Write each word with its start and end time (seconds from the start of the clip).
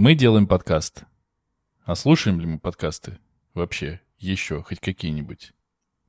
Мы 0.00 0.14
делаем 0.14 0.46
подкаст. 0.46 1.04
А 1.84 1.94
слушаем 1.94 2.40
ли 2.40 2.46
мы 2.46 2.58
подкасты 2.58 3.18
вообще 3.52 4.00
еще, 4.16 4.62
хоть 4.62 4.80
какие-нибудь? 4.80 5.52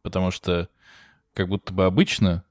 Потому 0.02 0.32
что 0.32 0.70
как 1.34 1.50
будто 1.50 1.74
бы 1.74 1.84
обычно 1.84 2.46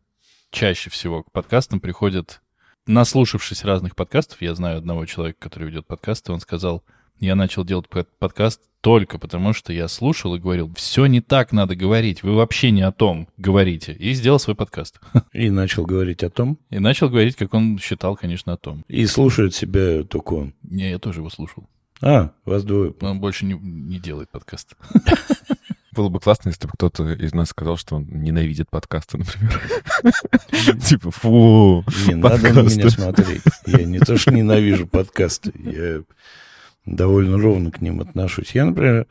чаще 0.50 0.90
всего 0.90 1.22
к 1.22 1.32
подкастам 1.32 1.80
приходят, 1.80 2.42
наслушавшись 2.86 3.64
разных 3.64 3.96
подкастов, 3.96 4.42
я 4.42 4.54
знаю 4.54 4.76
одного 4.76 5.06
человека, 5.06 5.38
который 5.40 5.70
ведет 5.70 5.86
подкасты, 5.86 6.30
он 6.30 6.40
сказал, 6.40 6.84
я 7.20 7.34
начал 7.34 7.64
делать 7.64 7.86
подкаст 8.18 8.62
только 8.80 9.18
потому, 9.18 9.52
что 9.52 9.74
я 9.74 9.88
слушал 9.88 10.34
и 10.34 10.38
говорил, 10.38 10.72
все 10.74 11.04
не 11.04 11.20
так 11.20 11.52
надо 11.52 11.76
говорить, 11.76 12.22
вы 12.22 12.34
вообще 12.34 12.70
не 12.70 12.80
о 12.80 12.92
том 12.92 13.28
говорите. 13.36 13.92
И 13.92 14.14
сделал 14.14 14.38
свой 14.38 14.56
подкаст. 14.56 15.00
И 15.34 15.50
начал 15.50 15.84
говорить 15.84 16.22
о 16.22 16.30
том? 16.30 16.58
И 16.70 16.78
начал 16.78 17.10
говорить, 17.10 17.36
как 17.36 17.52
он 17.52 17.78
считал, 17.78 18.16
конечно, 18.16 18.54
о 18.54 18.56
том. 18.56 18.84
И 18.88 19.04
слушает 19.06 19.54
себя 19.54 20.02
только 20.02 20.32
он? 20.32 20.54
Не, 20.62 20.90
я 20.90 20.98
тоже 20.98 21.20
его 21.20 21.28
слушал. 21.28 21.68
А, 22.00 22.30
вас 22.46 22.64
двое. 22.64 22.94
Но 23.02 23.10
он 23.10 23.20
больше 23.20 23.44
не, 23.44 23.52
не 23.52 23.98
делает 23.98 24.30
подкаст. 24.30 24.74
Было 25.92 26.08
бы 26.08 26.20
классно, 26.20 26.48
если 26.48 26.66
бы 26.66 26.72
кто-то 26.72 27.12
из 27.12 27.34
нас 27.34 27.48
сказал, 27.50 27.76
что 27.76 27.96
он 27.96 28.06
ненавидит 28.08 28.70
подкасты, 28.70 29.18
например. 29.18 29.60
Типа, 30.86 31.10
фу, 31.10 31.84
Не 32.06 32.14
надо 32.14 32.54
на 32.54 32.60
меня 32.60 32.88
смотреть. 32.88 33.42
Я 33.66 33.84
не 33.84 33.98
то, 33.98 34.16
что 34.16 34.30
ненавижу 34.30 34.86
подкасты, 34.86 35.52
я 35.56 36.02
довольно 36.90 37.38
ровно 37.38 37.70
к 37.70 37.80
ним 37.80 38.00
отношусь. 38.00 38.54
Я, 38.54 38.66
например, 38.66 39.06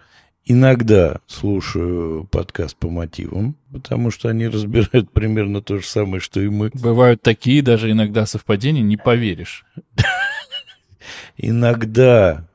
иногда 0.45 1.19
слушаю 1.27 2.27
подкаст 2.31 2.75
по 2.75 2.89
мотивам, 2.89 3.55
потому 3.71 4.11
что 4.11 4.29
они 4.29 4.47
разбирают 4.47 5.11
примерно 5.13 5.61
то 5.61 5.77
же 5.77 5.85
самое, 5.85 6.19
что 6.19 6.39
и 6.41 6.49
мы. 6.49 6.69
Бывают 6.73 7.21
такие 7.21 7.61
даже 7.61 7.91
иногда 7.91 8.25
совпадения, 8.25 8.81
не 8.81 8.97
поверишь. 8.97 9.65
Иногда 11.37 12.47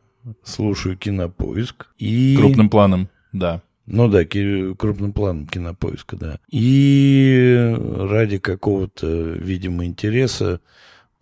слушаю 0.43 0.97
кинопоиск. 0.97 1.89
И... 1.99 2.37
Крупным 2.39 2.69
планом, 2.69 3.09
да. 3.33 3.63
Ну 3.87 4.09
да, 4.09 4.25
крупным 4.25 5.13
планом 5.13 5.47
кинопоиска, 5.47 6.17
да. 6.17 6.39
И 6.51 7.75
ради 7.97 8.39
какого-то, 8.39 9.07
видимо, 9.07 9.85
интереса 9.85 10.61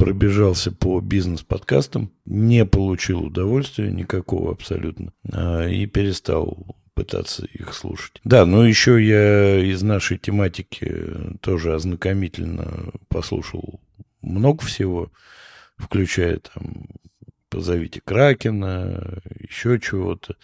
пробежался 0.03 0.73
по 0.73 1.01
бизнес-подкастам, 1.01 2.11
не 2.25 2.67
получил 2.67 3.27
удовольствия 3.27 3.89
никакого 3.93 4.51
абсолютно, 4.51 5.13
а, 5.33 5.69
и 5.69 5.87
перестал 5.87 6.77
пытаться 6.95 7.47
их 7.47 7.73
слушать. 7.73 8.21
Да, 8.25 8.45
но 8.45 8.67
еще 8.67 9.01
я 9.01 9.61
из 9.61 9.81
нашей 9.83 10.19
тематики 10.19 10.93
тоже 11.41 11.73
ознакомительно 11.73 12.91
послушал 13.07 13.81
много 14.23 14.65
всего, 14.65 15.13
включая 15.77 16.41
там 16.41 16.87
позовите 17.49 18.01
Кракена, 18.01 19.21
еще 19.39 19.79
чего-то. 19.79 20.35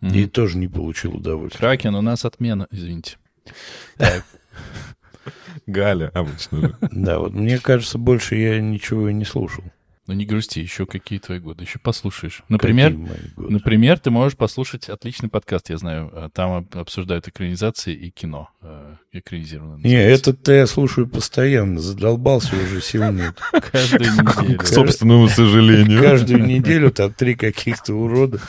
Mm-hmm. 0.00 0.18
И 0.18 0.26
тоже 0.26 0.58
не 0.58 0.66
получил 0.66 1.14
удовольствия. 1.14 1.60
Кракен 1.60 1.94
у 1.94 2.02
нас 2.02 2.24
отмена, 2.24 2.66
извините. 2.72 3.18
Галя 5.66 6.10
обычно. 6.14 6.78
Да, 6.80 7.18
вот 7.18 7.32
мне 7.32 7.58
кажется, 7.58 7.98
больше 7.98 8.36
я 8.36 8.60
ничего 8.60 9.08
и 9.08 9.14
не 9.14 9.24
слушал. 9.24 9.64
Ну 10.06 10.12
не 10.12 10.26
грусти, 10.26 10.60
еще 10.60 10.84
какие 10.84 11.18
твои 11.18 11.38
годы, 11.38 11.64
еще 11.64 11.78
послушаешь. 11.78 12.42
Например, 12.50 12.94
например, 13.38 13.98
ты 13.98 14.10
можешь 14.10 14.36
послушать 14.36 14.90
отличный 14.90 15.30
подкаст, 15.30 15.70
я 15.70 15.78
знаю. 15.78 16.10
А, 16.12 16.28
там 16.28 16.68
обсуждают 16.74 17.26
экранизации 17.26 17.94
и 17.94 18.10
кино 18.10 18.50
э, 18.60 18.96
экранизированное. 19.12 19.82
Не, 19.82 19.94
этот 19.94 20.46
я 20.48 20.66
слушаю 20.66 21.08
постоянно, 21.08 21.80
задолбался 21.80 22.54
уже 22.54 22.82
сильно. 22.82 23.34
Каждую 23.72 24.10
неделю. 24.10 24.58
К 24.58 24.66
собственному 24.66 25.28
сожалению. 25.28 26.02
Каждую 26.02 26.44
неделю 26.44 26.90
там 26.90 27.10
три 27.14 27.34
каких-то 27.34 27.94
урода 27.94 28.40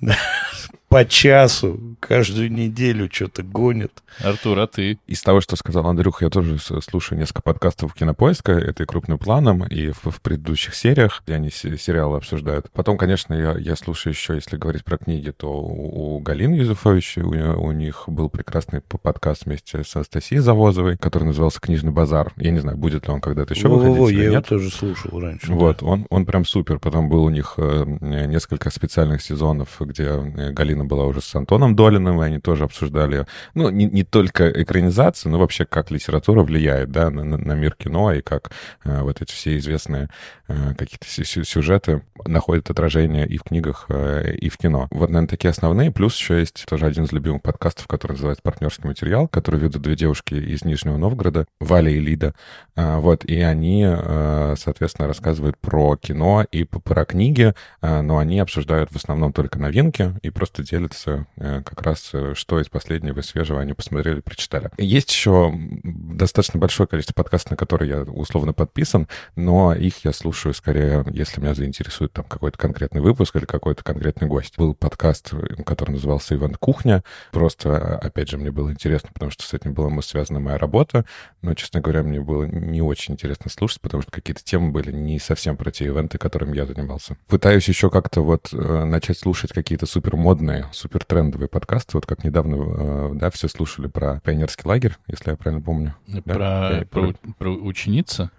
по 0.88 1.06
часу 1.06 1.96
каждую 1.98 2.52
неделю 2.52 3.08
что-то 3.12 3.42
гонят. 3.42 3.92
Артур, 4.22 4.58
а 4.58 4.66
ты? 4.66 4.98
Из 5.06 5.22
того, 5.22 5.40
что 5.40 5.56
сказал 5.56 5.86
Андрюх, 5.86 6.22
я 6.22 6.30
тоже 6.30 6.58
слушаю 6.58 7.18
несколько 7.18 7.42
подкастов 7.42 7.94
Кинопоиска, 7.94 8.52
это 8.52 8.82
и 8.82 8.86
крупным 8.86 9.18
планом, 9.18 9.64
и 9.64 9.90
в, 9.90 10.10
в 10.10 10.20
предыдущих 10.20 10.74
сериях, 10.74 11.22
где 11.24 11.34
они 11.34 11.50
сериалы 11.50 12.16
обсуждают. 12.16 12.70
Потом, 12.72 12.98
конечно, 12.98 13.34
я, 13.34 13.56
я 13.58 13.76
слушаю 13.76 14.12
еще, 14.12 14.34
если 14.34 14.56
говорить 14.56 14.84
про 14.84 14.98
книги, 14.98 15.30
то 15.30 15.52
у, 15.52 16.16
у 16.16 16.18
Галины 16.20 16.54
Юзефович, 16.54 17.18
у, 17.18 17.30
у 17.30 17.72
них 17.72 18.04
был 18.06 18.28
прекрасный 18.28 18.80
подкаст 18.80 19.46
вместе 19.46 19.84
с 19.84 19.94
Анастасией 19.96 20.40
Завозовой, 20.40 20.96
который 20.96 21.24
назывался 21.24 21.60
«Книжный 21.60 21.92
базар». 21.92 22.32
Я 22.36 22.50
не 22.50 22.60
знаю, 22.60 22.76
будет 22.76 23.06
ли 23.06 23.12
он 23.12 23.20
когда-то 23.20 23.54
еще 23.54 23.68
Во-во-во, 23.68 23.90
выходить 23.90 24.18
я 24.18 24.24
или 24.24 24.32
его 24.32 24.42
тоже 24.42 24.70
слушал 24.70 25.20
раньше. 25.20 25.52
Вот, 25.52 25.78
да. 25.80 25.86
он, 25.86 26.06
он 26.10 26.26
прям 26.26 26.44
супер. 26.44 26.78
Потом 26.78 27.08
был 27.08 27.24
у 27.24 27.30
них 27.30 27.54
э, 27.56 27.84
несколько 28.00 28.70
специальных 28.70 29.22
сезонов, 29.22 29.76
где 29.80 30.04
э, 30.04 30.52
Галина 30.52 30.84
была 30.84 31.04
уже 31.04 31.20
с 31.20 31.34
Антоном 31.34 31.76
Долиным, 31.88 32.22
и 32.22 32.26
они 32.26 32.38
тоже 32.38 32.64
обсуждали, 32.64 33.26
ну, 33.54 33.70
не, 33.70 33.86
не 33.86 34.04
только 34.04 34.50
экранизацию, 34.50 35.32
но 35.32 35.38
вообще 35.38 35.64
как 35.64 35.90
литература 35.90 36.42
влияет, 36.42 36.90
да, 36.90 37.10
на, 37.10 37.24
на 37.24 37.52
мир 37.52 37.74
кино, 37.74 38.12
и 38.12 38.20
как 38.20 38.50
э, 38.84 39.00
вот 39.02 39.22
эти 39.22 39.32
все 39.32 39.56
известные 39.56 40.08
э, 40.48 40.74
какие-то 40.76 41.06
сюжеты 41.44 42.02
находят 42.26 42.70
отражение 42.70 43.26
и 43.26 43.38
в 43.38 43.42
книгах, 43.42 43.86
э, 43.88 44.34
и 44.34 44.48
в 44.50 44.58
кино. 44.58 44.88
Вот, 44.90 45.08
наверное, 45.08 45.28
такие 45.28 45.50
основные. 45.50 45.90
Плюс 45.90 46.16
еще 46.16 46.38
есть 46.38 46.66
тоже 46.68 46.86
один 46.86 47.04
из 47.04 47.12
любимых 47.12 47.42
подкастов, 47.42 47.86
который 47.86 48.12
называется 48.12 48.42
«Партнерский 48.42 48.86
материал», 48.86 49.28
который 49.28 49.60
ведут 49.60 49.82
две 49.82 49.96
девушки 49.96 50.34
из 50.34 50.64
Нижнего 50.64 50.98
Новгорода, 50.98 51.46
Валя 51.60 51.90
и 51.90 52.00
Лида. 52.00 52.34
Э, 52.76 52.98
вот, 52.98 53.24
и 53.24 53.40
они, 53.40 53.84
э, 53.86 54.54
соответственно, 54.58 55.08
рассказывают 55.08 55.56
про 55.58 55.96
кино 55.96 56.44
и 56.50 56.64
про 56.64 57.04
книги, 57.06 57.54
э, 57.80 58.00
но 58.02 58.18
они 58.18 58.40
обсуждают 58.40 58.90
в 58.92 58.96
основном 58.96 59.32
только 59.32 59.58
новинки 59.58 60.14
и 60.22 60.30
просто 60.30 60.62
делятся 60.62 61.26
э, 61.36 61.62
как 61.64 61.77
раз, 61.82 62.10
э, 62.12 62.34
что 62.34 62.60
из 62.60 62.68
последнего 62.68 63.20
и 63.20 63.22
свежего 63.22 63.60
они 63.60 63.72
посмотрели, 63.72 64.20
прочитали. 64.20 64.70
Есть 64.78 65.10
еще 65.10 65.52
достаточно 65.54 66.58
большое 66.58 66.86
количество 66.86 67.14
подкастов, 67.14 67.52
на 67.52 67.56
которые 67.56 67.88
я 67.90 68.02
условно 68.02 68.52
подписан, 68.52 69.08
но 69.36 69.74
их 69.74 70.04
я 70.04 70.12
слушаю 70.12 70.54
скорее, 70.54 71.04
если 71.10 71.40
меня 71.40 71.54
заинтересует 71.54 72.12
там 72.12 72.24
какой-то 72.24 72.58
конкретный 72.58 73.00
выпуск 73.00 73.36
или 73.36 73.44
какой-то 73.44 73.84
конкретный 73.84 74.28
гость. 74.28 74.56
Был 74.56 74.74
подкаст, 74.74 75.32
который 75.64 75.92
назывался 75.92 76.34
«Иван 76.34 76.54
Кухня». 76.54 77.02
Просто, 77.32 77.98
опять 77.98 78.28
же, 78.28 78.38
мне 78.38 78.50
было 78.50 78.70
интересно, 78.70 79.10
потому 79.12 79.30
что 79.30 79.44
с 79.44 79.54
этим 79.54 79.74
была 79.74 79.88
связана 80.02 80.40
моя 80.40 80.58
работа, 80.58 81.04
но, 81.42 81.54
честно 81.54 81.80
говоря, 81.80 82.02
мне 82.02 82.20
было 82.20 82.44
не 82.44 82.82
очень 82.82 83.14
интересно 83.14 83.50
слушать, 83.50 83.80
потому 83.80 84.02
что 84.02 84.10
какие-то 84.10 84.42
темы 84.42 84.70
были 84.70 84.92
не 84.92 85.18
совсем 85.18 85.56
про 85.56 85.70
те 85.70 85.86
ивенты, 85.86 86.18
которыми 86.18 86.56
я 86.56 86.66
занимался. 86.66 87.16
Пытаюсь 87.26 87.68
еще 87.68 87.90
как-то 87.90 88.22
вот 88.22 88.48
э, 88.52 88.84
начать 88.84 89.18
слушать 89.18 89.52
какие-то 89.52 89.86
супер 89.86 90.16
модные, 90.16 90.66
супер 90.72 91.04
трендовые 91.04 91.48
подкасты, 91.48 91.67
вот 91.92 92.06
как 92.06 92.24
недавно, 92.24 92.56
э, 92.56 93.10
да, 93.14 93.30
все 93.30 93.48
слушали 93.48 93.86
про 93.86 94.20
пионерский 94.20 94.66
лагерь, 94.66 94.96
если 95.06 95.30
я 95.30 95.36
правильно 95.36 95.62
помню. 95.62 95.94
Про, 96.24 96.34
да? 96.34 96.84
про, 96.90 97.12
про, 97.12 97.14
про 97.38 97.50
ученица? 97.50 98.30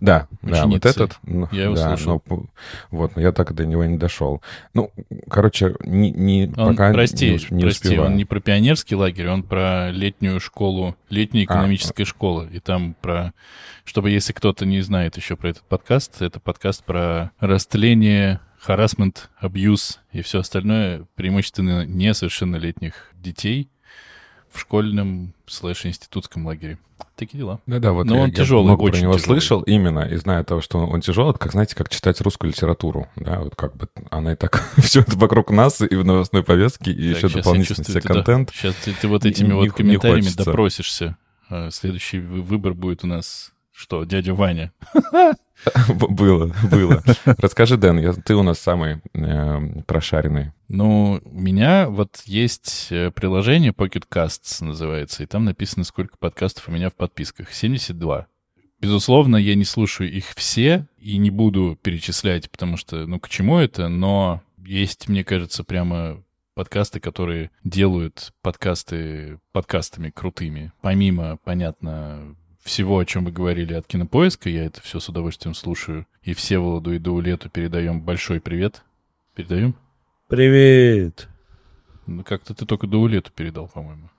Да, 0.00 0.28
Ученицы. 0.42 0.62
да, 0.62 0.66
вот 0.66 0.86
этот. 0.86 1.18
Я 1.52 1.64
его 1.64 1.74
да, 1.74 1.88
слушал. 1.88 2.22
Но, 2.26 2.46
вот, 2.90 3.16
но 3.16 3.22
я 3.22 3.32
так 3.32 3.54
до 3.54 3.66
него 3.66 3.84
не 3.84 3.98
дошел. 3.98 4.40
Ну, 4.72 4.90
короче, 5.28 5.76
не, 5.84 6.10
не 6.10 6.52
он, 6.56 6.74
пока 6.74 6.92
прости, 6.92 7.32
не, 7.32 7.56
не 7.56 7.62
прости, 7.64 7.88
успеваю. 7.88 8.10
он 8.10 8.16
не 8.16 8.24
про 8.24 8.40
пионерский 8.40 8.94
лагерь, 8.94 9.28
он 9.28 9.42
про 9.42 9.90
летнюю 9.90 10.40
школу, 10.40 10.96
летнюю 11.10 11.44
экономическую 11.44 12.04
а, 12.04 12.06
школу. 12.06 12.46
И 12.50 12.60
там 12.60 12.94
про... 13.00 13.34
Чтобы, 13.84 14.10
если 14.10 14.32
кто-то 14.32 14.64
не 14.64 14.80
знает 14.80 15.16
еще 15.16 15.36
про 15.36 15.50
этот 15.50 15.64
подкаст, 15.64 16.22
это 16.22 16.40
подкаст 16.40 16.82
про 16.82 17.32
растление 17.38 18.40
харасмент, 18.60 19.30
абьюз 19.38 20.00
и 20.12 20.22
все 20.22 20.40
остальное, 20.40 21.06
преимущественно 21.14 21.86
несовершеннолетних 21.86 23.10
детей 23.14 23.70
в 24.52 24.60
школьном 24.60 25.32
слэш-институтском 25.46 26.46
лагере. 26.46 26.78
Такие 27.16 27.38
дела. 27.38 27.60
Да-да, 27.66 27.92
вот 27.92 28.06
Но 28.06 28.16
я, 28.16 28.22
он 28.22 28.32
тяжелый, 28.32 28.64
много 28.66 28.82
очень 28.82 28.92
про 28.92 29.02
него 29.02 29.12
тяжелый. 29.14 29.40
слышал 29.40 29.62
именно, 29.62 30.00
и 30.00 30.16
зная 30.16 30.44
того, 30.44 30.60
что 30.60 30.78
он, 30.78 31.00
тяжелый, 31.00 31.30
это 31.30 31.38
как, 31.38 31.52
знаете, 31.52 31.74
как 31.74 31.88
читать 31.88 32.20
русскую 32.20 32.50
литературу, 32.50 33.08
да, 33.16 33.40
вот 33.40 33.54
как 33.56 33.76
бы 33.76 33.88
она 34.10 34.32
и 34.32 34.36
так 34.36 34.62
все 34.78 35.00
это 35.00 35.16
вокруг 35.16 35.50
нас, 35.50 35.80
и 35.80 35.94
в 35.94 36.04
новостной 36.04 36.42
повестке, 36.42 36.92
и 36.92 37.14
Так, 37.14 37.22
еще 37.24 37.36
дополнительно 37.38 37.76
чувствую, 37.76 37.84
себе 37.86 38.00
ты, 38.02 38.08
да, 38.08 38.14
контент. 38.14 38.50
Сейчас 38.54 38.74
ты, 38.76 38.92
ты 38.92 39.08
вот 39.08 39.24
этими 39.24 39.48
не- 39.48 39.52
вот 39.54 39.64
не 39.64 39.70
комментариями 39.70 40.34
допросишься. 40.36 41.16
А, 41.48 41.70
Следующий 41.70 42.18
вы- 42.20 42.42
выбор 42.42 42.74
будет 42.74 43.04
у 43.04 43.06
нас 43.06 43.52
что, 43.72 44.04
дядя 44.04 44.34
Ваня? 44.34 44.72
Было, 45.88 46.54
было. 46.70 47.02
Расскажи, 47.24 47.76
Дэн, 47.76 47.98
я- 47.98 48.12
ты 48.14 48.34
у 48.34 48.42
нас 48.42 48.58
самый 48.58 49.00
э, 49.14 49.82
прошаренный. 49.86 50.52
Ну, 50.68 51.20
у 51.24 51.38
меня 51.40 51.88
вот 51.88 52.22
есть 52.24 52.88
э, 52.90 53.10
приложение 53.10 53.72
Pocket 53.72 54.04
Casts 54.10 54.64
называется, 54.64 55.22
и 55.22 55.26
там 55.26 55.44
написано, 55.44 55.84
сколько 55.84 56.16
подкастов 56.18 56.68
у 56.68 56.72
меня 56.72 56.90
в 56.90 56.94
подписках. 56.94 57.52
72. 57.52 58.26
Безусловно, 58.80 59.36
я 59.36 59.54
не 59.54 59.64
слушаю 59.64 60.10
их 60.10 60.26
все 60.36 60.86
и 60.98 61.18
не 61.18 61.30
буду 61.30 61.78
перечислять, 61.82 62.50
потому 62.50 62.76
что, 62.78 63.06
ну, 63.06 63.20
к 63.20 63.28
чему 63.28 63.58
это, 63.58 63.88
но 63.88 64.42
есть, 64.64 65.08
мне 65.08 65.22
кажется, 65.24 65.64
прямо 65.64 66.22
подкасты, 66.54 67.00
которые 67.00 67.50
делают 67.64 68.32
подкасты 68.42 69.38
подкастами 69.52 70.10
крутыми. 70.10 70.72
Помимо, 70.80 71.38
понятно, 71.44 72.36
всего, 72.62 72.98
о 72.98 73.04
чем 73.04 73.24
вы 73.24 73.32
говорили 73.32 73.74
от 73.74 73.86
Кинопоиска, 73.86 74.48
я 74.48 74.64
это 74.64 74.80
все 74.80 75.00
с 75.00 75.08
удовольствием 75.08 75.54
слушаю. 75.54 76.06
И 76.22 76.34
Всеволоду 76.34 76.92
и 76.92 76.98
Даулету 76.98 77.48
передаем 77.48 78.00
большой 78.00 78.40
привет. 78.40 78.82
Передаем? 79.34 79.74
Привет. 80.28 81.28
Ну, 82.06 82.22
Как-то 82.24 82.54
ты 82.54 82.66
только 82.66 82.86
Даулету 82.86 83.32
передал, 83.34 83.68
по-моему. 83.68 84.10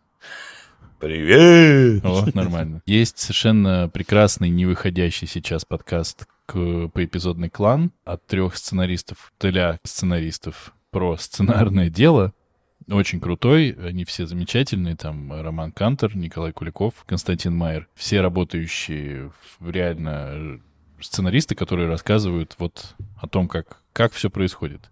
Привет. 0.99 2.05
О, 2.05 2.25
нормально. 2.33 2.81
Есть 2.85 3.17
совершенно 3.17 3.89
прекрасный, 3.89 4.49
не 4.49 4.65
выходящий 4.65 5.25
сейчас 5.25 5.65
подкаст 5.65 6.27
к, 6.45 6.89
по 6.89 7.05
эпизодный 7.05 7.49
клан 7.49 7.91
от 8.05 8.25
трех 8.27 8.55
сценаристов, 8.55 9.33
для 9.39 9.79
сценаристов 9.83 10.73
про 10.91 11.17
сценарное 11.17 11.89
дело. 11.89 12.33
Очень 12.89 13.19
крутой, 13.19 13.71
они 13.81 14.05
все 14.05 14.25
замечательные, 14.25 14.95
там 14.95 15.31
Роман 15.31 15.71
Кантер, 15.71 16.15
Николай 16.15 16.51
Куликов, 16.51 17.03
Константин 17.05 17.55
Майер. 17.55 17.87
Все 17.95 18.21
работающие 18.21 19.31
в- 19.59 19.69
реально 19.69 20.59
сценаристы, 20.99 21.55
которые 21.55 21.87
рассказывают 21.87 22.55
вот 22.59 22.95
о 23.17 23.27
том, 23.27 23.47
как, 23.47 23.81
как 23.93 24.13
все 24.13 24.29
происходит. 24.29 24.90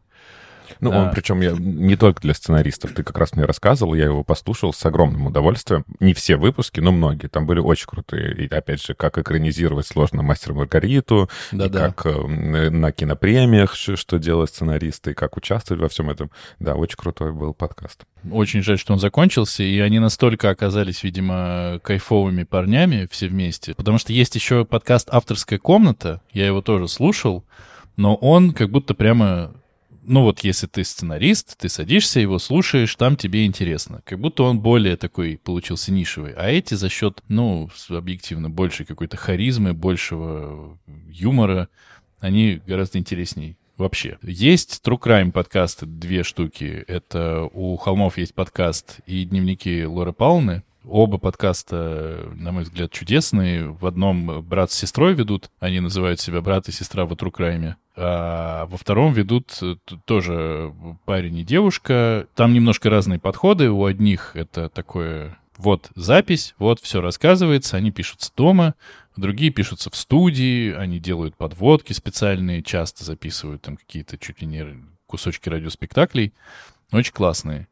Ну, 0.80 0.92
Да. 0.92 1.04
он 1.04 1.12
причем 1.12 1.42
я, 1.42 1.52
не 1.52 1.96
только 1.96 2.22
для 2.22 2.34
сценаристов. 2.34 2.94
Ты 2.94 3.04
как 3.04 3.18
раз 3.18 3.34
мне 3.34 3.46
рассказывал, 3.46 3.94
я 3.94 4.06
его 4.06 4.24
послушал 4.24 4.74
с 4.74 4.86
огромным 4.86 5.28
удовольствием. 5.28 5.86
Не 6.00 6.14
все 6.14 6.36
выпуски, 6.38 6.80
но 6.80 6.92
многие. 6.92 7.28
Там 7.28 7.46
были 7.46 7.60
очень 7.60 7.88
крутые. 7.88 8.34
И 8.36 8.48
опять 8.48 8.84
же, 8.84 8.94
как 8.94 9.18
экранизировать 9.18 9.88
сложно 9.88 10.24
«Мастер 10.24 10.54
Маргариту», 10.54 11.30
и 11.52 11.56
Да-да. 11.58 11.92
как 11.92 12.06
э, 12.06 12.70
на 12.70 12.92
кинопремиях, 12.92 13.76
что 13.76 14.18
делают 14.18 14.50
сценаристы, 14.50 15.12
и 15.12 15.14
как 15.14 15.38
участвовать 15.38 15.82
во 15.82 15.90
всем 15.90 16.10
этом. 16.10 16.32
Да, 16.60 16.76
очень 16.76 16.98
крутой 16.98 17.34
был 17.34 17.54
подкаст. 17.54 18.06
Очень 18.32 18.64
жаль, 18.64 18.78
что 18.78 18.94
он 18.94 19.00
закончился, 19.00 19.64
и 19.64 19.80
они 19.80 20.00
настолько 20.00 20.50
оказались, 20.50 21.04
видимо, 21.04 21.80
кайфовыми 21.84 22.44
парнями 22.44 23.08
все 23.10 23.28
вместе. 23.28 23.74
Потому 23.74 23.98
что 23.98 24.12
есть 24.14 24.36
еще 24.36 24.66
подкаст 24.66 25.08
«Авторская 25.12 25.58
комната», 25.60 26.22
я 26.34 26.46
его 26.46 26.62
тоже 26.62 26.88
слушал, 26.88 27.46
но 27.96 28.16
он 28.16 28.52
как 28.54 28.70
будто 28.70 28.94
прямо... 28.94 29.52
Ну 30.10 30.24
вот 30.24 30.40
если 30.40 30.66
ты 30.66 30.84
сценарист, 30.84 31.56
ты 31.60 31.70
садишься, 31.70 32.20
его 32.20 32.40
слушаешь, 32.40 32.96
там 32.96 33.16
тебе 33.16 33.46
интересно. 33.46 34.02
Как 34.06 34.20
будто 34.20 34.42
он 34.42 34.60
более 34.60 34.98
такой 34.98 35.38
получился 35.38 35.92
нишевый. 35.92 36.34
А 36.34 36.50
эти 36.50 36.74
за 36.74 36.90
счет, 36.90 37.22
ну, 37.28 37.70
объективно, 37.90 38.50
большей 38.50 38.88
какой-то 38.88 39.18
харизмы, 39.18 39.76
большего 39.76 40.80
юмора, 41.08 41.70
они 42.20 42.60
гораздо 42.66 42.98
интересней 42.98 43.56
вообще. 43.78 44.18
Есть 44.24 44.82
True 44.84 45.00
Crime 45.00 45.32
подкасты, 45.32 45.86
две 45.86 46.24
штуки. 46.24 46.84
Это 46.88 47.48
у 47.54 47.78
Холмов 47.78 48.18
есть 48.18 48.34
подкаст 48.34 49.02
и 49.06 49.26
дневники 49.26 49.86
Лоры 49.86 50.12
Пауны. 50.12 50.64
Оба 50.86 51.20
подкаста, 51.20 52.32
на 52.34 52.52
мой 52.52 52.64
взгляд, 52.64 52.92
чудесные. 52.92 53.70
В 53.70 53.86
одном 53.86 54.42
брат 54.42 54.72
с 54.72 54.76
сестрой 54.76 55.14
ведут, 55.14 55.52
они 55.60 55.80
называют 55.82 56.20
себя 56.20 56.42
брат 56.42 56.68
и 56.68 56.72
сестра 56.72 57.06
в 57.06 57.12
True 57.12 57.32
Crime. 57.32 57.76
А 58.02 58.66
во 58.68 58.78
втором 58.78 59.12
ведут 59.12 59.58
э, 59.62 59.76
тоже 60.06 60.74
парень 61.04 61.40
и 61.40 61.44
девушка. 61.44 62.28
Там 62.34 62.54
немножко 62.54 62.90
разные 62.90 63.20
подходы. 63.20 63.70
У 63.70 63.84
одних 63.84 64.38
это 64.38 64.70
такое 64.70 65.38
вот 65.58 65.92
запись, 65.96 66.56
вот 66.58 66.80
все 66.80 67.02
рассказывается, 67.02 67.76
они 67.76 67.92
пишутся 67.92 68.32
дома, 68.36 68.76
другие 69.18 69.52
пишутся 69.52 69.90
в 69.90 69.96
студии, 69.98 70.72
они 70.72 71.00
делают 71.00 71.36
подводки 71.36 71.92
специальные, 71.92 72.64
часто 72.64 73.04
записывают 73.04 73.64
там 73.64 73.76
какие-то 73.76 74.18
чуть 74.18 74.42
ли 74.42 74.48
не 74.48 74.66
кусочки 75.06 75.50
радиоспектаклей. 75.50 76.34
Очень 76.94 77.12
классные. 77.12 77.68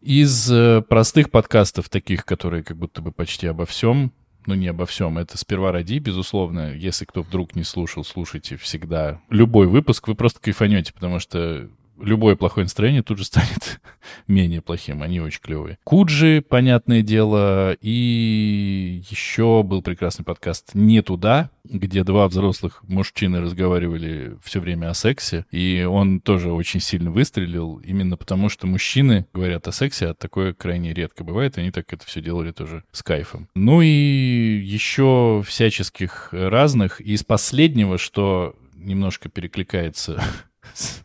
Из 0.00 0.50
э, 0.50 0.82
простых 0.82 1.30
подкастов, 1.30 1.88
таких, 1.88 2.24
которые 2.24 2.64
как 2.64 2.76
будто 2.76 3.00
бы 3.02 3.12
почти 3.12 3.46
обо 3.46 3.66
всем, 3.66 4.12
ну 4.46 4.54
не 4.54 4.68
обо 4.68 4.86
всем, 4.86 5.18
это 5.18 5.38
«Сперва 5.38 5.72
ради», 5.72 5.98
безусловно. 5.98 6.74
Если 6.74 7.04
кто 7.04 7.22
вдруг 7.22 7.54
не 7.56 7.64
слушал, 7.64 8.04
слушайте 8.04 8.56
всегда. 8.56 9.20
Любой 9.30 9.66
выпуск 9.66 10.08
вы 10.08 10.14
просто 10.14 10.40
кайфанете, 10.40 10.92
потому 10.92 11.18
что 11.18 11.68
любое 12.02 12.36
плохое 12.36 12.64
настроение 12.64 13.02
тут 13.02 13.18
же 13.18 13.24
станет 13.24 13.80
менее 14.26 14.60
плохим. 14.60 15.02
Они 15.02 15.20
очень 15.20 15.40
клевые. 15.40 15.78
Куджи, 15.84 16.44
понятное 16.46 17.02
дело. 17.02 17.76
И 17.80 19.02
еще 19.08 19.62
был 19.62 19.82
прекрасный 19.82 20.24
подкаст 20.24 20.70
«Не 20.74 21.02
туда», 21.02 21.50
где 21.64 22.04
два 22.04 22.26
взрослых 22.28 22.82
мужчины 22.86 23.40
разговаривали 23.40 24.36
все 24.42 24.60
время 24.60 24.90
о 24.90 24.94
сексе. 24.94 25.46
И 25.50 25.86
он 25.88 26.20
тоже 26.20 26.52
очень 26.52 26.80
сильно 26.80 27.10
выстрелил, 27.10 27.76
именно 27.78 28.16
потому 28.16 28.48
что 28.48 28.66
мужчины 28.66 29.26
говорят 29.32 29.68
о 29.68 29.72
сексе, 29.72 30.08
а 30.08 30.14
такое 30.14 30.52
крайне 30.52 30.92
редко 30.92 31.24
бывает. 31.24 31.58
Они 31.58 31.70
так 31.70 31.92
это 31.92 32.06
все 32.06 32.20
делали 32.20 32.52
тоже 32.52 32.84
с 32.92 33.02
кайфом. 33.02 33.48
Ну 33.54 33.82
и 33.82 33.88
еще 34.64 35.42
всяческих 35.46 36.28
разных. 36.32 37.00
Из 37.00 37.24
последнего, 37.24 37.98
что 37.98 38.56
немножко 38.74 39.28
перекликается 39.28 40.22
с 40.74 41.02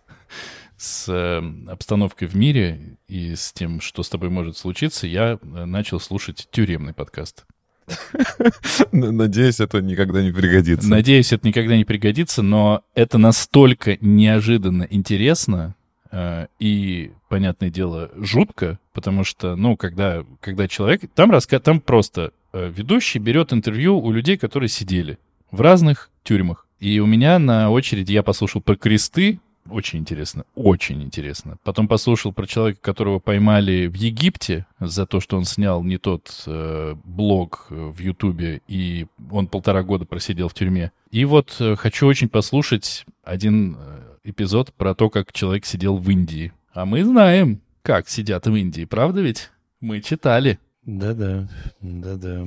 с 0.86 1.06
э, 1.10 1.42
обстановкой 1.70 2.28
в 2.28 2.36
мире 2.36 2.98
и 3.08 3.36
с 3.36 3.52
тем, 3.52 3.82
что 3.82 4.04
с 4.04 4.10
тобой 4.10 4.30
может 4.30 4.58
случиться, 4.58 5.08
я 5.08 5.40
э, 5.42 5.66
начал 5.66 6.00
слушать 6.00 6.48
тюремный 6.52 6.94
подкаст. 6.94 7.46
Надеюсь, 8.92 9.60
это 9.60 9.82
никогда 9.82 10.24
не 10.24 10.32
пригодится. 10.32 10.90
Надеюсь, 10.90 11.34
это 11.34 11.48
никогда 11.48 11.76
не 11.78 11.86
пригодится, 11.86 12.42
но 12.42 12.84
это 12.94 13.18
настолько 13.18 13.98
неожиданно 14.02 14.88
интересно 14.90 15.76
э, 16.12 16.48
и, 16.60 17.12
понятное 17.30 17.70
дело, 17.70 18.12
жутко, 18.16 18.80
потому 18.94 19.24
что, 19.24 19.56
ну, 19.56 19.78
когда, 19.78 20.24
когда 20.40 20.68
человек... 20.68 21.02
Там, 21.14 21.32
раска... 21.32 21.60
там 21.60 21.80
просто 21.80 22.32
э, 22.54 22.72
ведущий 22.74 23.20
берет 23.20 23.54
интервью 23.54 24.00
у 24.00 24.12
людей, 24.12 24.38
которые 24.38 24.70
сидели 24.70 25.18
в 25.52 25.62
разных 25.62 26.10
тюрьмах. 26.24 26.68
И 26.80 27.00
у 27.00 27.06
меня 27.06 27.40
на 27.40 27.70
очереди 27.70 28.12
я 28.12 28.24
послушал 28.24 28.62
про 28.62 28.76
кресты, 28.76 29.40
очень 29.70 30.00
интересно, 30.00 30.46
очень 30.56 31.02
интересно. 31.04 31.58
Потом 31.64 31.88
послушал 31.88 32.32
про 32.34 32.46
человека, 32.46 32.80
которого 32.82 33.20
поймали 33.20 33.88
в 33.88 33.96
Египте 33.96 34.66
за 34.80 35.06
то, 35.06 35.20
что 35.20 35.38
он 35.38 35.46
снял 35.46 35.84
не 35.84 35.98
тот 35.98 36.44
э, 36.46 36.96
блог 37.04 37.68
э, 37.70 37.76
в 37.76 38.00
Ютубе, 38.00 38.62
и 38.68 39.08
он 39.32 39.48
полтора 39.48 39.84
года 39.84 40.06
просидел 40.06 40.50
в 40.50 40.54
тюрьме. 40.54 40.92
И 41.12 41.26
вот 41.26 41.56
э, 41.60 41.76
хочу 41.76 42.08
очень 42.08 42.30
послушать 42.30 43.06
один 43.24 43.78
э, 43.80 44.02
эпизод 44.26 44.74
про 44.74 44.94
то, 44.94 45.10
как 45.10 45.34
человек 45.34 45.66
сидел 45.66 45.98
в 45.98 46.10
Индии. 46.10 46.54
А 46.74 46.86
мы 46.86 47.04
знаем, 47.04 47.62
как 47.82 48.10
сидят 48.10 48.48
в 48.48 48.56
Индии, 48.56 48.86
правда 48.86 49.22
ведь? 49.22 49.50
Мы 49.80 50.02
читали. 50.02 50.60
Да-да, 50.84 51.48
да-да. 51.82 52.46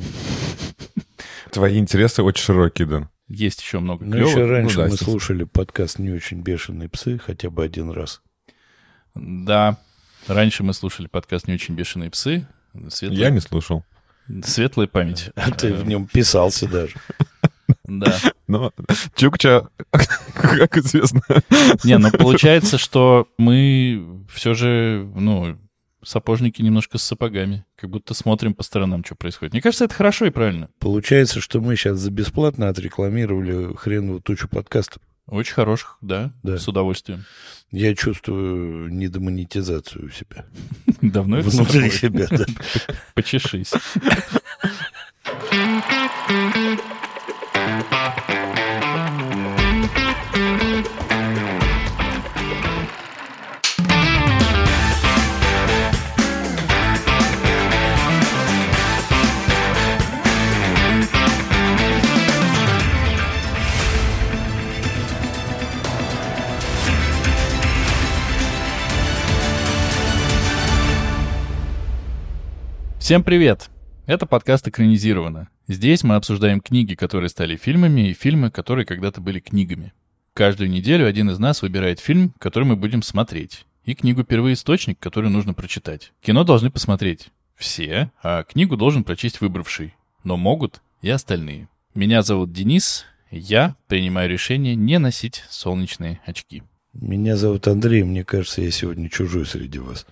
Твои 1.50 1.78
интересы 1.78 2.22
очень 2.22 2.44
широкие, 2.44 2.86
Дэн. 2.86 3.08
Есть 3.28 3.60
еще 3.60 3.78
много 3.80 4.04
Ну, 4.04 4.16
еще 4.16 4.46
раньше 4.46 4.78
да, 4.78 4.88
мы 4.88 4.96
слушали 4.96 5.44
подкаст 5.44 5.98
«Не 5.98 6.10
очень 6.10 6.40
бешеные 6.40 6.88
псы» 6.88 7.18
хотя 7.18 7.50
бы 7.50 7.62
один 7.62 7.90
раз. 7.90 8.22
Да. 9.14 9.76
Раньше 10.26 10.62
мы 10.62 10.72
слушали 10.72 11.08
подкаст 11.08 11.46
«Не 11.46 11.54
очень 11.54 11.74
бешеные 11.74 12.10
псы». 12.10 12.46
Светлая, 12.88 13.20
Я 13.20 13.30
не 13.30 13.40
слушал. 13.40 13.84
Светлая 14.44 14.86
память. 14.86 15.30
А 15.36 15.50
ты 15.50 15.74
в 15.74 15.86
нем 15.86 16.06
писался 16.06 16.66
даже. 16.66 16.96
Да. 17.84 18.16
Но 18.46 18.72
Чукча, 19.14 19.68
как 20.32 20.78
известно, 20.78 21.20
Не, 21.84 21.98
ну 21.98 22.10
получается, 22.10 22.78
что 22.78 23.28
мы 23.36 24.24
все 24.32 24.54
же, 24.54 25.06
ну, 25.14 25.58
сапожники 26.02 26.62
немножко 26.62 26.98
с 26.98 27.02
сапогами. 27.02 27.64
Как 27.76 27.90
будто 27.90 28.14
смотрим 28.14 28.54
по 28.54 28.62
сторонам, 28.62 29.04
что 29.04 29.14
происходит. 29.14 29.52
Мне 29.52 29.62
кажется, 29.62 29.84
это 29.84 29.94
хорошо 29.94 30.26
и 30.26 30.30
правильно. 30.30 30.68
Получается, 30.78 31.40
что 31.40 31.60
мы 31.60 31.76
сейчас 31.76 31.98
за 31.98 32.10
бесплатно 32.10 32.68
отрекламировали 32.68 33.74
хреновую 33.76 34.20
тучу 34.20 34.48
подкастов. 34.48 35.02
Очень 35.26 35.54
хороших, 35.54 35.98
да, 36.00 36.32
Да. 36.42 36.58
с 36.58 36.66
удовольствием. 36.68 37.24
Я 37.70 37.94
чувствую 37.94 38.88
недомонетизацию 38.92 40.06
у 40.06 40.10
себя. 40.10 40.46
Давно 41.02 41.38
это 41.38 41.50
Внутри 41.50 41.90
себя, 41.90 42.26
да. 42.30 42.46
Почешись. 43.14 43.72
Всем 73.08 73.24
привет! 73.24 73.70
Это 74.04 74.26
подкаст 74.26 74.68
«Экранизировано». 74.68 75.48
Здесь 75.66 76.04
мы 76.04 76.16
обсуждаем 76.16 76.60
книги, 76.60 76.94
которые 76.94 77.30
стали 77.30 77.56
фильмами, 77.56 78.10
и 78.10 78.12
фильмы, 78.12 78.50
которые 78.50 78.84
когда-то 78.84 79.22
были 79.22 79.40
книгами. 79.40 79.94
Каждую 80.34 80.68
неделю 80.68 81.06
один 81.06 81.30
из 81.30 81.38
нас 81.38 81.62
выбирает 81.62 82.00
фильм, 82.00 82.34
который 82.38 82.64
мы 82.64 82.76
будем 82.76 83.00
смотреть, 83.00 83.64
и 83.86 83.94
книгу 83.94 84.24
«Первоисточник», 84.24 84.98
которую 84.98 85.30
нужно 85.30 85.54
прочитать. 85.54 86.12
Кино 86.20 86.44
должны 86.44 86.70
посмотреть 86.70 87.30
все, 87.56 88.12
а 88.22 88.42
книгу 88.42 88.76
должен 88.76 89.04
прочесть 89.04 89.40
выбравший. 89.40 89.94
Но 90.22 90.36
могут 90.36 90.82
и 91.00 91.08
остальные. 91.08 91.70
Меня 91.94 92.20
зовут 92.20 92.52
Денис, 92.52 93.06
я 93.30 93.74
принимаю 93.86 94.28
решение 94.28 94.74
не 94.74 94.98
носить 94.98 95.44
солнечные 95.48 96.20
очки. 96.26 96.62
Меня 96.92 97.38
зовут 97.38 97.68
Андрей, 97.68 98.02
мне 98.02 98.22
кажется, 98.22 98.60
я 98.60 98.70
сегодня 98.70 99.08
чужой 99.08 99.46
среди 99.46 99.78
вас. 99.78 100.04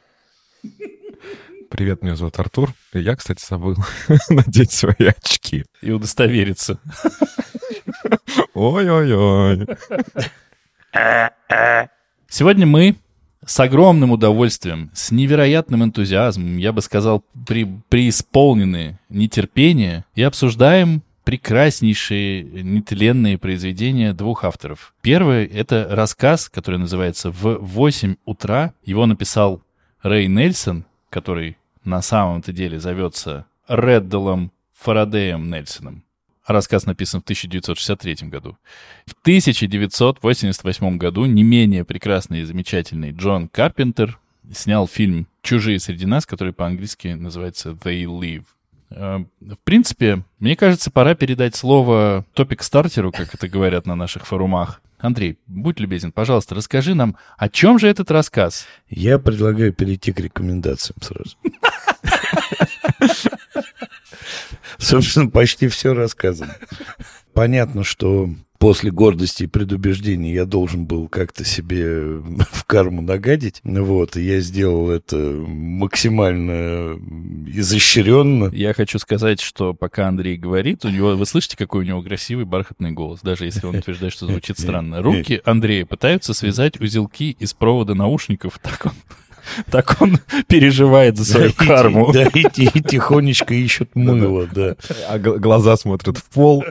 Привет, 1.68 2.02
меня 2.02 2.16
зовут 2.16 2.38
Артур. 2.38 2.72
И 2.92 3.00
я, 3.00 3.16
кстати, 3.16 3.44
забыл 3.44 3.76
надеть 4.28 4.72
свои 4.72 5.06
очки. 5.06 5.64
И 5.82 5.90
удостовериться. 5.90 6.78
Ой-ой-ой. 8.54 9.66
Сегодня 12.28 12.66
мы 12.66 12.96
с 13.44 13.60
огромным 13.60 14.12
удовольствием, 14.12 14.90
с 14.94 15.10
невероятным 15.10 15.84
энтузиазмом, 15.84 16.56
я 16.56 16.72
бы 16.72 16.82
сказал, 16.82 17.24
при, 17.46 17.64
преисполнены 17.88 18.98
нетерпения 19.08 20.04
и 20.14 20.22
обсуждаем 20.22 21.02
прекраснейшие 21.24 22.42
нетленные 22.62 23.38
произведения 23.38 24.12
двух 24.12 24.44
авторов. 24.44 24.94
Первый— 25.00 25.44
это 25.46 25.88
рассказ, 25.90 26.48
который 26.48 26.78
называется 26.78 27.30
«В 27.30 27.58
8 27.60 28.16
утра». 28.24 28.72
Его 28.84 29.06
написал 29.06 29.62
Рэй 30.02 30.28
Нельсон, 30.28 30.85
который 31.10 31.56
на 31.84 32.02
самом-то 32.02 32.52
деле 32.52 32.78
зовется 32.80 33.46
Реддалом 33.68 34.52
Фарадеем 34.74 35.50
Нельсоном. 35.50 36.04
Рассказ 36.46 36.86
написан 36.86 37.20
в 37.20 37.24
1963 37.24 38.28
году. 38.28 38.56
В 39.06 39.14
1988 39.22 40.96
году 40.96 41.24
не 41.24 41.42
менее 41.42 41.84
прекрасный 41.84 42.40
и 42.40 42.44
замечательный 42.44 43.10
Джон 43.10 43.48
Карпентер 43.48 44.18
снял 44.52 44.86
фильм 44.86 45.26
«Чужие 45.42 45.80
среди 45.80 46.06
нас», 46.06 46.24
который 46.24 46.52
по-английски 46.52 47.08
называется 47.08 47.70
«They 47.70 48.04
Live». 48.04 48.44
Э, 48.90 49.24
в 49.40 49.58
принципе, 49.64 50.22
мне 50.38 50.54
кажется, 50.54 50.90
пора 50.90 51.14
передать 51.14 51.56
слово 51.56 52.24
топик-стартеру, 52.34 53.10
как 53.10 53.34
это 53.34 53.48
говорят 53.48 53.86
на 53.86 53.96
наших 53.96 54.26
форумах. 54.26 54.80
Андрей, 54.98 55.38
будь 55.46 55.78
любезен, 55.78 56.10
пожалуйста, 56.12 56.54
расскажи 56.54 56.94
нам, 56.94 57.16
о 57.36 57.48
чем 57.48 57.78
же 57.78 57.88
этот 57.88 58.10
рассказ? 58.10 58.66
Я 58.88 59.18
предлагаю 59.18 59.72
перейти 59.72 60.12
к 60.12 60.20
рекомендациям 60.20 60.96
сразу. 61.02 61.36
Собственно, 64.78 65.28
почти 65.28 65.68
все 65.68 65.94
рассказано. 65.94 66.56
Понятно, 67.34 67.84
что 67.84 68.30
после 68.66 68.90
гордости 68.90 69.44
и 69.44 69.46
предубеждений 69.46 70.32
я 70.32 70.44
должен 70.44 70.86
был 70.86 71.06
как-то 71.06 71.44
себе 71.44 72.18
в 72.50 72.64
карму 72.64 73.00
нагадить. 73.00 73.60
Вот, 73.62 74.16
и 74.16 74.22
я 74.22 74.40
сделал 74.40 74.90
это 74.90 75.16
максимально 75.16 76.98
изощренно. 77.46 78.50
Я 78.52 78.74
хочу 78.74 78.98
сказать, 78.98 79.40
что 79.40 79.72
пока 79.72 80.08
Андрей 80.08 80.36
говорит, 80.36 80.84
у 80.84 80.88
него, 80.88 81.14
вы 81.14 81.26
слышите, 81.26 81.56
какой 81.56 81.82
у 81.82 81.86
него 81.86 82.02
красивый 82.02 82.44
бархатный 82.44 82.90
голос, 82.90 83.20
даже 83.20 83.44
если 83.44 83.64
он 83.66 83.76
утверждает, 83.76 84.12
что 84.12 84.26
звучит 84.26 84.58
странно. 84.58 85.00
Руки 85.00 85.40
Андрея 85.44 85.86
пытаются 85.86 86.34
связать 86.34 86.80
узелки 86.80 87.36
из 87.38 87.54
провода 87.54 87.94
наушников, 87.94 88.58
так 88.62 88.86
он 88.86 88.94
так 89.70 89.96
он 90.00 90.18
переживает 90.48 91.16
за 91.16 91.24
свою 91.24 91.52
карму. 91.52 92.12
Да, 92.12 92.24
и, 92.34 92.46
и 92.56 92.80
тихонечко 92.82 93.54
ищут 93.54 93.94
мыло, 93.94 94.46
да. 94.52 94.76
А 95.08 95.18
глаза 95.18 95.76
смотрят 95.76 96.18
в 96.18 96.24
пол. 96.24 96.64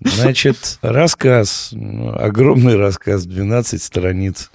Значит, 0.00 0.78
рассказ, 0.82 1.72
огромный 2.14 2.76
рассказ, 2.76 3.24
12 3.24 3.82
страниц. 3.82 4.50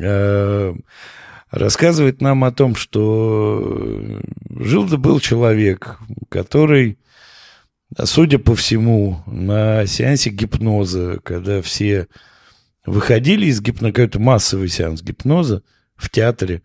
Э, 0.00 0.74
рассказывает 1.50 2.20
нам 2.20 2.44
о 2.44 2.52
том, 2.52 2.74
что 2.74 4.20
жил-то 4.50 4.98
был 4.98 5.20
человек, 5.20 5.98
который, 6.28 6.98
судя 8.02 8.38
по 8.38 8.54
всему, 8.54 9.22
на 9.26 9.86
сеансе 9.86 10.30
гипноза, 10.30 11.20
когда 11.22 11.62
все 11.62 12.08
выходили 12.86 13.46
из 13.46 13.60
гипноза, 13.60 13.92
какой-то 13.92 14.18
массовый 14.18 14.68
сеанс 14.68 15.02
гипноза, 15.02 15.62
в 15.96 16.10
театре. 16.10 16.62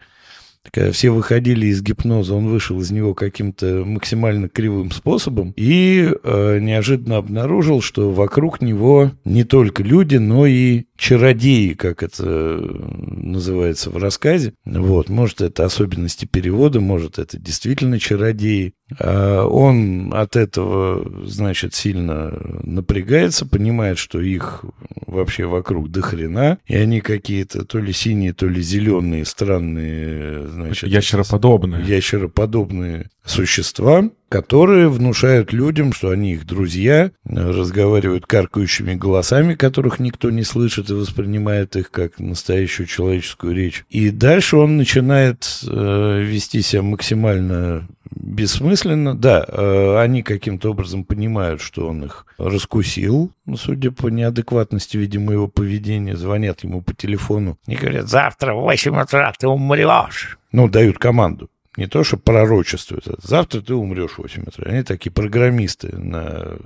Когда 0.72 0.92
все 0.92 1.10
выходили 1.10 1.68
из 1.68 1.82
гипноза, 1.82 2.36
он 2.36 2.48
вышел 2.48 2.80
из 2.80 2.92
него 2.92 3.14
каким-то 3.14 3.84
максимально 3.86 4.50
кривым 4.50 4.92
способом 4.92 5.54
и 5.56 6.12
э, 6.12 6.60
неожиданно 6.60 7.18
обнаружил, 7.18 7.82
что 7.82 8.12
вокруг 8.12 8.62
него 8.62 9.12
не 9.24 9.46
только 9.46 9.84
люди, 9.84 10.18
но 10.18 10.46
и 10.46 10.84
чародеи, 11.00 11.74
как 11.74 12.04
это 12.04 12.24
называется 12.24 13.90
в 13.90 13.98
рассказе. 13.98 14.54
Вот, 14.66 15.10
может, 15.10 15.42
это 15.42 15.66
особенности 15.66 16.26
перевода, 16.26 16.82
может, 16.82 17.18
это 17.18 17.40
действительно 17.40 18.00
чародеи. 18.00 18.74
А 19.00 19.46
он 19.46 20.14
от 20.14 20.36
этого, 20.36 21.26
значит, 21.26 21.74
сильно 21.74 22.38
напрягается, 22.64 23.46
понимает, 23.46 23.98
что 23.98 24.20
их 24.20 24.66
вообще 25.08 25.46
вокруг 25.46 25.90
до 25.90 26.02
хрена, 26.02 26.58
и 26.66 26.76
они 26.76 27.00
какие-то 27.00 27.66
то 27.66 27.80
ли 27.80 27.94
синие, 27.94 28.34
то 28.34 28.48
ли 28.48 28.62
зеленые, 28.62 29.26
странные, 29.26 30.48
значит... 30.48 30.90
Ящероподобные. 30.90 31.86
Ящероподобные 31.86 33.10
существа, 33.30 34.10
которые 34.30 34.90
внушают 34.90 35.54
людям, 35.54 35.94
что 35.94 36.10
они 36.10 36.34
их 36.34 36.46
друзья, 36.46 37.12
разговаривают 37.26 38.26
каркающими 38.26 38.94
голосами, 38.94 39.56
которых 39.56 40.00
никто 40.00 40.30
не 40.30 40.44
слышит 40.44 40.90
и 40.90 40.94
воспринимает 40.94 41.76
их 41.76 41.92
как 41.92 42.20
настоящую 42.20 42.88
человеческую 42.88 43.56
речь. 43.56 43.86
И 43.90 44.12
дальше 44.12 44.58
он 44.58 44.78
начинает 44.78 45.62
э, 45.68 46.22
вести 46.22 46.62
себя 46.62 46.84
максимально 46.84 47.88
бессмысленно. 48.12 49.18
Да, 49.18 49.46
э, 49.48 49.98
они 49.98 50.22
каким-то 50.22 50.72
образом 50.72 51.04
понимают, 51.04 51.62
что 51.62 51.88
он 51.88 52.06
их 52.06 52.26
раскусил, 52.38 53.32
ну, 53.46 53.58
судя 53.58 53.92
по 53.92 54.08
неадекватности, 54.08 54.98
видимо, 54.98 55.34
его 55.34 55.48
поведения, 55.48 56.16
звонят 56.16 56.64
ему 56.64 56.82
по 56.82 56.94
телефону 56.94 57.58
и 57.68 57.76
говорят, 57.76 58.08
завтра 58.08 58.54
в 58.54 58.62
8 58.62 59.02
утра 59.02 59.34
ты 59.38 59.48
умрешь. 59.48 60.38
Ну, 60.52 60.68
дают 60.68 60.98
команду. 60.98 61.50
Не 61.78 61.88
то, 61.88 62.04
что 62.04 62.18
пророчествуют. 62.18 63.08
А 63.08 63.16
завтра 63.22 63.62
ты 63.62 63.74
умрешь 63.74 64.14
в 64.14 64.20
8 64.20 64.44
утра. 64.44 64.72
Они 64.72 64.84
такие 64.84 65.12
программисты 65.12 65.96
на 65.96 66.58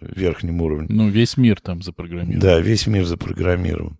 верхнем 0.00 0.60
уровне. 0.60 0.86
Ну, 0.90 1.08
весь 1.08 1.36
мир 1.36 1.60
там 1.60 1.82
запрограммирован. 1.82 2.40
Да, 2.40 2.60
весь 2.60 2.86
мир 2.86 3.04
запрограммирован. 3.04 3.98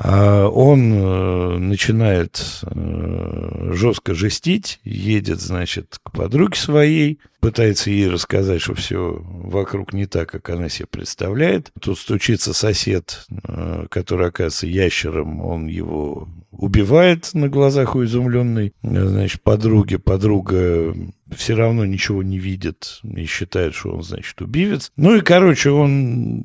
А 0.00 0.46
он 0.46 0.92
э, 0.92 1.58
начинает 1.58 2.62
э, 2.62 3.70
жестко 3.72 4.14
жестить, 4.14 4.78
едет, 4.84 5.40
значит, 5.40 5.98
к 6.00 6.12
подруге 6.12 6.56
своей, 6.56 7.18
пытается 7.40 7.90
ей 7.90 8.08
рассказать, 8.08 8.60
что 8.60 8.74
все 8.74 9.20
вокруг 9.24 9.92
не 9.92 10.06
так, 10.06 10.30
как 10.30 10.50
она 10.50 10.68
себе 10.68 10.86
представляет. 10.88 11.72
Тут 11.80 11.98
стучится 11.98 12.54
сосед, 12.54 13.26
э, 13.42 13.86
который 13.90 14.28
оказывается 14.28 14.68
ящером, 14.68 15.40
он 15.44 15.66
его 15.66 16.28
убивает 16.52 17.30
на 17.34 17.48
глазах 17.48 17.96
у 17.96 18.04
изумленной, 18.04 18.72
значит, 18.82 19.42
подруги. 19.42 19.96
Подруга 19.96 20.94
все 21.34 21.54
равно 21.54 21.84
ничего 21.84 22.22
не 22.22 22.38
видит 22.38 23.00
и 23.02 23.26
считает, 23.26 23.74
что 23.74 23.94
он, 23.94 24.04
значит, 24.04 24.40
убивец. 24.40 24.92
Ну 24.96 25.16
и, 25.16 25.20
короче, 25.22 25.70
он 25.70 26.44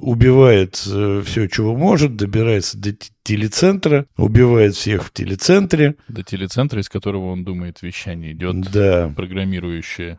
убивает 0.00 0.82
э, 0.86 1.22
все, 1.24 1.46
чего 1.48 1.76
может, 1.76 2.16
добирается 2.16 2.78
до 2.78 2.94
телецентра, 3.22 4.06
убивает 4.16 4.74
всех 4.74 5.04
в 5.04 5.12
телецентре. 5.12 5.96
До 6.08 6.22
телецентра, 6.22 6.80
из 6.80 6.88
которого 6.88 7.32
он 7.32 7.44
думает, 7.44 7.82
вещание 7.82 8.32
идет 8.32 8.60
да. 8.70 9.12
программирующее. 9.14 10.18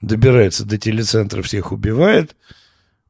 Добирается 0.00 0.64
до 0.64 0.78
телецентра, 0.78 1.42
всех 1.42 1.72
убивает. 1.72 2.36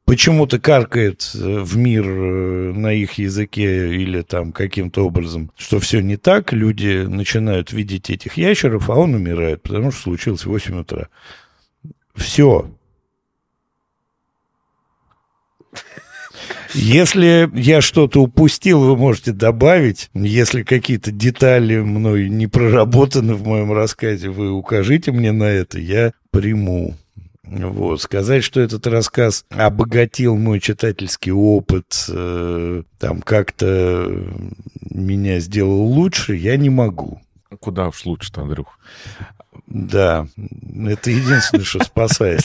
Почему-то 0.04 0.58
каркает 0.58 1.30
э, 1.34 1.60
в 1.60 1.76
мир 1.76 2.06
э, 2.08 2.72
на 2.72 2.94
их 2.94 3.14
языке 3.14 3.94
или 3.94 4.22
там 4.22 4.52
каким-то 4.52 5.04
образом, 5.06 5.52
что 5.54 5.80
все 5.80 6.00
не 6.00 6.16
так. 6.16 6.54
Люди 6.54 7.04
начинают 7.06 7.72
видеть 7.72 8.08
этих 8.08 8.38
ящеров, 8.38 8.88
а 8.88 8.94
он 8.94 9.14
умирает, 9.14 9.62
потому 9.62 9.90
что 9.90 10.04
случилось 10.04 10.46
в 10.46 10.48
8 10.48 10.80
утра. 10.80 11.08
Все. 12.14 12.70
Если 16.74 17.50
я 17.54 17.80
что-то 17.80 18.22
упустил, 18.22 18.80
вы 18.80 18.96
можете 18.96 19.32
добавить. 19.32 20.10
Если 20.14 20.62
какие-то 20.62 21.10
детали 21.10 21.78
мной 21.80 22.28
не 22.28 22.46
проработаны 22.46 23.34
в 23.34 23.46
моем 23.46 23.72
рассказе, 23.72 24.28
вы 24.28 24.50
укажите 24.50 25.10
мне 25.10 25.32
на 25.32 25.44
это, 25.44 25.78
я 25.78 26.12
приму. 26.30 26.94
Вот. 27.44 28.02
Сказать, 28.02 28.44
что 28.44 28.60
этот 28.60 28.86
рассказ 28.86 29.46
обогатил 29.48 30.36
мой 30.36 30.60
читательский 30.60 31.32
опыт, 31.32 32.04
э, 32.08 32.82
там 32.98 33.22
как-то 33.22 34.24
меня 34.90 35.40
сделал 35.40 35.82
лучше, 35.82 36.34
я 36.34 36.56
не 36.56 36.68
могу. 36.68 37.20
Куда 37.60 37.88
уж 37.88 38.04
лучше-то, 38.04 38.42
Андрюх? 38.42 38.78
Да, 39.66 40.26
это 40.36 41.10
единственное, 41.10 41.64
что 41.64 41.82
спасает. 41.82 42.44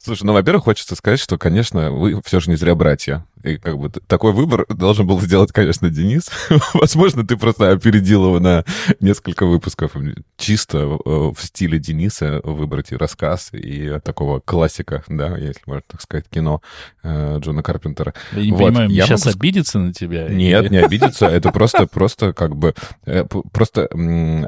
Слушай, 0.00 0.24
ну, 0.24 0.32
во-первых, 0.32 0.64
хочется 0.64 0.94
сказать, 0.96 1.20
что, 1.20 1.38
конечно, 1.38 1.90
вы 1.90 2.20
все 2.24 2.40
же 2.40 2.50
не 2.50 2.56
зря 2.56 2.74
братья. 2.74 3.24
И 3.44 3.56
как 3.56 3.78
бы 3.78 3.88
такой 3.88 4.32
выбор 4.32 4.66
должен 4.68 5.06
был 5.06 5.20
сделать, 5.20 5.52
конечно, 5.52 5.88
Денис. 5.90 6.28
Возможно, 6.74 7.26
ты 7.26 7.36
просто 7.36 7.70
опередил 7.70 8.26
его 8.26 8.40
на 8.40 8.64
несколько 9.00 9.46
выпусков. 9.46 9.92
Чисто 10.36 10.78
э, 10.78 10.88
в 11.04 11.36
стиле 11.38 11.78
Дениса 11.78 12.40
выбрать 12.42 12.92
и 12.92 12.96
рассказ, 12.96 13.50
и 13.52 13.98
такого 14.02 14.40
классика, 14.40 15.04
да, 15.08 15.36
если 15.36 15.62
можно 15.66 15.82
так 15.86 16.02
сказать, 16.02 16.26
кино 16.28 16.62
э, 17.02 17.38
Джона 17.38 17.62
Карпентера. 17.62 18.12
Я 18.32 18.42
не 18.42 18.50
вот. 18.52 18.58
понимаю, 18.58 18.90
я 18.90 19.06
сейчас 19.06 19.24
могу... 19.24 19.38
обидится 19.38 19.78
на 19.78 19.92
тебя? 19.92 20.28
Нет, 20.28 20.64
или... 20.64 20.72
не 20.72 20.78
обидится. 20.78 21.26
Это 21.26 21.52
просто, 21.52 21.86
просто 21.86 22.32
как 22.32 22.56
бы... 22.56 22.74
Э, 23.06 23.24
просто 23.52 23.88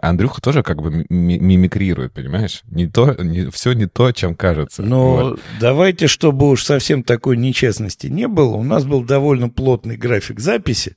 Андрюха 0.02 0.40
тоже 0.40 0.62
как 0.62 0.83
бы 0.83 1.07
мимикрирует, 1.09 2.12
понимаешь? 2.12 2.62
Не 2.71 2.88
то, 2.88 3.14
не, 3.23 3.50
все 3.50 3.73
не 3.73 3.87
то, 3.87 4.11
чем 4.12 4.35
кажется. 4.35 4.50
Но 4.83 5.14
вот. 5.16 5.40
давайте, 5.61 6.07
чтобы 6.07 6.49
уж 6.49 6.64
совсем 6.64 7.02
такой 7.02 7.37
нечестности 7.37 8.07
не 8.07 8.28
было, 8.28 8.57
у 8.57 8.62
нас 8.62 8.85
был 8.85 9.02
довольно 9.02 9.49
плотный 9.49 9.97
график 9.97 10.40
записи, 10.40 10.97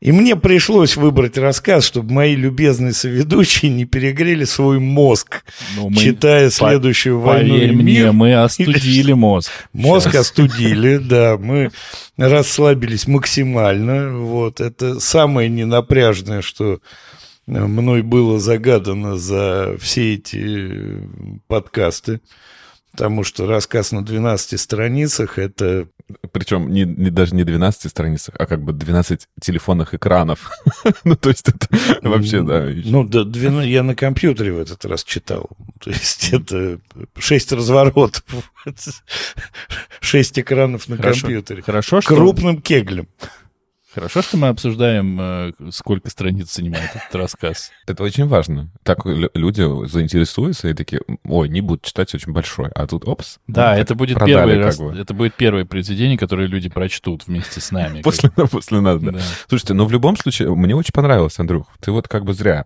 и 0.00 0.12
мне 0.12 0.36
пришлось 0.36 0.96
выбрать 0.96 1.38
рассказ, 1.38 1.86
чтобы 1.86 2.12
мои 2.12 2.34
любезные 2.34 2.92
соведущие 2.92 3.70
не 3.70 3.84
перегрели 3.84 4.44
свой 4.44 4.78
мозг, 4.78 5.44
ну, 5.76 5.88
мы, 5.88 5.96
читая 5.96 6.50
следующую 6.50 7.20
по, 7.20 7.28
войну 7.28 7.54
поверь 7.54 7.72
мне, 7.72 8.12
мы 8.12 8.34
остудили 8.34 9.12
мозг. 9.12 9.50
Мозг 9.72 10.10
Сейчас. 10.10 10.28
остудили, 10.28 10.96
да, 11.02 11.36
мы 11.38 11.70
расслабились 12.16 13.06
максимально, 13.06 14.16
вот, 14.18 14.60
это 14.60 15.00
самое 15.00 15.48
ненапряжное, 15.48 16.42
что 16.42 16.80
мной 17.46 18.02
было 18.02 18.38
загадано 18.38 19.16
за 19.16 19.76
все 19.80 20.14
эти 20.14 21.00
подкасты 21.48 22.20
потому 22.92 23.24
что 23.24 23.46
рассказ 23.46 23.92
на 23.92 24.04
12 24.04 24.60
страницах— 24.60 25.38
это... 25.38 25.88
Причем 26.30 26.70
не, 26.70 26.84
не, 26.84 27.10
даже 27.10 27.34
не 27.34 27.42
12 27.42 27.90
страницах, 27.90 28.34
а 28.38 28.46
как 28.46 28.62
бы 28.62 28.72
12 28.72 29.28
телефонных 29.40 29.94
экранов. 29.94 30.50
ну, 31.04 31.16
то 31.16 31.30
есть 31.30 31.48
это 31.48 31.66
вообще, 32.02 32.42
да. 32.42 32.68
Ну, 32.84 33.04
да, 33.04 33.24
12, 33.24 33.68
я 33.68 33.82
на 33.82 33.94
компьютере 33.94 34.52
в 34.52 34.60
этот 34.60 34.84
раз 34.84 35.04
читал. 35.04 35.48
То 35.80 35.90
есть 35.90 36.32
это 36.32 36.78
6 37.18 37.52
разворотов, 37.52 38.22
6 40.00 40.38
экранов 40.38 40.88
на 40.88 40.96
Хорошо. 40.96 41.22
компьютере. 41.22 41.62
Хорошо, 41.62 42.00
что... 42.00 42.14
Крупным 42.14 42.60
кеглем. 42.60 43.08
Хорошо, 43.94 44.22
что 44.22 44.38
мы 44.38 44.48
обсуждаем, 44.48 45.18
э, 45.20 45.52
сколько 45.70 46.08
страниц 46.08 46.54
занимает 46.54 46.90
этот 46.94 47.14
рассказ. 47.14 47.70
Это 47.86 48.02
очень 48.02 48.26
важно. 48.26 48.70
Так 48.84 49.04
люди 49.04 49.86
заинтересуются 49.86 50.68
и 50.68 50.74
такие, 50.74 51.02
ой, 51.24 51.48
не 51.50 51.60
будут 51.60 51.82
читать 51.82 52.14
очень 52.14 52.32
большой, 52.32 52.68
а 52.70 52.86
тут 52.86 53.06
опс. 53.06 53.38
Да, 53.46 53.76
это 53.76 53.94
будет, 53.94 54.18
первый 54.24 54.58
раз, 54.58 54.78
бы. 54.78 54.96
это 54.98 55.12
будет 55.12 55.34
первое 55.34 55.64
произведение, 55.64 56.16
которое 56.16 56.46
люди 56.46 56.70
прочтут 56.70 57.26
вместе 57.26 57.60
с 57.60 57.70
нами. 57.70 58.00
После, 58.02 58.30
после 58.50 58.80
нас, 58.80 59.00
да. 59.00 59.12
да. 59.12 59.20
Слушайте, 59.48 59.74
ну 59.74 59.84
в 59.84 59.92
любом 59.92 60.16
случае, 60.16 60.54
мне 60.54 60.74
очень 60.74 60.92
понравилось, 60.92 61.38
Андрюх. 61.38 61.66
Ты 61.80 61.92
вот 61.92 62.08
как 62.08 62.24
бы 62.24 62.32
зря. 62.32 62.64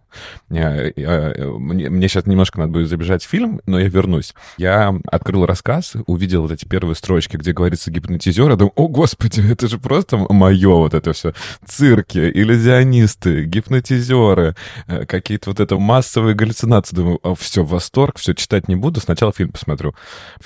Я, 0.48 0.92
я, 0.94 1.34
мне, 1.58 1.90
мне 1.90 2.08
сейчас 2.08 2.26
немножко 2.26 2.60
надо 2.60 2.72
будет 2.72 2.88
забежать 2.88 3.24
в 3.24 3.28
фильм, 3.28 3.60
но 3.66 3.80
я 3.80 3.88
вернусь. 3.88 4.34
Я 4.58 4.94
открыл 5.10 5.44
рассказ, 5.44 5.94
увидел 6.06 6.42
вот 6.42 6.52
эти 6.52 6.64
первые 6.64 6.94
строчки, 6.94 7.36
где 7.36 7.52
говорится 7.52 7.90
гипнотизер, 7.90 8.52
и 8.52 8.56
думаю, 8.56 8.72
о, 8.76 8.86
господи, 8.88 9.42
это 9.50 9.66
же 9.66 9.78
просто 9.78 10.18
мое 10.28 10.74
вот 10.74 10.94
это 10.94 11.15
все. 11.16 11.34
Цирки, 11.66 12.18
иллюзионисты, 12.18 13.44
гипнотизеры, 13.44 14.54
э, 14.86 15.06
какие-то 15.06 15.50
вот 15.50 15.60
это 15.60 15.76
массовые 15.78 16.34
галлюцинации. 16.34 16.96
Думаю, 16.96 17.18
«А, 17.22 17.34
все, 17.34 17.64
восторг, 17.64 18.18
все, 18.18 18.34
читать 18.34 18.68
не 18.68 18.76
буду, 18.76 19.00
сначала 19.00 19.32
фильм 19.32 19.50
посмотрю. 19.50 19.94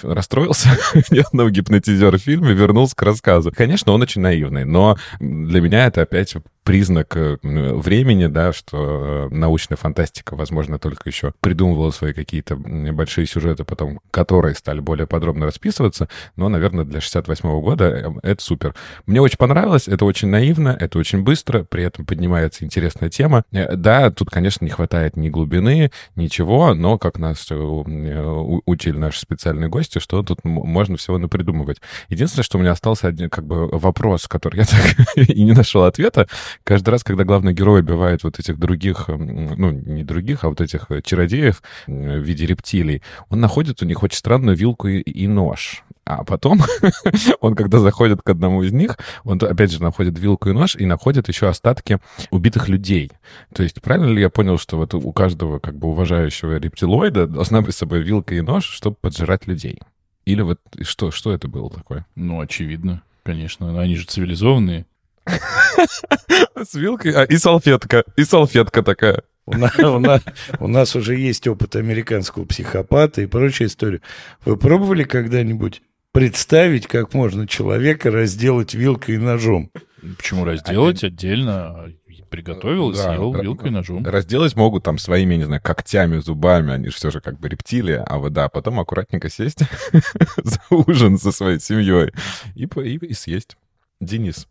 Расстроился, 0.03 0.69
ни 1.11 1.19
одного 1.19 1.51
гипнотизера 1.51 2.19
в 2.19 2.23
фильме, 2.23 2.55
вернулся 2.55 2.95
к 2.97 3.03
рассказу. 3.03 3.53
Конечно, 3.55 3.93
он 3.93 4.03
очень 4.03 4.21
наивный, 4.23 4.65
но 4.65 4.97
для 5.19 5.61
меня 5.61 5.87
это 5.87 6.03
опять 6.03 6.35
признак 6.71 7.17
э, 7.17 7.37
времени, 7.43 8.27
да, 8.27 8.53
что 8.53 9.29
э, 9.29 9.35
научная 9.35 9.77
фантастика, 9.77 10.37
возможно, 10.37 10.79
только 10.79 11.09
еще 11.09 11.33
придумывала 11.41 11.91
свои 11.91 12.13
какие-то 12.13 12.55
большие 12.55 13.27
сюжеты, 13.27 13.65
потом 13.65 13.99
которые 14.13 14.55
стали 14.55 14.79
более 14.79 15.09
подробно 15.09 15.47
расписываться, 15.47 16.09
но, 16.37 16.49
наверное, 16.49 16.85
для 16.85 17.01
68 17.01 17.49
-го 17.49 17.61
года 17.61 17.87
э, 17.87 18.11
это 18.23 18.41
супер. 18.41 18.77
Мне 19.07 19.21
очень 19.21 19.37
понравилось, 19.37 19.89
это 19.89 20.05
очень 20.05 20.29
наивно, 20.29 20.69
это 20.79 21.01
очень 21.01 21.25
быстро, 21.25 21.65
при 21.65 21.83
этом 21.83 22.07
поднимается 22.07 22.65
интересная 22.65 23.11
тема. 23.11 23.43
Да, 23.51 24.13
тут, 24.13 24.31
конечно, 24.31 24.65
не 24.65 24.71
хватает 24.71 25.17
ни 25.17 25.29
глубины, 25.29 25.91
ничего, 26.15 26.75
но, 26.75 26.99
как 26.99 27.19
нас 27.19 27.51
учили 27.51 28.97
наши 28.97 29.19
специальные 29.19 29.69
гости, 29.69 29.99
что 29.99 30.23
тут 30.23 30.45
можно 30.45 30.97
всего 30.97 31.19
напридумывать. 31.19 31.79
Единственное, 32.09 32.45
что 32.45 32.59
у 32.59 32.61
меня 32.61 32.71
остался 32.71 33.09
один, 33.09 33.29
как 33.29 33.45
бы 33.45 33.67
вопрос, 33.67 34.29
который 34.29 34.59
я 34.59 34.65
так 34.67 35.17
и 35.17 35.43
не 35.43 35.53
нашел 35.53 35.83
ответа, 35.83 36.29
каждый 36.65 36.91
раз, 36.91 37.05
когда 37.05 37.25
главный 37.25 37.53
герой 37.53 37.81
убивает 37.81 38.25
вот 38.25 38.39
этих 38.39 38.59
других, 38.59 39.09
ну, 39.09 39.71
не 39.71 40.05
других, 40.05 40.45
а 40.45 40.49
вот 40.49 40.61
этих 40.61 40.91
э, 40.91 41.03
чародеев 41.03 41.63
в 41.87 42.19
виде 42.19 42.47
рептилий, 42.47 43.03
он 43.29 43.41
находит 43.41 43.83
у 43.83 43.87
них 43.87 44.03
очень 44.03 44.19
странную 44.19 44.57
вилку 44.57 44.89
и, 44.89 45.01
и 45.01 45.27
нож. 45.27 45.85
А 46.05 46.25
потом 46.25 46.61
он, 47.41 47.55
когда 47.55 47.79
заходит 47.79 48.23
к 48.23 48.31
одному 48.31 48.63
из 48.63 48.73
них, 48.73 48.99
он 49.25 49.39
опять 49.43 49.71
же 49.71 49.83
находит 49.83 50.19
вилку 50.19 50.49
и 50.49 50.53
нож 50.53 50.75
и 50.75 50.85
находит 50.87 51.29
еще 51.29 51.49
остатки 51.49 51.99
убитых 52.31 52.69
людей. 52.69 53.13
То 53.55 53.63
есть 53.63 53.81
правильно 53.81 54.13
ли 54.13 54.21
я 54.21 54.31
понял, 54.31 54.59
что 54.59 54.77
вот 54.77 54.95
у 54.95 55.13
каждого 55.13 55.59
как 55.61 55.77
бы 55.77 55.89
уважающего 55.89 56.59
рептилоида 56.59 57.27
должна 57.27 57.61
быть 57.61 57.75
с 57.75 57.79
собой 57.79 58.03
вилка 58.03 58.35
и 58.35 58.41
нож, 58.41 58.65
чтобы 58.65 58.97
поджирать 59.01 59.47
людей? 59.47 59.79
Или 60.25 60.43
вот 60.43 60.61
что, 60.83 61.11
что 61.11 61.33
это 61.33 61.49
было 61.49 61.71
такое? 61.71 62.07
Ну, 62.15 62.41
очевидно, 62.41 63.03
конечно. 63.23 63.81
Они 63.81 63.97
же 63.97 64.07
цивилизованные. 64.07 64.87
С 66.57 66.75
вилкой? 66.75 67.13
А, 67.13 67.25
и 67.25 67.37
салфетка. 67.37 68.05
И 68.17 68.25
салфетка 68.25 68.83
такая. 68.83 69.23
У 69.47 69.57
нас, 69.57 69.79
у, 69.79 69.99
нас, 69.99 70.23
у 70.61 70.69
нас 70.69 70.97
уже 70.97 71.17
есть 71.17 71.47
опыт 71.49 71.75
американского 71.77 72.45
психопата 72.45 73.23
и 73.23 73.27
прочая 73.27 73.69
история. 73.69 74.01
Вы 74.45 74.57
пробовали 74.57 75.03
когда-нибудь 75.03 75.83
представить, 76.13 76.87
как 76.87 77.15
можно 77.15 77.47
человека 77.49 78.11
разделать 78.11 78.75
вилкой 78.75 79.17
и 79.17 79.19
ножом? 79.19 79.71
Почему 80.17 80.45
разделать 80.45 81.03
отдельно? 81.05 81.93
Приготовил, 82.31 82.93
да, 82.93 83.15
съел 83.15 83.33
да, 83.33 83.43
вилкой 83.43 83.71
и 83.71 83.73
ножом. 83.73 84.07
Разделать 84.07 84.55
могут 84.55 84.85
там 84.85 84.99
своими, 84.99 85.35
не 85.35 85.45
знаю, 85.45 85.61
когтями, 85.61 86.19
зубами, 86.19 86.73
они 86.73 86.87
же 86.87 86.95
все 86.95 87.11
же 87.11 87.21
как 87.21 87.41
бы 87.41 87.49
рептилии, 87.49 88.01
а 88.07 88.19
вот 88.19 88.33
да, 88.33 88.49
потом 88.49 88.79
аккуратненько 88.79 89.29
сесть 89.29 89.59
за 90.37 90.61
ужин 90.71 91.19
со 91.19 91.33
своей 91.33 91.59
семьей 91.59 92.13
и, 92.55 92.67
и, 92.67 92.97
и 92.99 93.15
съесть. 93.15 93.57
Денис, 94.01 94.47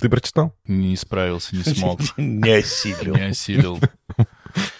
ты 0.00 0.08
прочитал? 0.08 0.54
Не 0.66 0.96
справился, 0.96 1.56
не 1.56 1.62
смог. 1.62 2.00
Не 2.16 2.50
осилил. 2.50 3.14
Не 3.14 3.26
осилил. 3.28 3.78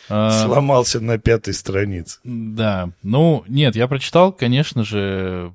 А, 0.08 0.44
Сломался 0.44 1.00
на 1.00 1.18
пятой 1.18 1.54
странице. 1.54 2.20
Да. 2.22 2.90
Ну, 3.02 3.42
нет, 3.48 3.74
я 3.74 3.88
прочитал, 3.88 4.32
конечно 4.32 4.84
же. 4.84 5.52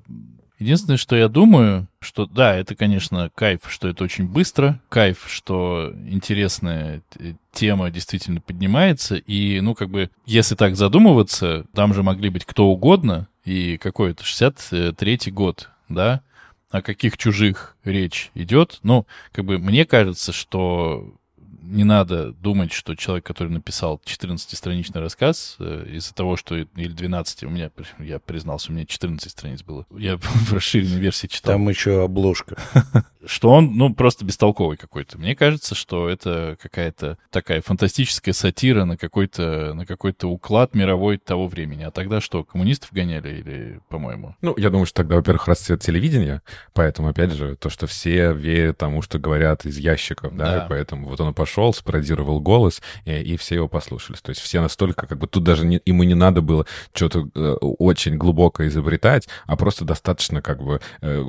Единственное, 0.58 0.98
что 0.98 1.16
я 1.16 1.28
думаю, 1.28 1.88
что 2.00 2.26
да, 2.26 2.54
это, 2.54 2.74
конечно, 2.74 3.30
кайф, 3.34 3.60
что 3.68 3.88
это 3.88 4.04
очень 4.04 4.26
быстро, 4.28 4.78
кайф, 4.90 5.24
что 5.26 5.94
интересная 6.06 7.00
тема 7.52 7.90
действительно 7.90 8.42
поднимается, 8.42 9.16
и, 9.16 9.60
ну, 9.60 9.74
как 9.74 9.88
бы, 9.88 10.10
если 10.26 10.54
так 10.54 10.76
задумываться, 10.76 11.64
там 11.72 11.94
же 11.94 12.02
могли 12.02 12.28
быть 12.28 12.44
кто 12.44 12.66
угодно, 12.66 13.28
и 13.44 13.78
какой-то 13.78 14.22
63-й 14.22 15.30
год, 15.30 15.70
да, 15.88 16.20
о 16.70 16.82
каких 16.82 17.18
чужих 17.18 17.76
речь 17.84 18.30
идет. 18.34 18.78
Ну, 18.82 19.06
как 19.32 19.44
бы 19.44 19.58
мне 19.58 19.84
кажется, 19.84 20.32
что 20.32 21.14
не 21.62 21.84
надо 21.84 22.32
думать, 22.32 22.72
что 22.72 22.94
человек, 22.94 23.24
который 23.24 23.48
написал 23.48 24.00
14-страничный 24.04 25.00
рассказ, 25.00 25.56
э, 25.58 25.86
из-за 25.92 26.14
того, 26.14 26.36
что... 26.36 26.56
Или 26.56 26.92
12, 26.92 27.44
у 27.44 27.50
меня, 27.50 27.70
я 27.98 28.18
признался, 28.18 28.70
у 28.70 28.74
меня 28.74 28.86
14 28.86 29.30
страниц 29.30 29.62
было. 29.62 29.86
Я 29.96 30.16
в 30.20 30.52
расширенной 30.52 30.98
версии 30.98 31.26
читал. 31.26 31.54
Там 31.54 31.68
еще 31.68 32.04
обложка. 32.04 32.56
Что 33.26 33.50
он, 33.50 33.76
ну, 33.76 33.94
просто 33.94 34.24
бестолковый 34.24 34.78
какой-то. 34.78 35.18
Мне 35.18 35.36
кажется, 35.36 35.74
что 35.74 36.08
это 36.08 36.56
какая-то 36.58 37.18
такая 37.28 37.60
фантастическая 37.60 38.32
сатира 38.32 38.86
на 38.86 38.96
какой-то 38.96 39.74
на 39.74 39.84
какой-то 39.84 40.28
уклад 40.28 40.74
мировой 40.74 41.18
того 41.18 41.46
времени. 41.46 41.82
А 41.82 41.90
тогда 41.90 42.22
что, 42.22 42.44
коммунистов 42.44 42.92
гоняли 42.92 43.28
или, 43.28 43.80
по-моему? 43.90 44.36
Ну, 44.40 44.54
я 44.56 44.70
думаю, 44.70 44.86
что 44.86 45.02
тогда, 45.02 45.16
во-первых, 45.16 45.48
расцвет 45.48 45.82
телевидения, 45.82 46.40
поэтому, 46.72 47.08
опять 47.08 47.32
же, 47.32 47.56
то, 47.56 47.68
что 47.68 47.86
все 47.86 48.32
верят 48.32 48.78
тому, 48.78 49.02
что 49.02 49.18
говорят 49.18 49.66
из 49.66 49.76
ящиков, 49.76 50.34
да, 50.34 50.60
да. 50.60 50.66
поэтому 50.70 51.06
вот 51.06 51.20
он 51.20 51.34
пошел 51.34 51.49
пошел, 51.50 51.72
спародировал 51.72 52.40
голос, 52.40 52.80
и, 53.04 53.12
и 53.12 53.36
все 53.36 53.56
его 53.56 53.68
послушались. 53.68 54.20
То 54.20 54.30
есть 54.30 54.40
все 54.40 54.60
настолько, 54.60 55.06
как 55.06 55.18
бы 55.18 55.26
тут 55.26 55.42
даже 55.42 55.66
не, 55.66 55.80
ему 55.84 56.04
не 56.04 56.14
надо 56.14 56.42
было 56.42 56.66
что-то 56.92 57.28
э, 57.34 57.52
очень 57.60 58.16
глубоко 58.16 58.66
изобретать, 58.68 59.28
а 59.46 59.56
просто 59.56 59.84
достаточно 59.84 60.42
как 60.42 60.62
бы 60.62 60.80
э, 61.00 61.24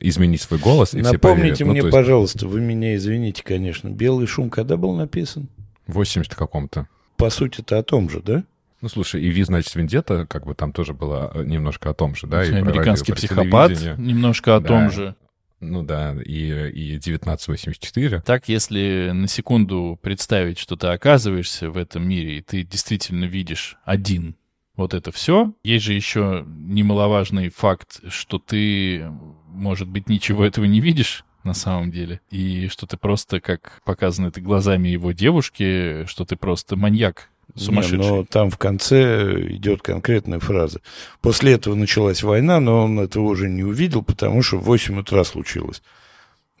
изменить 0.00 0.42
свой 0.42 0.58
голос, 0.58 0.94
и 0.94 0.98
Напомните 0.98 1.16
все 1.16 1.18
поверят. 1.18 1.60
Ну, 1.60 1.66
мне, 1.66 1.80
ну, 1.82 1.86
есть... 1.86 1.96
пожалуйста, 1.96 2.48
вы 2.48 2.60
меня 2.60 2.96
извините, 2.96 3.42
конечно, 3.44 3.88
«Белый 3.88 4.26
шум» 4.26 4.50
когда 4.50 4.76
был 4.76 4.92
написан? 4.94 5.48
В 5.86 5.94
80 5.94 6.34
каком-то. 6.34 6.88
По 7.16 7.30
сути, 7.30 7.60
это 7.60 7.78
о 7.78 7.82
том 7.82 8.10
же, 8.10 8.20
да? 8.20 8.44
Ну, 8.80 8.88
слушай, 8.88 9.22
и 9.22 9.28
Ви, 9.28 9.44
значит, 9.44 9.74
Вендета, 9.74 10.26
как 10.26 10.44
бы 10.46 10.54
там 10.54 10.72
тоже 10.72 10.92
было 10.94 11.30
э, 11.32 11.44
немножко 11.44 11.90
о 11.90 11.94
том 11.94 12.14
же, 12.16 12.26
да? 12.26 12.44
И 12.44 12.52
Американский 12.52 13.12
психопат 13.12 13.70
телевидение. 13.70 13.96
немножко 13.98 14.56
о 14.56 14.60
Да. 14.60 14.68
том 14.68 14.90
же. 14.90 15.14
Ну 15.60 15.82
да, 15.82 16.14
и, 16.24 16.48
и 16.70 16.96
1984. 16.96 18.20
Так, 18.20 18.48
если 18.48 19.10
на 19.14 19.28
секунду 19.28 19.98
представить, 20.02 20.58
что 20.58 20.76
ты 20.76 20.88
оказываешься 20.88 21.70
в 21.70 21.76
этом 21.76 22.06
мире, 22.06 22.38
и 22.38 22.42
ты 22.42 22.62
действительно 22.62 23.24
видишь 23.24 23.76
один 23.84 24.36
вот 24.76 24.92
это 24.92 25.12
все, 25.12 25.54
есть 25.62 25.84
же 25.84 25.94
еще 25.94 26.44
немаловажный 26.46 27.48
факт, 27.48 28.00
что 28.08 28.38
ты, 28.38 29.08
может 29.48 29.88
быть, 29.88 30.08
ничего 30.08 30.44
этого 30.44 30.64
не 30.64 30.80
видишь 30.80 31.24
на 31.44 31.54
самом 31.54 31.90
деле, 31.90 32.20
и 32.30 32.68
что 32.68 32.86
ты 32.86 32.96
просто, 32.96 33.40
как 33.40 33.80
показано 33.84 34.28
это 34.28 34.40
глазами 34.40 34.88
его 34.88 35.12
девушки, 35.12 36.04
что 36.06 36.24
ты 36.24 36.36
просто 36.36 36.76
маньяк 36.76 37.30
сумасшедший. 37.54 37.98
Не, 37.98 38.08
но 38.08 38.24
там 38.24 38.50
в 38.50 38.58
конце 38.58 39.46
идет 39.54 39.82
конкретная 39.82 40.40
фраза. 40.40 40.80
После 41.20 41.52
этого 41.52 41.74
началась 41.74 42.22
война, 42.22 42.60
но 42.60 42.84
он 42.84 42.98
этого 43.00 43.24
уже 43.24 43.48
не 43.48 43.62
увидел, 43.62 44.02
потому 44.02 44.42
что 44.42 44.58
в 44.58 44.64
8 44.64 45.00
утра 45.00 45.24
случилось. 45.24 45.82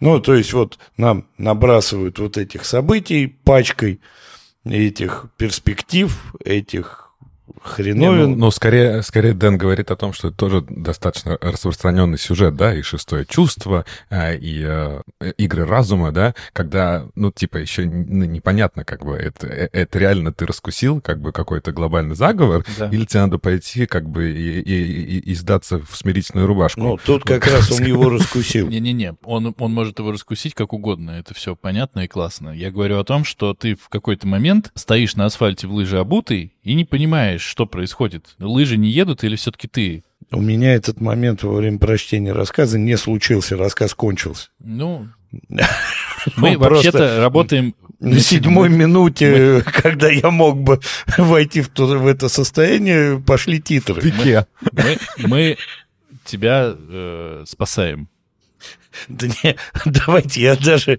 Ну, 0.00 0.20
то 0.20 0.34
есть 0.34 0.52
вот 0.52 0.78
нам 0.96 1.26
набрасывают 1.38 2.18
вот 2.18 2.36
этих 2.36 2.64
событий 2.64 3.26
пачкой, 3.26 4.00
этих 4.64 5.26
перспектив, 5.36 6.34
этих 6.44 7.03
Не, 7.64 7.70
хреновин. 7.72 8.30
ну, 8.32 8.36
ну, 8.36 8.50
скорее, 8.50 9.02
скорее 9.02 9.32
Дэн 9.34 9.56
говорит 9.58 9.90
о 9.90 9.96
том, 9.96 10.12
что 10.12 10.28
это 10.28 10.36
тоже 10.36 10.64
достаточно 10.68 11.38
распространенный 11.40 12.18
сюжет, 12.18 12.56
да, 12.56 12.74
и 12.74 12.82
шестое 12.82 13.24
чувство, 13.24 13.84
а, 14.10 14.32
и 14.32 14.62
э, 14.64 15.00
игры 15.38 15.64
разума, 15.66 16.12
да, 16.12 16.34
когда, 16.52 17.06
ну, 17.14 17.32
типа, 17.32 17.58
еще 17.58 17.84
н- 17.84 18.32
непонятно, 18.32 18.84
как 18.84 19.04
бы, 19.04 19.16
это, 19.16 19.46
э, 19.46 19.68
это 19.72 19.98
реально 19.98 20.32
ты 20.32 20.46
раскусил, 20.46 21.00
как 21.00 21.20
бы, 21.20 21.32
какой-то 21.32 21.72
глобальный 21.72 22.14
заговор, 22.14 22.64
Да. 22.78 22.88
или 22.90 23.04
тебе 23.04 23.20
надо 23.20 23.38
пойти, 23.38 23.86
как 23.86 24.08
бы, 24.08 24.30
и, 24.30 24.60
и- 24.60 25.18
и- 25.18 25.18
и 25.30 25.34
сдаться 25.34 25.78
в 25.78 25.96
смирительную 25.96 26.46
рубашку. 26.46 26.80
Ну, 26.80 26.98
тут 27.04 27.24
как 27.24 27.46
раз 27.46 27.70
он 27.72 27.84
его 27.84 28.10
раскусил. 28.10 28.68
Не-не-не, 28.68 29.14
он, 29.24 29.54
он 29.58 29.72
может 29.72 29.98
его 29.98 30.12
раскусить 30.12 30.54
как 30.54 30.72
угодно, 30.72 31.12
это 31.12 31.34
все 31.34 31.56
понятно 31.56 32.00
и 32.00 32.08
классно. 32.08 32.50
Я 32.50 32.70
говорю 32.70 32.98
о 32.98 33.04
том, 33.04 33.24
что 33.24 33.54
ты 33.54 33.74
в 33.74 33.88
какой-то 33.88 34.26
момент 34.26 34.70
стоишь 34.74 35.16
на 35.16 35.26
асфальте 35.26 35.66
в 35.66 35.72
лыжи 35.72 35.98
обутый 35.98 36.52
и 36.64 36.74
не 36.74 36.84
понимаешь, 36.84 37.42
что 37.42 37.66
происходит. 37.66 38.34
Лыжи 38.40 38.76
не 38.76 38.90
едут 38.90 39.22
или 39.22 39.36
все-таки 39.36 39.68
ты? 39.68 40.02
У 40.32 40.40
меня 40.40 40.74
этот 40.74 41.00
момент 41.00 41.42
во 41.42 41.52
время 41.54 41.78
прочтения 41.78 42.32
рассказа 42.32 42.78
не 42.78 42.96
случился, 42.96 43.56
рассказ 43.56 43.94
кончился. 43.94 44.48
Ну, 44.58 45.08
мы 46.36 46.56
вообще-то 46.58 47.20
работаем... 47.20 47.74
На 48.00 48.18
седьмой 48.18 48.68
минуте, 48.68 49.62
когда 49.82 50.10
я 50.10 50.30
мог 50.30 50.60
бы 50.60 50.80
войти 51.18 51.62
в, 51.62 51.68
то- 51.68 51.86
в 51.86 52.06
это 52.06 52.28
состояние, 52.28 53.20
пошли 53.20 53.62
титры. 53.62 54.02
Пике. 54.02 54.46
Мы, 54.72 54.98
мы 55.18 55.56
тебя 56.24 56.74
э, 56.76 57.44
спасаем. 57.46 58.08
Да 59.08 59.26
не, 59.26 59.56
давайте, 59.84 60.40
я 60.40 60.56
даже... 60.56 60.98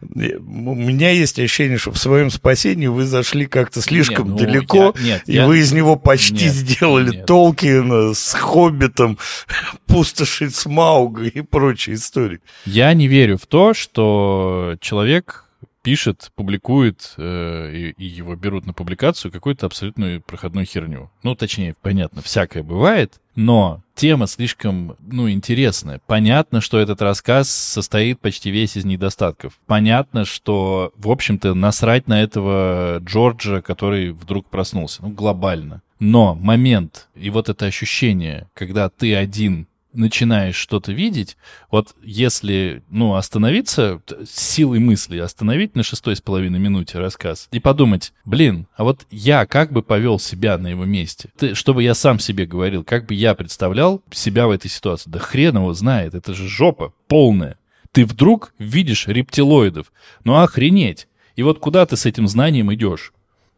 У 0.00 0.74
меня 0.74 1.10
есть 1.10 1.38
ощущение, 1.38 1.76
что 1.78 1.90
в 1.90 1.98
своем 1.98 2.30
спасении 2.30 2.86
вы 2.86 3.04
зашли 3.04 3.46
как-то 3.46 3.80
слишком 3.82 4.26
Не, 4.26 4.30
ну, 4.32 4.38
далеко, 4.38 4.94
я- 4.98 5.04
нет, 5.04 5.22
и 5.26 5.32
я- 5.34 5.46
вы 5.46 5.58
из 5.58 5.72
него 5.72 5.96
почти 5.96 6.44
Нет, 6.44 6.54
сделали 6.54 7.16
нет. 7.16 7.26
Толкина 7.26 8.14
с 8.14 8.32
Хоббитом, 8.34 9.18
пустоши 9.86 10.50
Смауга 10.50 11.24
и 11.24 11.40
прочие 11.42 11.96
истории. 11.96 12.40
Я 12.64 12.92
не 12.94 13.08
верю 13.08 13.38
в 13.38 13.46
то, 13.46 13.74
что 13.74 14.76
человек 14.80 15.41
пишет, 15.82 16.30
публикует, 16.34 17.14
э, 17.16 17.72
и, 17.74 17.90
и 17.90 18.04
его 18.04 18.34
берут 18.36 18.66
на 18.66 18.72
публикацию 18.72 19.32
какую-то 19.32 19.66
абсолютную 19.66 20.20
проходную 20.20 20.64
херню. 20.66 21.10
Ну, 21.22 21.34
точнее, 21.34 21.74
понятно, 21.82 22.22
всякое 22.22 22.62
бывает, 22.62 23.20
но 23.34 23.82
тема 23.94 24.26
слишком, 24.26 24.96
ну, 25.00 25.28
интересная. 25.28 26.00
Понятно, 26.06 26.60
что 26.60 26.78
этот 26.78 27.02
рассказ 27.02 27.50
состоит 27.50 28.20
почти 28.20 28.50
весь 28.50 28.76
из 28.76 28.84
недостатков. 28.84 29.58
Понятно, 29.66 30.24
что, 30.24 30.92
в 30.96 31.10
общем-то, 31.10 31.54
насрать 31.54 32.08
на 32.08 32.22
этого 32.22 32.98
Джорджа, 33.00 33.60
который 33.60 34.12
вдруг 34.12 34.48
проснулся, 34.48 35.02
ну, 35.02 35.10
глобально. 35.10 35.82
Но 35.98 36.34
момент 36.34 37.08
и 37.14 37.30
вот 37.30 37.48
это 37.48 37.66
ощущение, 37.66 38.48
когда 38.54 38.88
ты 38.88 39.14
один 39.14 39.68
начинаешь 39.92 40.56
что-то 40.56 40.92
видеть, 40.92 41.36
вот 41.70 41.94
если, 42.02 42.82
ну, 42.88 43.14
остановиться, 43.14 44.00
силой 44.28 44.78
мысли 44.78 45.18
остановить 45.18 45.74
на 45.74 45.82
шестой 45.82 46.16
с 46.16 46.20
половиной 46.20 46.58
минуте 46.58 46.98
рассказ 46.98 47.48
и 47.52 47.60
подумать, 47.60 48.12
блин, 48.24 48.66
а 48.76 48.84
вот 48.84 49.06
я 49.10 49.46
как 49.46 49.72
бы 49.72 49.82
повел 49.82 50.18
себя 50.18 50.58
на 50.58 50.68
его 50.68 50.84
месте? 50.84 51.30
Ты, 51.38 51.54
чтобы 51.54 51.82
я 51.82 51.94
сам 51.94 52.18
себе 52.18 52.46
говорил, 52.46 52.84
как 52.84 53.06
бы 53.06 53.14
я 53.14 53.34
представлял 53.34 54.02
себя 54.10 54.46
в 54.46 54.50
этой 54.50 54.68
ситуации? 54.68 55.10
Да 55.10 55.18
хрен 55.18 55.56
его 55.56 55.72
знает, 55.74 56.14
это 56.14 56.34
же 56.34 56.48
жопа 56.48 56.92
полная. 57.08 57.58
Ты 57.92 58.06
вдруг 58.06 58.54
видишь 58.58 59.06
рептилоидов. 59.06 59.92
Ну, 60.24 60.36
охренеть. 60.36 61.08
И 61.36 61.42
вот 61.42 61.58
куда 61.58 61.86
ты 61.86 61.96
с 61.96 62.06
этим 62.06 62.26
знанием 62.26 62.72
идешь? 62.72 63.12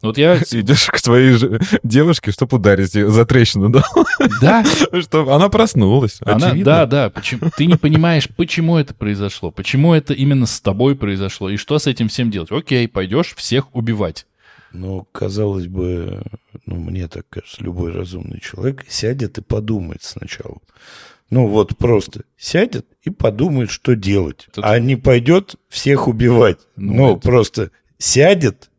Вот 0.05 0.19
я... 0.19 0.37
Идешь 0.51 0.87
к 0.87 0.99
своей 0.99 1.33
же 1.33 1.61
девушке, 1.83 2.31
чтобы 2.31 2.57
ударить 2.59 2.95
ее 2.95 3.11
за 3.11 3.25
трещину, 3.27 3.71
да? 3.71 3.83
Да, 4.41 4.65
Чтобы 5.01 5.35
она 5.35 5.49
проснулась. 5.49 6.19
Она, 6.25 6.49
очевидно. 6.49 6.65
да, 6.65 6.87
да, 6.87 7.11
почему, 7.11 7.51
ты 7.57 7.67
не 7.67 7.77
понимаешь, 7.77 8.29
почему 8.37 8.77
это 8.77 8.95
произошло, 8.95 9.51
почему 9.51 9.95
это 9.95 10.13
именно 10.15 10.47
с 10.47 10.61
тобой 10.61 10.95
произошло, 10.97 11.49
и 11.51 11.57
что 11.57 11.79
с 11.79 11.87
этим 11.87 12.09
всем 12.09 12.31
делать. 12.31 12.53
Окей, 12.53 12.87
пойдешь 12.89 13.35
всех 13.37 13.75
убивать. 13.75 14.27
Ну, 14.73 15.07
казалось 15.13 15.69
бы, 15.69 16.23
ну, 16.67 16.75
мне 16.77 17.07
так 17.09 17.29
кажется, 17.29 17.63
любой 17.63 17.93
разумный 17.93 18.41
человек 18.41 18.85
сядет 18.89 19.39
и 19.39 19.41
подумает 19.43 20.03
сначала. 20.03 20.59
Ну, 21.31 21.47
вот 21.47 21.77
просто 21.79 22.25
сядет 22.37 22.87
и 23.03 23.11
подумает, 23.11 23.71
что 23.71 23.95
делать. 23.95 24.47
Тут- 24.53 24.65
А 24.65 24.79
не 24.79 24.97
пойдет 24.97 25.55
всех 25.69 26.09
убивать. 26.09 26.59
Ну, 26.77 26.95
Ну, 26.95 27.13
это- 27.13 27.21
просто 27.21 27.71
сядет 27.99 28.71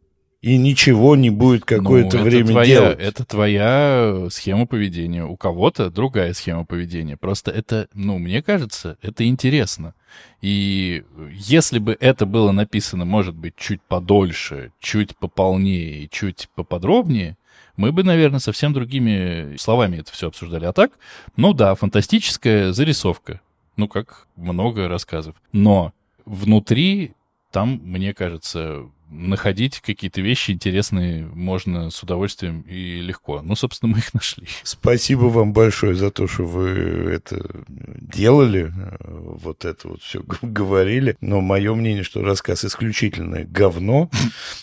и 0.45 0.57
ничего 0.57 1.15
не 1.15 1.31
будет 1.31 1.65
какое-то 1.65 2.19
Ну, 2.19 2.23
время 2.23 2.49
твоя, 2.49 2.65
делать. 2.67 2.99
Это 2.99 3.25
твоя 3.25 4.27
схема 4.29 4.67
поведения. 4.67 5.25
У 5.25 5.35
кого-то 5.35 5.89
другая 5.89 6.33
схема 6.33 6.65
поведения. 6.65 7.17
Просто 7.17 7.49
это, 7.49 7.87
ну, 7.95 8.19
мне 8.19 8.43
кажется, 8.43 8.99
это 9.01 9.25
интересно. 9.27 9.95
И 10.43 11.03
если 11.31 11.79
бы 11.79 11.97
это 11.99 12.27
было 12.27 12.51
написано, 12.51 13.05
может 13.05 13.33
быть, 13.33 13.55
чуть 13.57 13.81
подольше, 13.81 14.71
чуть 14.79 15.17
пополнее 15.17 16.03
и 16.03 16.09
чуть 16.11 16.47
поподробнее, 16.53 17.37
мы 17.75 17.91
бы, 17.91 18.03
наверное, 18.03 18.39
совсем 18.39 18.71
другими 18.71 19.57
словами 19.57 19.97
это 19.97 20.11
все 20.11 20.27
обсуждали. 20.27 20.65
А 20.65 20.73
так, 20.73 20.91
ну 21.37 21.53
да, 21.53 21.73
фантастическая 21.73 22.71
зарисовка. 22.71 23.41
Ну, 23.77 23.87
как 23.87 24.27
много 24.35 24.87
рассказов. 24.87 25.33
Но 25.51 25.91
внутри 26.23 27.13
там, 27.49 27.81
мне 27.83 28.13
кажется, 28.13 28.83
находить 29.09 29.81
какие-то 29.81 30.21
вещи 30.21 30.51
интересные 30.51 31.25
можно 31.25 31.89
с 31.89 32.01
удовольствием 32.03 32.61
и 32.61 33.01
легко. 33.01 33.41
Ну, 33.41 33.55
собственно, 33.55 33.93
мы 33.93 33.99
их 33.99 34.13
нашли. 34.13 34.47
Спасибо 34.63 35.25
вам 35.25 35.53
большое 35.53 35.95
за 35.95 36.11
то, 36.11 36.27
что 36.27 36.43
вы 36.43 36.69
это 36.69 37.63
делали, 37.67 38.73
э, 38.75 38.97
вот 38.99 39.65
это 39.65 39.89
вот 39.89 40.01
все 40.01 40.23
говорили. 40.41 41.17
Но 41.21 41.41
мое 41.41 41.73
мнение, 41.75 42.03
что 42.03 42.23
рассказ 42.23 42.65
исключительное 42.65 43.45
говно. 43.45 44.09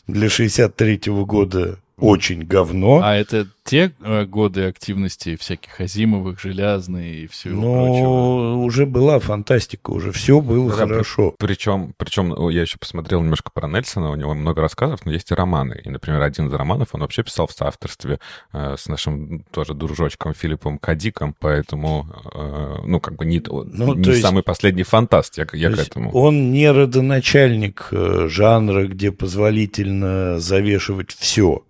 Для 0.06 0.26
63-го 0.26 1.24
года 1.24 1.78
очень 2.02 2.42
говно. 2.44 3.00
А 3.02 3.14
это 3.14 3.46
те 3.64 3.92
э, 4.00 4.24
годы 4.24 4.64
активности 4.64 5.36
всяких 5.36 5.80
Азимовых, 5.80 6.40
Желязной 6.40 7.10
и 7.10 7.26
всего 7.28 7.60
прочего? 7.62 8.02
Но 8.02 8.64
уже 8.64 8.86
была 8.86 9.20
фантастика, 9.20 9.90
уже 9.90 10.10
все 10.10 10.40
было 10.40 10.68
Да, 10.70 10.76
хорошо. 10.78 11.34
Причем, 11.38 11.94
причем 11.96 12.48
я 12.48 12.62
еще 12.62 12.78
посмотрел 12.78 13.20
немножко 13.22 13.50
про 13.54 13.68
Нельсона, 13.68 14.10
у 14.10 14.16
него 14.16 14.34
много 14.34 14.60
рассказов, 14.62 15.06
но 15.06 15.12
есть 15.12 15.30
и 15.30 15.34
романы. 15.34 15.80
И, 15.84 15.88
например, 15.90 16.20
один 16.22 16.48
из 16.48 16.52
романов 16.52 16.88
он 16.92 17.02
вообще 17.02 17.22
писал 17.22 17.46
в 17.46 17.52
соавторстве 17.52 18.18
э, 18.52 18.74
с 18.76 18.88
нашим 18.88 19.44
тоже 19.52 19.74
дружочком 19.74 20.34
Филиппом 20.34 20.78
Кадиком, 20.78 21.36
поэтому, 21.38 22.08
э, 22.34 22.76
ну, 22.84 22.98
как 22.98 23.14
бы 23.16 23.24
не, 23.24 23.40
Ну, 23.48 23.94
не 23.94 24.08
есть- 24.10 24.22
самый 24.22 24.42
последний 24.42 24.82
фантаст, 24.82 25.38
я, 25.38 25.46
я 25.52 25.70
к 25.70 25.78
этому. 25.78 26.10
Он 26.12 26.50
не 26.50 26.68
родоначальник 26.70 27.88
жанра, 28.26 28.86
где 28.88 29.12
позволительно 29.12 30.40
завешивать 30.40 31.12
все. 31.12 31.62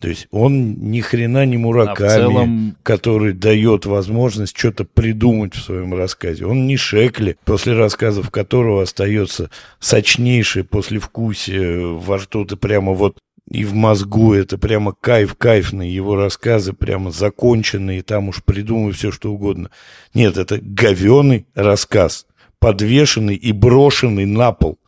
То 0.00 0.08
есть 0.08 0.28
он 0.30 0.74
ни 0.90 1.00
хрена 1.00 1.46
не 1.46 1.56
А 1.56 1.58
Мураками, 1.58 2.08
целом, 2.08 2.76
который 2.82 3.32
дает 3.32 3.86
возможность 3.86 4.56
что-то 4.56 4.84
придумать 4.84 5.54
в 5.54 5.62
своем 5.62 5.94
рассказе. 5.94 6.44
Он 6.44 6.66
не 6.66 6.76
Шекли, 6.76 7.36
после 7.44 7.72
рассказов 7.72 8.30
которого 8.30 8.82
остается 8.82 9.50
сочнейшее 9.80 10.64
послевкусие 10.64 11.96
во 11.96 12.18
рту, 12.18 12.44
ты 12.44 12.56
прямо 12.56 12.92
вот 12.92 13.18
и 13.50 13.64
в 13.64 13.74
мозгу, 13.74 14.34
это 14.34 14.58
прямо 14.58 14.92
кайф 14.92 15.36
кайфный, 15.36 15.88
его 15.88 16.16
рассказы 16.16 16.72
прямо 16.72 17.12
законченные, 17.12 18.02
там 18.02 18.28
уж 18.28 18.42
придумай 18.44 18.92
все, 18.92 19.12
что 19.12 19.32
угодно. 19.32 19.70
Нет, 20.14 20.36
это 20.36 20.58
говеный 20.60 21.46
рассказ. 21.54 22.26
Подвешенный 22.60 23.34
и 23.34 23.52
брошенный 23.52 24.24
на 24.24 24.52
пол. 24.52 24.78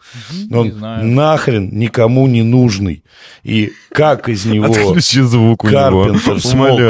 Не 0.49 0.57
Он 0.57 0.73
знаю. 0.73 1.05
нахрен 1.07 1.71
никому 1.71 2.27
не 2.27 2.43
нужный. 2.43 3.05
И 3.45 3.73
как 3.91 4.29
из 4.29 4.47
него 4.47 4.67
Отключи 4.67 5.21
звук 5.21 5.65
у 5.65 5.69
Карпентер 5.69 6.35
него. 6.35 6.39
смог 6.39 6.81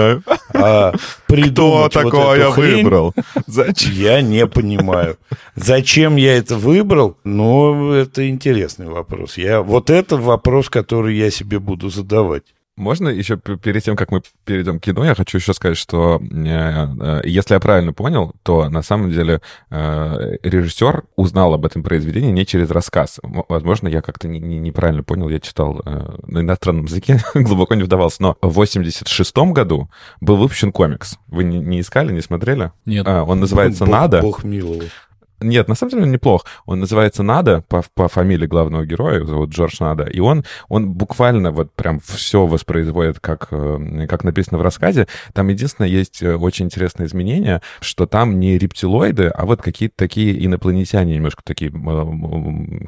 а, 0.55 0.93
Кто 0.93 1.01
придумать 1.27 1.95
вот 1.95 2.05
такого 2.05 2.33
эту 2.35 2.43
я 2.43 2.51
хрень, 2.53 2.77
выбрал? 2.77 3.15
Зачем? 3.47 3.93
Я 3.93 4.23
не 4.23 4.47
понимаю. 4.47 5.19
Зачем 5.57 6.17
я 6.17 6.37
это 6.37 6.57
выбрал? 6.57 7.17
Ну, 7.25 7.93
это 7.93 8.29
интересный 8.29 8.87
вопрос. 8.87 9.37
Я, 9.37 9.63
вот 9.63 9.91
это 9.91 10.17
вопрос, 10.17 10.69
который 10.69 11.17
я 11.17 11.31
себе 11.31 11.59
буду 11.59 11.91
задавать. 11.91 12.45
Можно 12.79 13.09
еще 13.09 13.37
перед 13.37 13.83
тем, 13.83 13.97
как 13.97 14.13
мы 14.13 14.23
перейдем 14.45 14.79
к 14.79 14.85
кино, 14.85 15.05
я 15.05 15.17
хочу 15.17 15.39
еще 15.39 15.53
сказать, 15.53 15.77
что 15.77 16.21
э, 16.23 16.27
э, 16.47 17.21
если 17.25 17.55
я 17.55 17.61
правильно 17.61 17.93
понял, 17.93 18.33
то 18.45 18.69
на 18.69 18.83
самом 18.83 19.11
деле 19.11 19.41
э, 19.71 20.37
режиссер 20.45 21.03
узнал 21.17 21.55
об 21.55 21.67
этом 21.67 21.83
произведении 21.83 22.31
не 22.31 22.47
через 22.47 22.71
рассказ. 22.71 23.19
Возможно, 23.23 23.89
я 23.89 24.01
как-то 24.01 24.29
не- 24.29 24.39
не- 24.39 24.61
неправильно 24.61 25.03
понял, 25.03 25.29
я 25.29 25.41
читал 25.41 25.83
на 26.27 26.41
иностранном 26.41 26.85
языке, 26.85 27.21
глубоко 27.35 27.75
не 27.75 27.83
вдавался. 27.83 28.23
Но 28.23 28.37
в 28.41 28.53
86 28.53 29.37
году 29.53 29.91
был 30.21 30.37
выпущен 30.37 30.71
комикс. 30.71 31.19
Вы 31.27 31.43
не, 31.45 31.59
не 31.59 31.81
искали, 31.81 32.13
не 32.13 32.21
смотрели? 32.21 32.71
Нет. 32.87 33.07
А, 33.09 33.25
он 33.25 33.41
называется 33.41 33.87
«Надо». 33.87 34.21
Бог 34.21 34.45
миловал. 34.45 34.85
Нет, 35.41 35.69
на 35.69 35.75
самом 35.75 35.91
деле 35.91 36.03
он 36.05 36.13
неплох. 36.13 36.45
Он 36.67 36.81
называется 36.81 37.23
Нада 37.23 37.63
по, 37.69 37.85
по 37.95 38.09
фамилии 38.09 38.47
главного 38.47 38.85
героя, 38.85 39.17
его 39.17 39.27
зовут 39.27 39.51
Джордж 39.51 39.77
Нада. 39.81 40.05
И 40.05 40.19
он, 40.19 40.45
он 40.69 40.91
буквально 40.91 41.53
вот 41.53 41.73
прям 41.73 42.01
все 42.01 42.47
воспроизводит, 42.47 43.21
как, 43.21 43.49
э, 43.53 44.07
как 44.09 44.25
написано 44.25 44.59
в 44.59 44.63
рассказе. 44.63 45.07
Там 45.35 45.49
единственное 45.49 45.89
есть 45.89 46.23
э, 46.23 46.35
очень 46.35 46.67
интересное 46.67 47.07
изменение, 47.07 47.63
что 47.81 48.07
там 48.07 48.41
не 48.41 48.59
рептилоиды, 48.59 49.29
а 49.29 49.47
вот 49.47 49.63
какие-то 49.63 49.95
такие 49.97 50.45
инопланетяне, 50.45 51.15
немножко 51.15 51.43
такие, 51.45 51.71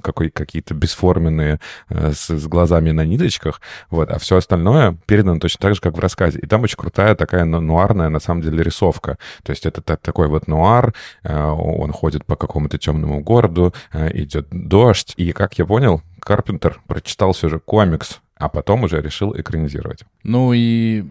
какой, 0.03 0.31
какие-то 0.31 0.75
бесформенные, 0.75 1.61
э, 1.89 2.13
с, 2.13 2.31
с 2.31 2.47
глазами 2.49 2.91
на 2.91 3.05
ниточках. 3.05 3.61
Вот. 3.91 4.11
А 4.11 4.19
все 4.19 4.37
остальное 4.37 4.97
передано 5.07 5.39
точно 5.39 5.61
так 5.61 5.75
же, 5.77 5.81
как 5.81 5.97
в 5.97 6.01
рассказе. 6.01 6.41
И 6.41 6.47
там 6.47 6.63
очень 6.63 6.77
крутая 6.77 7.15
такая 7.15 7.45
ну- 7.45 7.61
нуарная, 7.61 8.09
на 8.09 8.19
самом 8.19 8.43
деле, 8.43 8.63
рисовка. 8.65 9.19
То 9.45 9.51
есть 9.51 9.67
это 9.67 9.83
та- 9.83 9.97
такой 9.97 10.27
вот 10.27 10.49
нуар, 10.49 10.95
он 11.23 11.93
ходит 11.93 12.25
по 12.25 12.40
какому-то 12.41 12.79
темному 12.79 13.21
городу, 13.23 13.73
э, 13.93 14.11
идет 14.23 14.49
дождь. 14.51 15.15
И, 15.17 15.33
как 15.33 15.59
я 15.59 15.67
понял, 15.67 16.03
Карпентер 16.21 16.81
прочитал 16.87 17.33
все 17.33 17.49
же 17.49 17.61
комикс, 17.61 18.21
а 18.37 18.49
потом 18.49 18.85
уже 18.85 19.01
решил 19.01 19.39
экранизировать. 19.39 20.05
Ну 20.25 20.53
и, 20.53 21.05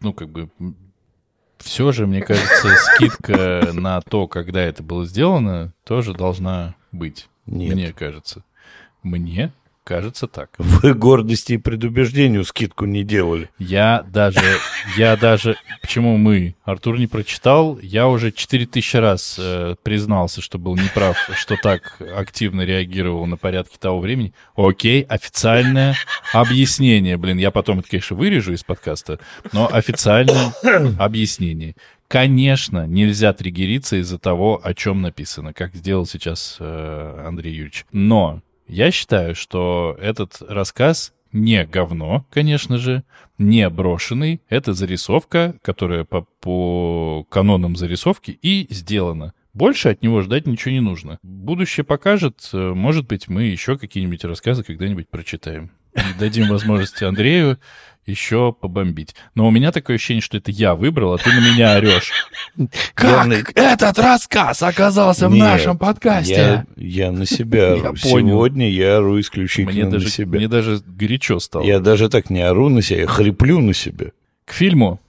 ну 0.00 0.12
как 0.12 0.28
бы, 0.28 0.50
все 1.58 1.92
же, 1.92 2.06
мне 2.06 2.20
кажется, 2.20 2.68
скидка 2.76 3.70
на 3.72 4.00
то, 4.00 4.26
когда 4.26 4.60
это 4.60 4.82
было 4.82 5.06
сделано, 5.06 5.72
тоже 5.84 6.12
должна 6.12 6.74
быть. 6.90 7.28
Нет. 7.46 7.74
Мне 7.74 7.92
кажется. 7.92 8.44
Мне 9.02 9.52
кажется 9.84 10.26
так. 10.26 10.50
Вы 10.58 10.94
гордости 10.94 11.54
и 11.54 11.58
предубеждению 11.58 12.44
скидку 12.44 12.84
не 12.84 13.04
делали. 13.04 13.50
Я 13.58 14.04
даже, 14.08 14.40
я 14.96 15.16
даже, 15.16 15.56
почему 15.80 16.16
мы, 16.16 16.54
Артур 16.64 16.98
не 16.98 17.06
прочитал, 17.06 17.78
я 17.80 18.08
уже 18.08 18.32
4000 18.32 18.96
раз 18.96 19.36
э, 19.38 19.74
признался, 19.82 20.40
что 20.40 20.58
был 20.58 20.76
неправ, 20.76 21.16
что 21.36 21.56
так 21.56 22.00
активно 22.16 22.62
реагировал 22.62 23.26
на 23.26 23.36
порядки 23.36 23.76
того 23.78 24.00
времени. 24.00 24.32
Окей, 24.54 25.02
официальное 25.02 25.96
объяснение, 26.32 27.16
блин, 27.16 27.38
я 27.38 27.50
потом 27.50 27.80
это, 27.80 27.88
конечно, 27.88 28.16
вырежу 28.16 28.52
из 28.52 28.62
подкаста, 28.64 29.18
но 29.52 29.68
официальное 29.72 30.52
объяснение. 30.98 31.74
Конечно, 32.12 32.86
нельзя 32.86 33.32
триггериться 33.32 33.96
из-за 33.96 34.18
того, 34.18 34.60
о 34.62 34.74
чем 34.74 35.00
написано, 35.00 35.54
как 35.54 35.74
сделал 35.74 36.04
сейчас 36.04 36.58
э, 36.60 37.24
Андрей 37.26 37.54
Юрьевич. 37.54 37.86
Но 37.90 38.42
я 38.66 38.90
считаю, 38.90 39.34
что 39.34 39.96
этот 40.00 40.40
рассказ 40.40 41.12
не 41.32 41.64
говно, 41.64 42.26
конечно 42.30 42.78
же, 42.78 43.04
не 43.38 43.68
брошенный. 43.68 44.42
Это 44.48 44.74
зарисовка, 44.74 45.56
которая 45.62 46.04
по, 46.04 46.26
по 46.40 47.26
канонам 47.30 47.76
зарисовки 47.76 48.30
и 48.30 48.66
сделана. 48.72 49.32
Больше 49.54 49.90
от 49.90 50.02
него 50.02 50.22
ждать 50.22 50.46
ничего 50.46 50.72
не 50.72 50.80
нужно. 50.80 51.18
Будущее 51.22 51.84
покажет, 51.84 52.48
э, 52.52 52.72
может 52.72 53.06
быть, 53.06 53.28
мы 53.28 53.44
еще 53.44 53.76
какие-нибудь 53.76 54.24
рассказы 54.24 54.62
когда-нибудь 54.62 55.08
прочитаем. 55.08 55.70
И 55.94 56.18
дадим 56.18 56.48
возможность 56.48 57.02
Андрею 57.02 57.58
еще 58.06 58.52
побомбить. 58.52 59.14
Но 59.34 59.46
у 59.46 59.50
меня 59.50 59.70
такое 59.70 59.96
ощущение, 59.96 60.22
что 60.22 60.36
это 60.36 60.50
я 60.50 60.74
выбрал, 60.74 61.14
а 61.14 61.18
ты 61.18 61.30
на 61.32 61.38
меня 61.38 61.76
орешь. 61.76 62.10
На- 62.56 63.34
этот 63.54 63.98
рассказ 63.98 64.62
оказался 64.62 65.28
Нет, 65.28 65.38
Я, 66.36 66.66
я 66.76 67.12
на 67.12 67.26
себя 67.26 67.72
ору. 67.74 67.96
Сегодня 67.96 68.70
я 68.70 68.96
ору 68.96 69.20
исключительно 69.20 69.70
Мне 69.72 69.84
на 69.84 70.00
себя. 70.00 70.38
мне 70.38 70.48
даже 70.48 70.80
горячо 70.84 71.38
стало. 71.38 71.62
Я 71.64 71.78
даже 71.78 72.08
так 72.08 72.28
не 72.30 72.40
ору 72.42 72.68
на 72.68 72.82
себя, 72.82 73.02
я 73.02 73.06
хриплю 73.06 73.60
на 73.60 73.74
себя. 73.74 74.06
К 74.44 74.52
фильму. 74.52 75.00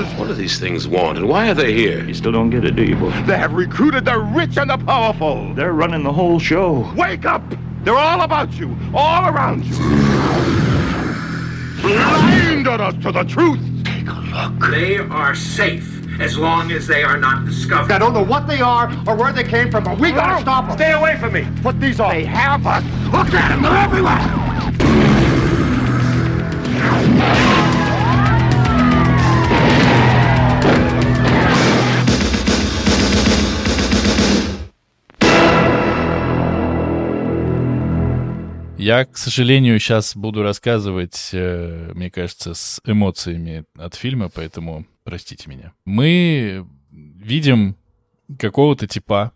Masters! 0.00 0.18
What 0.18 0.28
do 0.28 0.34
these 0.34 0.58
things 0.58 0.86
want, 0.88 1.18
and 1.18 1.28
why 1.28 1.50
are 1.50 1.54
they 1.54 1.72
here? 1.72 2.04
You 2.04 2.14
still 2.14 2.32
don't 2.32 2.50
get 2.50 2.64
it, 2.64 2.76
do 2.76 2.84
you, 2.84 2.96
boy? 2.96 3.10
They 3.26 3.36
have 3.36 3.52
recruited 3.52 4.04
the 4.04 4.18
rich 4.18 4.56
and 4.56 4.70
the 4.70 4.76
powerful. 4.78 5.54
They're 5.54 5.72
running 5.72 6.02
the 6.02 6.12
whole 6.12 6.38
show. 6.38 6.92
Wake 6.96 7.24
up! 7.24 7.42
They're 7.82 7.96
all 7.96 8.22
about 8.22 8.52
you, 8.54 8.76
all 8.94 9.28
around 9.28 9.64
you. 9.64 9.76
Blinded 11.82 12.80
us 12.80 12.94
to 13.02 13.12
the 13.12 13.24
truth. 13.24 13.60
Take 13.84 14.08
a 14.08 14.20
look. 14.32 14.70
They 14.70 14.98
are 14.98 15.34
safe 15.34 15.90
as 16.20 16.38
long 16.38 16.70
as 16.72 16.86
they 16.86 17.02
are 17.02 17.18
not 17.18 17.44
discovered. 17.44 17.92
I 17.92 17.98
don't 17.98 18.14
know 18.14 18.24
what 18.24 18.46
they 18.46 18.60
are 18.60 18.90
or 19.06 19.16
where 19.16 19.32
they 19.32 19.44
came 19.44 19.70
from, 19.70 19.84
but 19.84 19.98
we 19.98 20.12
gotta 20.12 20.40
stop 20.40 20.68
them. 20.68 20.78
Stay 20.78 20.92
away 20.92 21.18
from 21.18 21.34
me. 21.34 21.46
Put 21.62 21.78
these 21.80 22.00
on. 22.00 22.10
They 22.10 22.24
have 22.24 22.66
us. 22.66 22.82
Look 23.12 23.34
at 23.34 23.48
them. 23.48 23.62
They're 23.62 23.76
everywhere. 23.76 24.53
Я, 38.84 39.06
к 39.06 39.16
сожалению, 39.16 39.80
сейчас 39.80 40.14
буду 40.14 40.42
рассказывать, 40.42 41.30
э, 41.32 41.90
мне 41.94 42.10
кажется, 42.10 42.52
с 42.52 42.82
эмоциями 42.84 43.64
от 43.78 43.94
фильма, 43.94 44.28
поэтому 44.28 44.84
простите 45.04 45.48
меня. 45.48 45.72
Мы 45.86 46.66
видим 46.90 47.76
какого-то 48.38 48.86
типа, 48.86 49.32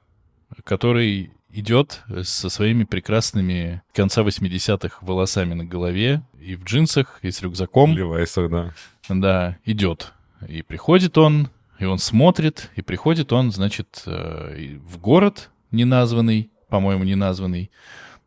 который 0.65 1.33
идет 1.49 2.03
со 2.25 2.51
своими 2.51 2.85
прекрасными 2.85 3.81
конца 3.95 4.21
80-х 4.21 4.99
волосами 5.01 5.55
на 5.55 5.65
голове 5.65 6.21
и 6.39 6.55
в 6.55 6.65
джинсах, 6.65 7.19
и 7.23 7.31
с 7.31 7.41
рюкзаком. 7.41 7.97
Левайсах, 7.97 8.51
да. 8.51 8.75
Да, 9.09 9.57
идет. 9.65 10.13
И 10.47 10.61
приходит 10.61 11.17
он, 11.17 11.49
и 11.79 11.87
он 11.87 11.99
смотрит, 11.99 12.71
и 12.77 12.83
приходит 12.83 13.33
он, 13.33 13.51
значит, 13.51 14.03
э, 14.05 14.77
в 14.85 14.99
город 14.99 15.49
неназванный, 15.71 16.51
по-моему, 16.69 17.05
неназванный, 17.05 17.71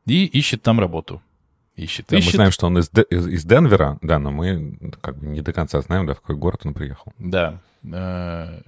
и 0.05 0.25
ищет 0.25 0.61
там 0.61 0.79
работу. 0.79 1.21
Ищет, 1.75 2.07
Да, 2.09 2.17
мы 2.17 2.19
ищет. 2.19 2.35
знаем, 2.35 2.51
что 2.51 2.67
он 2.67 2.77
из, 2.77 2.91
из, 3.09 3.27
из 3.27 3.45
Денвера, 3.45 3.97
да, 4.01 4.19
но 4.19 4.31
мы 4.31 4.77
как 4.99 5.17
бы 5.17 5.27
не 5.27 5.41
до 5.41 5.53
конца 5.53 5.81
знаем, 5.81 6.05
да, 6.05 6.13
в 6.13 6.21
какой 6.21 6.35
город 6.35 6.61
он 6.65 6.73
приехал. 6.73 7.13
Да. 7.17 7.59
Э, 7.83 8.61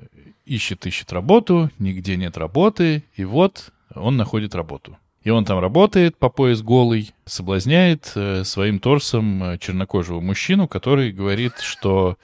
ищет, 0.45 0.85
ищет 0.85 1.11
работу, 1.13 1.69
нигде 1.79 2.15
нет 2.15 2.37
работы, 2.37 3.03
и 3.15 3.25
вот 3.25 3.71
он 3.93 4.17
находит 4.17 4.55
работу. 4.55 4.97
И 5.23 5.29
он 5.29 5.45
там 5.45 5.59
работает 5.59 6.17
по 6.17 6.29
пояс 6.29 6.61
голый, 6.61 7.13
соблазняет 7.25 8.11
э, 8.15 8.43
своим 8.43 8.79
торсом 8.79 9.43
э, 9.43 9.57
чернокожего 9.57 10.19
мужчину, 10.19 10.67
который 10.67 11.11
говорит, 11.11 11.53
что 11.59 12.17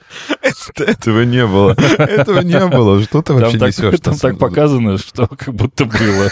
Этого 0.76 1.22
не 1.22 1.46
было. 1.46 1.72
Этого 1.98 2.40
не 2.40 2.66
было. 2.66 3.02
Что 3.02 3.22
ты 3.22 3.32
вообще 3.34 3.58
несешь? 3.58 4.00
там 4.00 4.16
так 4.16 4.38
показано, 4.38 4.98
что 4.98 5.26
как 5.26 5.54
будто 5.54 5.84
было. 5.84 6.30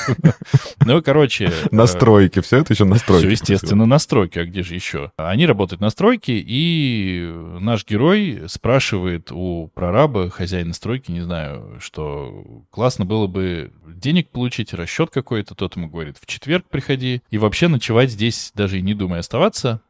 Ну, 0.85 1.03
короче... 1.03 1.47
э, 1.47 1.69
Настройки, 1.71 2.41
все 2.41 2.59
это 2.59 2.73
еще 2.73 2.85
настройки. 2.85 3.23
Все, 3.25 3.31
естественно, 3.31 3.87
настройки, 3.87 4.39
а 4.39 4.45
где 4.45 4.63
же 4.63 4.75
еще? 4.75 5.13
Они 5.17 5.47
работают 5.47 5.81
на 5.81 5.91
стройке, 5.91 6.43
и 6.45 7.31
наш 7.61 7.87
герой 7.87 8.43
спрашивает 8.47 9.31
у 9.33 9.71
прораба, 9.75 10.31
хозяина 10.31 10.73
стройки, 10.73 11.11
не 11.11 11.21
знаю, 11.21 11.79
что 11.81 12.63
классно 12.71 13.05
было 13.05 13.27
бы 13.27 13.73
денег 13.87 14.31
получить, 14.31 14.73
расчет 14.75 15.11
какой-то, 15.11 15.55
тот 15.55 15.77
ему 15.77 15.89
говорит, 15.89 16.17
в 16.21 16.27
четверг 16.27 16.65
приходи, 16.69 17.23
и 17.31 17.39
вообще 17.39 17.69
ночевать 17.69 18.11
здесь 18.11 18.53
даже 18.59 18.79
и 18.79 18.83
не 18.83 18.93
думай 18.93 19.21
оставаться, 19.21 19.81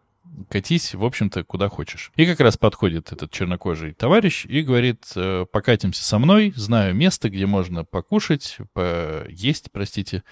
катись, 0.51 0.95
в 0.95 1.03
общем-то, 1.03 1.43
куда 1.43 1.69
хочешь. 1.69 2.13
И 2.17 2.27
как 2.27 2.39
раз 2.41 2.59
подходит 2.59 3.13
этот 3.13 3.31
чернокожий 3.33 3.95
товарищ 3.95 4.45
и 4.47 4.61
говорит, 4.61 5.07
«Э, 5.17 5.47
покатимся 5.51 6.05
со 6.05 6.19
мной, 6.19 6.53
знаю 6.55 6.95
место, 6.95 7.31
где 7.31 7.47
можно 7.47 7.85
покушать, 7.85 8.59
поесть, 8.75 9.71
простите, 9.73 10.23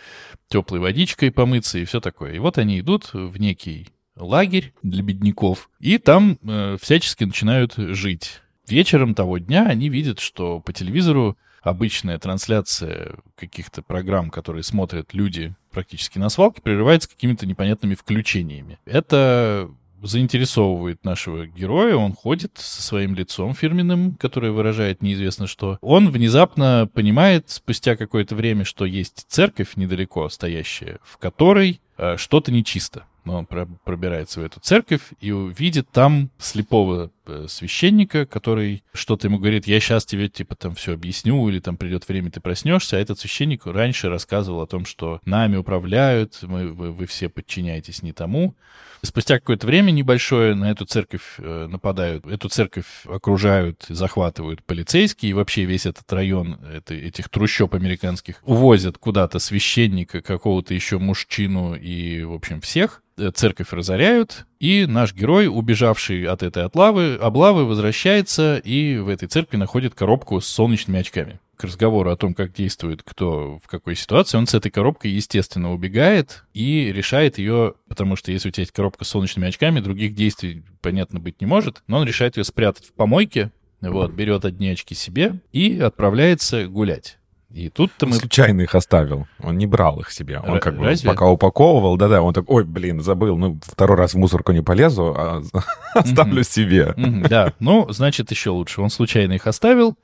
теплой 0.48 0.80
водичкой 0.80 1.32
помыться 1.32 1.78
и 1.78 1.86
все 1.86 2.00
такое. 2.00 2.34
И 2.34 2.38
вот 2.38 2.58
они 2.58 2.78
идут 2.78 3.10
в 3.14 3.40
некий 3.40 3.88
лагерь 4.16 4.74
для 4.82 5.02
бедняков, 5.02 5.70
и 5.80 5.96
там 5.96 6.38
э, 6.42 6.76
всячески 6.80 7.24
начинают 7.24 7.74
жить. 7.76 8.42
Вечером 8.68 9.14
того 9.14 9.38
дня 9.38 9.66
они 9.66 9.88
видят, 9.88 10.20
что 10.20 10.60
по 10.60 10.72
телевизору 10.72 11.38
обычная 11.66 12.18
трансляция 12.18 13.16
каких-то 13.34 13.82
программ, 13.82 14.30
которые 14.30 14.62
смотрят 14.62 15.14
люди 15.14 15.54
практически 15.72 16.18
на 16.18 16.28
свалке, 16.28 16.62
прерывается 16.62 17.08
какими-то 17.08 17.44
непонятными 17.44 17.94
включениями. 17.94 18.78
Это 18.86 19.68
заинтересовывает 20.02 21.04
нашего 21.04 21.46
героя, 21.46 21.96
он 21.96 22.12
ходит 22.12 22.52
со 22.54 22.82
своим 22.82 23.14
лицом 23.14 23.54
фирменным, 23.54 24.14
которое 24.14 24.52
выражает 24.52 25.02
неизвестно 25.02 25.46
что. 25.46 25.78
Он 25.80 26.10
внезапно 26.10 26.88
понимает 26.92 27.50
спустя 27.50 27.96
какое-то 27.96 28.36
время, 28.36 28.64
что 28.64 28.84
есть 28.84 29.26
церковь 29.28 29.76
недалеко 29.76 30.28
стоящая, 30.28 30.98
в 31.02 31.18
которой 31.18 31.80
э, 31.98 32.16
что-то 32.16 32.52
нечисто. 32.52 33.04
Но 33.24 33.38
он 33.38 33.46
пробирается 33.46 34.40
в 34.40 34.44
эту 34.44 34.60
церковь 34.60 35.02
и 35.20 35.32
увидит 35.32 35.88
там 35.90 36.30
слепого 36.38 37.10
священника, 37.48 38.26
который 38.26 38.84
что-то 38.92 39.28
ему 39.28 39.38
говорит, 39.38 39.66
я 39.66 39.80
сейчас 39.80 40.04
тебе 40.04 40.28
типа 40.28 40.54
там 40.54 40.74
все 40.74 40.92
объясню, 40.92 41.48
или 41.48 41.60
там 41.60 41.76
придет 41.76 42.08
время, 42.08 42.30
ты 42.30 42.40
проснешься. 42.40 42.96
А 42.96 43.00
этот 43.00 43.18
священник 43.18 43.66
раньше 43.66 44.08
рассказывал 44.08 44.62
о 44.62 44.66
том, 44.66 44.84
что 44.84 45.20
нами 45.24 45.56
управляют, 45.56 46.38
мы, 46.42 46.72
вы, 46.72 46.92
вы 46.92 47.06
все 47.06 47.28
подчиняетесь 47.28 48.02
не 48.02 48.12
тому. 48.12 48.54
Спустя 49.02 49.38
какое-то 49.38 49.66
время 49.66 49.90
небольшое 49.90 50.54
на 50.54 50.70
эту 50.70 50.84
церковь 50.84 51.34
э, 51.38 51.66
нападают. 51.70 52.26
Эту 52.26 52.48
церковь 52.48 52.86
окружают, 53.04 53.84
захватывают 53.88 54.64
полицейские. 54.64 55.30
И 55.30 55.34
вообще 55.34 55.64
весь 55.64 55.86
этот 55.86 56.10
район 56.12 56.58
это, 56.72 56.94
этих 56.94 57.28
трущоб 57.28 57.74
американских 57.74 58.40
увозят 58.44 58.98
куда-то 58.98 59.38
священника, 59.38 60.22
какого-то 60.22 60.74
еще 60.74 60.98
мужчину 60.98 61.74
и, 61.74 62.24
в 62.24 62.32
общем, 62.32 62.60
всех. 62.60 63.02
Э, 63.18 63.30
церковь 63.34 63.72
разоряют, 63.72 64.44
и 64.60 64.84
наш 64.86 65.14
герой, 65.14 65.46
убежавший 65.46 66.24
от 66.24 66.42
этой 66.42 66.64
отлавы, 66.64 67.15
облавы, 67.16 67.64
возвращается 67.64 68.58
и 68.58 68.98
в 68.98 69.08
этой 69.08 69.28
церкви 69.28 69.56
находит 69.56 69.94
коробку 69.94 70.40
с 70.40 70.46
солнечными 70.46 71.00
очками 71.00 71.40
к 71.56 71.64
разговору 71.64 72.10
о 72.10 72.16
том, 72.16 72.34
как 72.34 72.52
действует 72.52 73.02
кто 73.02 73.58
в 73.64 73.66
какой 73.66 73.96
ситуации, 73.96 74.36
он 74.36 74.46
с 74.46 74.54
этой 74.54 74.70
коробкой, 74.70 75.10
естественно, 75.10 75.72
убегает 75.72 76.44
и 76.52 76.92
решает 76.92 77.38
ее, 77.38 77.74
потому 77.88 78.14
что 78.16 78.30
если 78.30 78.48
у 78.48 78.52
тебя 78.52 78.62
есть 78.62 78.72
коробка 78.72 79.04
с 79.04 79.08
солнечными 79.08 79.48
очками, 79.48 79.80
других 79.80 80.14
действий, 80.14 80.62
понятно, 80.82 81.18
быть 81.18 81.40
не 81.40 81.46
может, 81.46 81.82
но 81.86 81.98
он 81.98 82.06
решает 82.06 82.36
ее 82.36 82.44
спрятать 82.44 82.86
в 82.86 82.92
помойке, 82.92 83.50
вот, 83.80 84.12
берет 84.12 84.44
одни 84.44 84.68
очки 84.68 84.94
себе 84.94 85.40
и 85.52 85.78
отправляется 85.78 86.66
гулять. 86.66 87.18
И 87.56 87.70
тут-то 87.70 88.04
мы... 88.04 88.12
Случайно 88.12 88.60
их 88.60 88.74
оставил. 88.74 89.26
Он 89.42 89.56
не 89.56 89.66
брал 89.66 90.00
их 90.00 90.12
себе. 90.12 90.40
Он 90.40 90.56
Р- 90.56 90.60
как 90.60 90.76
бы 90.76 90.84
разве? 90.84 91.08
пока 91.08 91.26
упаковывал, 91.26 91.96
да-да, 91.96 92.20
он 92.20 92.34
так, 92.34 92.50
ой, 92.50 92.64
блин, 92.64 93.00
забыл, 93.00 93.38
ну, 93.38 93.58
второй 93.62 93.96
раз 93.96 94.12
в 94.12 94.18
мусорку 94.18 94.52
не 94.52 94.60
полезу, 94.60 95.14
а 95.16 95.42
оставлю 95.94 96.44
себе. 96.44 96.92
Да, 96.96 97.54
ну, 97.58 97.90
значит, 97.90 98.30
еще 98.30 98.50
лучше. 98.50 98.82
Он 98.82 98.90
случайно 98.90 99.32
их 99.32 99.46
оставил, 99.46 99.96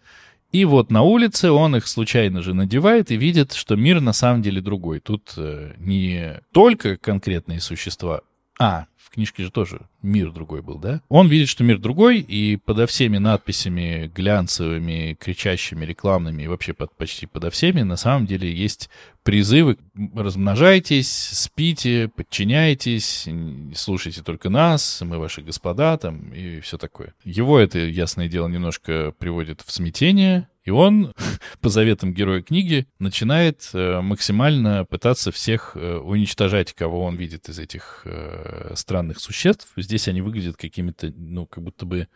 и 0.51 0.65
вот 0.65 0.91
на 0.91 1.03
улице 1.03 1.51
он 1.51 1.77
их 1.77 1.87
случайно 1.89 2.41
же 2.41 2.55
надевает 2.55 3.11
и 3.11 3.17
видит, 3.17 3.53
что 3.53 3.77
мир 3.77 4.01
на 4.01 4.15
самом 4.15 4.41
деле 4.41 4.63
другой. 4.63 5.01
Тут 5.01 5.35
э, 5.37 5.75
не 5.77 6.41
только 6.53 6.97
конкретные 6.97 7.61
существа, 7.61 8.23
а, 8.59 8.87
в 8.97 9.11
книжке 9.11 9.43
же 9.43 9.51
тоже 9.51 9.81
мир 10.03 10.31
другой 10.31 10.63
был, 10.63 10.79
да? 10.79 11.03
Он 11.09 11.29
видит, 11.29 11.49
что 11.49 11.65
мир 11.65 11.79
другой, 11.79 12.21
и 12.21 12.57
подо 12.57 12.87
всеми 12.87 13.19
надписями 13.19 14.11
глянцевыми, 14.15 15.17
кричащими, 15.19 15.85
рекламными, 15.85 16.43
и 16.43 16.47
вообще 16.47 16.73
под, 16.73 16.95
почти 16.97 17.27
подо 17.27 17.51
всеми, 17.51 17.83
на 17.83 17.97
самом 17.97 18.27
деле 18.27 18.53
есть 18.53 18.91
призывы 19.23 19.79
«размножайтесь, 20.15 21.11
спите, 21.11 22.11
подчиняйтесь, 22.15 23.29
слушайте 23.75 24.23
только 24.23 24.51
нас, 24.51 25.01
мы 25.03 25.19
ваши 25.19 25.43
господа», 25.43 25.97
там, 25.97 26.33
и 26.33 26.61
все 26.61 26.79
такое. 26.79 27.15
Его 27.25 27.59
это, 27.59 27.79
ясное 27.79 28.29
дело, 28.29 28.49
немножко 28.49 29.13
приводит 29.19 29.63
в 29.63 29.73
смятение, 29.73 30.49
и 30.65 30.71
он, 30.71 31.13
по 31.61 31.69
заветам 31.69 32.15
героя 32.15 32.43
книги, 32.43 32.87
начинает 32.99 33.69
э, 33.73 34.01
максимально 34.01 34.85
пытаться 34.85 35.33
всех 35.33 35.73
э, 35.75 35.97
уничтожать, 35.97 36.73
кого 36.73 37.05
он 37.05 37.17
видит 37.17 37.49
из 37.49 37.59
этих 37.59 38.03
э, 38.05 38.73
странных 38.77 39.19
существ. 39.21 39.69
Здесь 39.77 40.09
они 40.09 40.21
выглядят 40.23 40.57
какими-то, 40.57 41.13
ну, 41.17 41.47
как 41.47 41.65
будто 41.65 41.85
бы, 41.87 42.09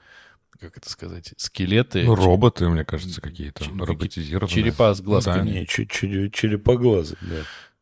как 0.61 0.77
это 0.77 0.89
сказать, 0.89 1.35
скелеты. 1.37 2.05
Ну, 2.05 2.15
роботы, 2.15 2.69
мне 2.69 2.85
кажется, 2.85 3.21
какие-то, 3.21 3.65
Ч- 3.65 3.71
роботизированные. 3.77 4.55
Черепа 4.55 4.95
с 4.95 5.01
глазками. 5.01 5.51
Не, 5.51 5.67
чуть-чуть 5.67 6.33
черепоглазый, 6.35 7.19
да. 7.21 7.37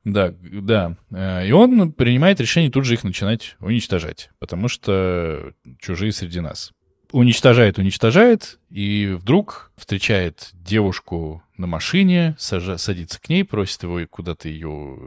Да, 0.04 0.34
да. 0.42 0.96
Э, 1.10 1.46
И 1.48 1.52
он 1.52 1.92
принимает 1.92 2.40
решение 2.40 2.70
тут 2.70 2.84
же 2.84 2.94
их 2.94 3.04
начинать 3.04 3.56
уничтожать, 3.60 4.30
потому 4.38 4.68
что 4.68 5.52
чужие 5.78 6.12
среди 6.12 6.40
нас. 6.40 6.72
Уничтожает, 7.14 7.78
уничтожает, 7.78 8.58
и 8.70 9.16
вдруг 9.16 9.70
встречает 9.76 10.50
девушку 10.52 11.44
на 11.56 11.68
машине, 11.68 12.34
сажа- 12.40 12.76
садится 12.76 13.20
к 13.22 13.28
ней, 13.28 13.44
просит 13.44 13.84
его 13.84 14.00
куда-то 14.10 14.48
ее 14.48 14.98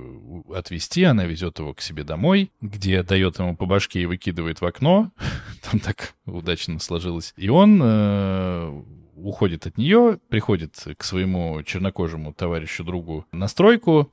отвезти, 0.55 1.03
она 1.03 1.25
везет 1.25 1.59
его 1.59 1.73
к 1.73 1.81
себе 1.81 2.05
домой, 2.05 2.49
где 2.61 3.03
дает 3.03 3.39
ему 3.39 3.57
по 3.57 3.65
башке 3.65 4.03
и 4.03 4.05
выкидывает 4.05 4.61
в 4.61 4.65
окно. 4.65 5.11
Там 5.69 5.81
так 5.81 6.13
удачно 6.25 6.79
сложилось. 6.79 7.33
И 7.35 7.49
он 7.49 7.81
э, 7.83 8.81
уходит 9.17 9.67
от 9.67 9.77
нее, 9.77 10.17
приходит 10.29 10.81
к 10.97 11.03
своему 11.03 11.61
чернокожему 11.63 12.31
товарищу 12.31 12.85
другу 12.85 13.25
на 13.33 13.49
стройку. 13.49 14.09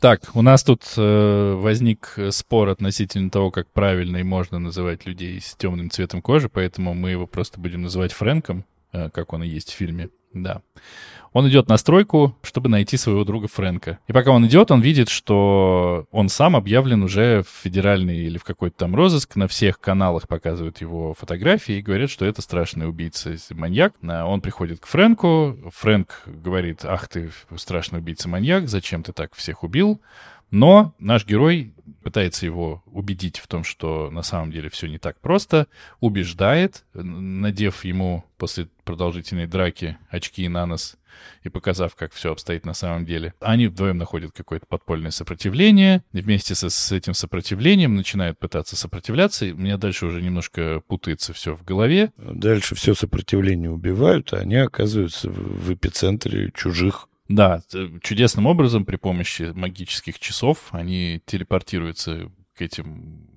Так, 0.00 0.30
у 0.32 0.40
нас 0.40 0.64
тут 0.64 0.82
э, 0.96 1.54
возник 1.58 2.16
спор 2.30 2.70
относительно 2.70 3.28
того, 3.28 3.50
как 3.50 3.70
правильно 3.70 4.16
и 4.16 4.22
можно 4.22 4.58
называть 4.58 5.04
людей 5.04 5.38
с 5.38 5.54
темным 5.54 5.90
цветом 5.90 6.22
кожи, 6.22 6.48
поэтому 6.48 6.94
мы 6.94 7.10
его 7.10 7.26
просто 7.26 7.60
будем 7.60 7.82
называть 7.82 8.14
Фрэнком, 8.14 8.64
э, 8.92 9.10
как 9.10 9.34
он 9.34 9.42
и 9.42 9.48
есть 9.48 9.70
в 9.70 9.74
фильме. 9.74 10.08
Да. 10.32 10.62
Он 11.32 11.48
идет 11.48 11.68
на 11.68 11.76
стройку, 11.76 12.36
чтобы 12.42 12.68
найти 12.68 12.96
своего 12.96 13.24
друга 13.24 13.46
Фрэнка. 13.46 14.00
И 14.08 14.12
пока 14.12 14.32
он 14.32 14.46
идет, 14.46 14.70
он 14.70 14.80
видит, 14.80 15.08
что 15.08 16.06
он 16.10 16.28
сам 16.28 16.56
объявлен 16.56 17.02
уже 17.04 17.42
в 17.42 17.48
федеральный 17.62 18.18
или 18.18 18.36
в 18.36 18.44
какой-то 18.44 18.78
там 18.78 18.96
розыск. 18.96 19.36
На 19.36 19.46
всех 19.46 19.78
каналах 19.78 20.26
показывают 20.26 20.80
его 20.80 21.14
фотографии 21.14 21.76
и 21.76 21.82
говорят, 21.82 22.10
что 22.10 22.24
это 22.24 22.42
страшный 22.42 22.88
убийца, 22.88 23.36
маньяк. 23.50 23.94
Он 24.02 24.40
приходит 24.40 24.80
к 24.80 24.86
Фрэнку. 24.86 25.56
Фрэнк 25.72 26.22
говорит, 26.26 26.84
ах 26.84 27.06
ты 27.06 27.30
страшный 27.56 28.00
убийца-маньяк, 28.00 28.68
зачем 28.68 29.02
ты 29.04 29.12
так 29.12 29.34
всех 29.34 29.62
убил? 29.62 30.00
Но 30.50 30.94
наш 30.98 31.24
герой 31.26 31.74
пытается 32.02 32.44
его 32.44 32.82
убедить 32.86 33.38
в 33.38 33.46
том, 33.46 33.62
что 33.62 34.10
на 34.10 34.22
самом 34.22 34.50
деле 34.50 34.68
все 34.68 34.88
не 34.88 34.98
так 34.98 35.20
просто, 35.20 35.68
убеждает, 36.00 36.84
надев 36.92 37.84
ему 37.84 38.24
после 38.36 38.68
продолжительной 38.84 39.46
драки 39.46 39.96
очки 40.08 40.48
на 40.48 40.66
нос 40.66 40.96
и 41.42 41.48
показав, 41.48 41.94
как 41.94 42.12
все 42.12 42.32
обстоит 42.32 42.64
на 42.64 42.74
самом 42.74 43.04
деле. 43.04 43.34
Они 43.40 43.66
вдвоем 43.66 43.98
находят 43.98 44.32
какое-то 44.32 44.66
подпольное 44.66 45.10
сопротивление, 45.10 46.02
и 46.12 46.20
вместе 46.20 46.54
со, 46.54 46.70
с 46.70 46.92
этим 46.92 47.14
сопротивлением 47.14 47.94
начинают 47.94 48.38
пытаться 48.38 48.76
сопротивляться, 48.76 49.46
и 49.46 49.52
у 49.52 49.56
меня 49.56 49.76
дальше 49.76 50.06
уже 50.06 50.22
немножко 50.22 50.80
путается 50.86 51.32
все 51.32 51.54
в 51.54 51.64
голове. 51.64 52.12
Дальше 52.16 52.74
все 52.74 52.94
сопротивление 52.94 53.70
убивают, 53.70 54.32
а 54.32 54.38
они 54.38 54.56
оказываются 54.56 55.30
в, 55.30 55.72
эпицентре 55.72 56.50
чужих. 56.54 57.08
Да, 57.28 57.62
чудесным 58.02 58.46
образом 58.46 58.84
при 58.84 58.96
помощи 58.96 59.52
магических 59.54 60.18
часов 60.18 60.68
они 60.72 61.22
телепортируются 61.26 62.30
к 62.56 62.62
этим 62.62 63.28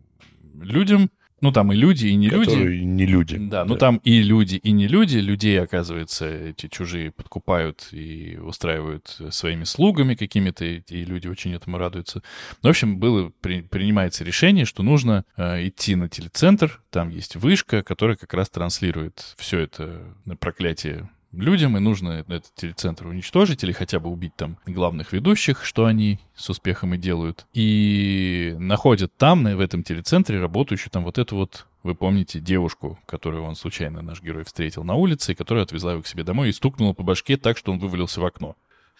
людям. 0.60 1.12
Ну, 1.44 1.52
там 1.52 1.74
и 1.74 1.76
люди, 1.76 2.08
и 2.08 2.16
не 2.16 2.30
люди. 2.30 2.46
которые 2.46 2.86
не 2.86 3.06
люди. 3.06 3.38
Да, 3.38 3.66
ну 3.66 3.76
там 3.76 3.98
и 3.98 4.22
люди, 4.22 4.56
и 4.56 4.72
не 4.72 4.88
люди. 4.88 5.18
Людей, 5.18 5.62
оказывается, 5.62 6.26
эти 6.26 6.68
чужие 6.68 7.12
подкупают 7.12 7.90
и 7.92 8.38
устраивают 8.42 9.20
своими 9.30 9.66
слугами 9.66 10.16
какими-то, 10.16 10.64
и 10.64 10.82
и 10.88 11.04
люди 11.04 11.28
очень 11.28 11.54
этому 11.54 11.78
радуются. 11.78 12.24
Ну, 12.62 12.70
в 12.70 12.72
общем, 12.72 12.98
было, 12.98 13.34
при- 13.42 13.62
принимается 13.62 14.24
решение, 14.24 14.64
что 14.64 14.84
нужно 14.84 15.26
э, 15.36 15.68
идти 15.68 15.96
на 15.96 16.08
телецентр, 16.08 16.82
там 16.90 17.10
есть 17.10 17.36
вышка, 17.36 17.84
которая 17.84 18.16
как 18.16 18.34
раз 18.34 18.50
транслирует 18.50 19.36
все 19.38 19.60
это 19.60 20.00
проклятие 20.40 21.10
людям, 21.34 21.78
и 21.78 21.80
нужно 21.80 22.24
этот 22.28 22.54
телецентр 22.56 23.08
уничтожить 23.08 23.64
или 23.64 23.72
хотя 23.72 24.00
бы 24.00 24.10
убить 24.10 24.36
там 24.36 24.58
главных 24.66 25.14
ведущих, 25.14 25.66
что 25.66 25.86
они 25.86 26.20
с 26.36 26.50
успехом 26.50 26.94
и 26.94 26.98
делают. 26.98 27.46
И 27.54 28.56
находят 28.60 29.16
там, 29.18 29.44
в 29.44 29.60
этом 29.60 29.84
телецентре, 29.84 30.40
работающую 30.40 30.92
там 30.92 31.04
вот 31.04 31.18
эту 31.18 31.36
вот, 31.36 31.66
вы 31.84 31.96
помните, 31.96 32.40
девушку, 32.40 33.00
которую 33.06 33.44
он 33.44 33.56
случайно, 33.56 34.02
наш 34.02 34.22
герой, 34.22 34.44
встретил 34.44 34.84
на 34.84 34.96
улице, 34.96 35.32
и 35.32 35.36
которая 35.36 35.64
отвезла 35.64 35.94
его 35.94 36.02
к 36.02 36.08
себе 36.08 36.24
домой 36.24 36.50
и 36.50 36.54
стукнула 36.54 36.94
по 36.94 37.04
башке 37.04 37.38
так, 37.38 37.58
что 37.58 37.72
он 37.72 37.80
вывалился 37.80 38.22
в 38.22 38.26
окно. 38.26 38.56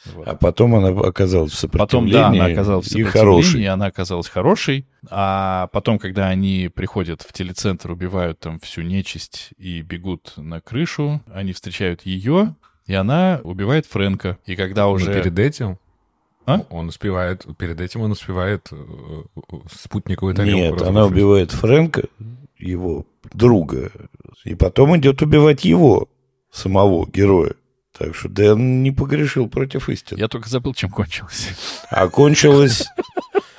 Вот. 0.06 0.28
А 0.28 0.36
потом 0.36 0.76
она 0.76 0.90
оказалась 0.90 1.54
в 1.54 1.62
Потом, 1.70 2.08
сопротивлении. 2.08 2.14
да, 2.14 2.28
она 2.28 2.46
оказалась 2.46 2.88
в 2.88 2.96
и 2.96 3.04
сопротивлении, 3.04 3.42
хорошей. 3.42 3.68
она 3.68 3.86
оказалась 3.86 4.28
хорошей. 4.28 4.86
А 5.10 5.68
потом, 5.72 5.98
когда 5.98 6.28
они 6.28 6.70
приходят 6.74 7.22
в 7.22 7.32
телецентр, 7.32 7.92
убивают 7.92 8.40
там 8.40 8.60
всю 8.60 8.82
нечисть 8.82 9.52
и 9.58 9.82
бегут 9.82 10.34
на 10.38 10.60
крышу, 10.60 11.22
они 11.34 11.54
встречают 11.54 12.06
ее, 12.06 12.56
и 12.86 12.94
она 12.94 13.40
убивает 13.44 13.86
Фрэнка. 13.86 14.38
И 14.46 14.56
когда 14.58 14.84
Но 14.84 14.92
уже... 14.92 15.14
перед 15.14 15.40
этим 15.40 15.78
А? 16.46 16.66
Он 16.70 16.90
успевает, 16.90 17.46
перед 17.58 17.80
этим 17.80 18.02
он 18.02 18.12
успевает 18.12 18.68
э, 18.74 18.76
э, 19.36 19.56
спутниковую 19.72 20.36
тарелку 20.36 20.58
Нет, 20.60 20.82
она 20.82 21.02
разрушить. 21.02 21.12
убивает 21.14 21.52
Фрэнка, 21.52 22.04
его 22.58 23.06
друга, 23.34 23.92
и 24.44 24.54
потом 24.56 24.98
идет 24.98 25.22
убивать 25.22 25.64
его, 25.64 26.10
самого 26.52 27.06
героя. 27.08 27.54
Так 27.98 28.16
что 28.16 28.28
Дэн 28.28 28.82
не 28.82 28.92
погрешил 28.92 29.48
против 29.48 29.88
истины. 29.90 30.20
Я 30.20 30.28
только 30.28 30.50
забыл, 30.50 30.74
чем 30.74 30.90
кончилось. 30.90 31.50
А 31.90 32.08
кончилось, 32.10 32.88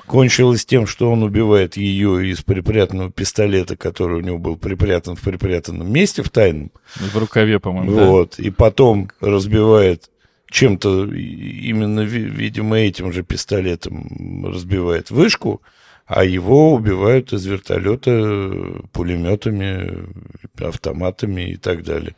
кончилось 0.07 0.67
тем, 0.67 0.87
что 0.89 1.11
он 1.13 1.23
убивает 1.23 1.77
ее 1.77 2.29
из 2.29 2.43
припрятанного 2.43 3.13
пистолета, 3.13 3.77
который 3.77 4.19
у 4.19 4.21
него 4.23 4.39
был 4.39 4.57
припрятан 4.57 5.15
в 5.15 5.21
припрятанном 5.21 5.91
месте 5.93 6.23
в 6.25 6.31
тайном. 6.31 6.73
В 6.97 7.17
рукаве, 7.17 7.61
по-моему, 7.61 7.95
да. 7.97 8.07
Вот. 8.07 8.39
И 8.41 8.51
потом 8.51 9.11
разбивает 9.21 10.11
чем-то, 10.51 11.07
именно, 11.15 12.01
ви- 12.01 12.29
видимо, 12.29 12.77
этим 12.79 13.13
же 13.13 13.23
пистолетом 13.23 14.47
разбивает 14.47 15.11
вышку, 15.11 15.63
а 16.07 16.25
его 16.25 16.75
убивают 16.75 17.33
из 17.33 17.47
вертолета 17.47 18.83
пулеметами, 18.93 20.07
автоматами 20.61 21.51
и 21.53 21.57
так 21.57 21.85
далее. 21.85 22.15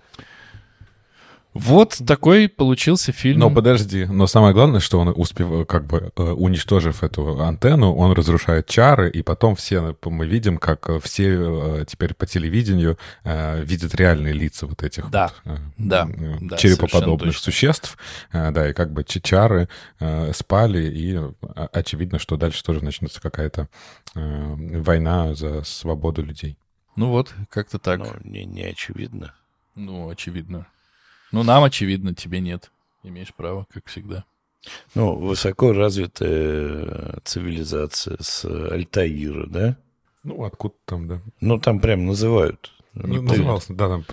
Вот 1.58 1.98
такой 2.06 2.48
получился 2.48 3.12
фильм. 3.12 3.40
Но 3.40 3.50
подожди, 3.50 4.04
но 4.06 4.26
самое 4.26 4.54
главное, 4.54 4.80
что 4.80 4.98
он 4.98 5.12
успев, 5.14 5.66
как 5.66 5.86
бы 5.86 6.12
э, 6.16 6.22
уничтожив 6.22 7.02
эту 7.02 7.42
антенну, 7.42 7.94
он 7.94 8.12
разрушает 8.12 8.66
чары, 8.66 9.10
и 9.10 9.22
потом 9.22 9.56
все 9.56 9.96
мы 10.04 10.26
видим, 10.26 10.58
как 10.58 10.88
э, 10.88 11.00
все 11.00 11.80
э, 11.80 11.84
теперь 11.86 12.14
по 12.14 12.26
телевидению 12.26 12.98
э, 13.24 13.62
видят 13.62 13.94
реальные 13.94 14.32
лица 14.32 14.66
вот 14.66 14.82
этих 14.82 15.10
Да, 15.10 15.32
вот, 15.44 15.54
э, 15.54 15.60
да, 15.78 16.08
э, 16.08 16.36
да, 16.40 16.56
черепоподобных 16.56 17.36
существ, 17.36 17.96
Э, 18.32 18.50
да, 18.50 18.68
и 18.68 18.72
как 18.72 18.92
бы 18.92 19.04
чары 19.04 19.68
э, 19.98 20.32
спали, 20.32 20.90
и 20.90 21.16
э, 21.16 21.68
очевидно, 21.72 22.18
что 22.18 22.36
дальше 22.36 22.62
тоже 22.62 22.84
начнется 22.84 23.20
какая-то 23.20 23.68
э, 24.14 24.54
война 24.80 25.34
за 25.34 25.62
свободу 25.62 26.22
людей. 26.22 26.58
Ну 26.96 27.10
вот, 27.10 27.34
как-то 27.50 27.78
так. 27.78 27.98
Но 27.98 28.14
не, 28.24 28.44
не 28.44 28.64
очевидно. 28.64 29.34
Ну, 29.74 30.08
очевидно. 30.08 30.66
Ну, 31.32 31.42
нам 31.42 31.64
очевидно, 31.64 32.14
тебе 32.14 32.40
нет. 32.40 32.70
Имеешь 33.02 33.32
право, 33.34 33.66
как 33.72 33.86
всегда. 33.86 34.24
Ну, 34.94 35.14
высоко 35.16 35.72
развитая 35.72 37.18
цивилизация 37.24 38.16
с 38.20 38.44
Альтаира, 38.44 39.46
да? 39.46 39.76
Ну, 40.24 40.44
откуда 40.44 40.74
там, 40.84 41.06
да? 41.06 41.20
Ну, 41.40 41.58
там 41.58 41.78
прям 41.80 42.06
называют. 42.06 42.72
Ну, 42.96 43.22
назывался, 43.22 43.74
да, 43.74 43.88
там, 43.88 44.04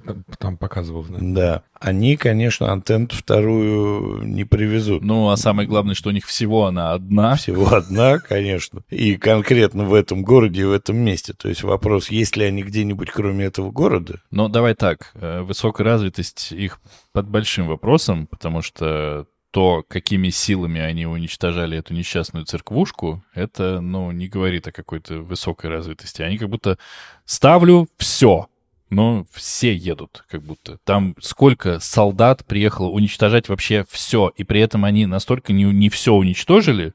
там, 0.00 0.24
там, 0.38 0.56
показывал, 0.58 1.04
да. 1.08 1.18
Да. 1.20 1.62
Они, 1.80 2.16
конечно, 2.16 2.70
антенну 2.70 3.08
вторую 3.10 4.22
не 4.22 4.44
привезут. 4.44 5.02
Ну, 5.02 5.30
а 5.30 5.36
самое 5.36 5.66
главное, 5.68 5.94
что 5.94 6.10
у 6.10 6.12
них 6.12 6.26
всего 6.26 6.66
она 6.66 6.92
одна. 6.92 7.36
Всего 7.36 7.72
одна, 7.74 8.18
конечно. 8.18 8.82
И 8.90 9.16
конкретно 9.16 9.84
в 9.84 9.94
этом 9.94 10.22
городе 10.22 10.62
и 10.62 10.64
в 10.64 10.72
этом 10.72 10.96
месте. 10.98 11.32
То 11.32 11.48
есть 11.48 11.62
вопрос, 11.62 12.10
есть 12.10 12.36
ли 12.36 12.44
они 12.44 12.62
где-нибудь 12.62 13.10
кроме 13.10 13.46
этого 13.46 13.70
города? 13.70 14.20
Но 14.30 14.48
давай 14.48 14.74
так, 14.74 15.12
э, 15.14 15.40
высокая 15.40 15.84
развитость 15.84 16.52
их 16.52 16.80
под 17.12 17.28
большим 17.28 17.68
вопросом, 17.68 18.26
потому 18.26 18.60
что 18.60 19.26
то, 19.56 19.82
какими 19.88 20.28
силами 20.28 20.82
они 20.82 21.06
уничтожали 21.06 21.78
эту 21.78 21.94
несчастную 21.94 22.44
церквушку, 22.44 23.24
это, 23.32 23.80
ну, 23.80 24.10
не 24.10 24.28
говорит 24.28 24.68
о 24.68 24.70
какой-то 24.70 25.20
высокой 25.22 25.70
развитости. 25.70 26.20
Они 26.20 26.36
как 26.36 26.50
будто 26.50 26.76
ставлю 27.24 27.88
все, 27.96 28.48
но 28.90 29.24
все 29.32 29.74
едут, 29.74 30.26
как 30.28 30.42
будто. 30.42 30.76
Там 30.84 31.16
сколько 31.22 31.80
солдат 31.80 32.44
приехало 32.44 32.88
уничтожать 32.88 33.48
вообще 33.48 33.86
все, 33.88 34.30
и 34.36 34.44
при 34.44 34.60
этом 34.60 34.84
они 34.84 35.06
настолько 35.06 35.54
не, 35.54 35.64
не 35.64 35.88
все 35.88 36.12
уничтожили, 36.12 36.92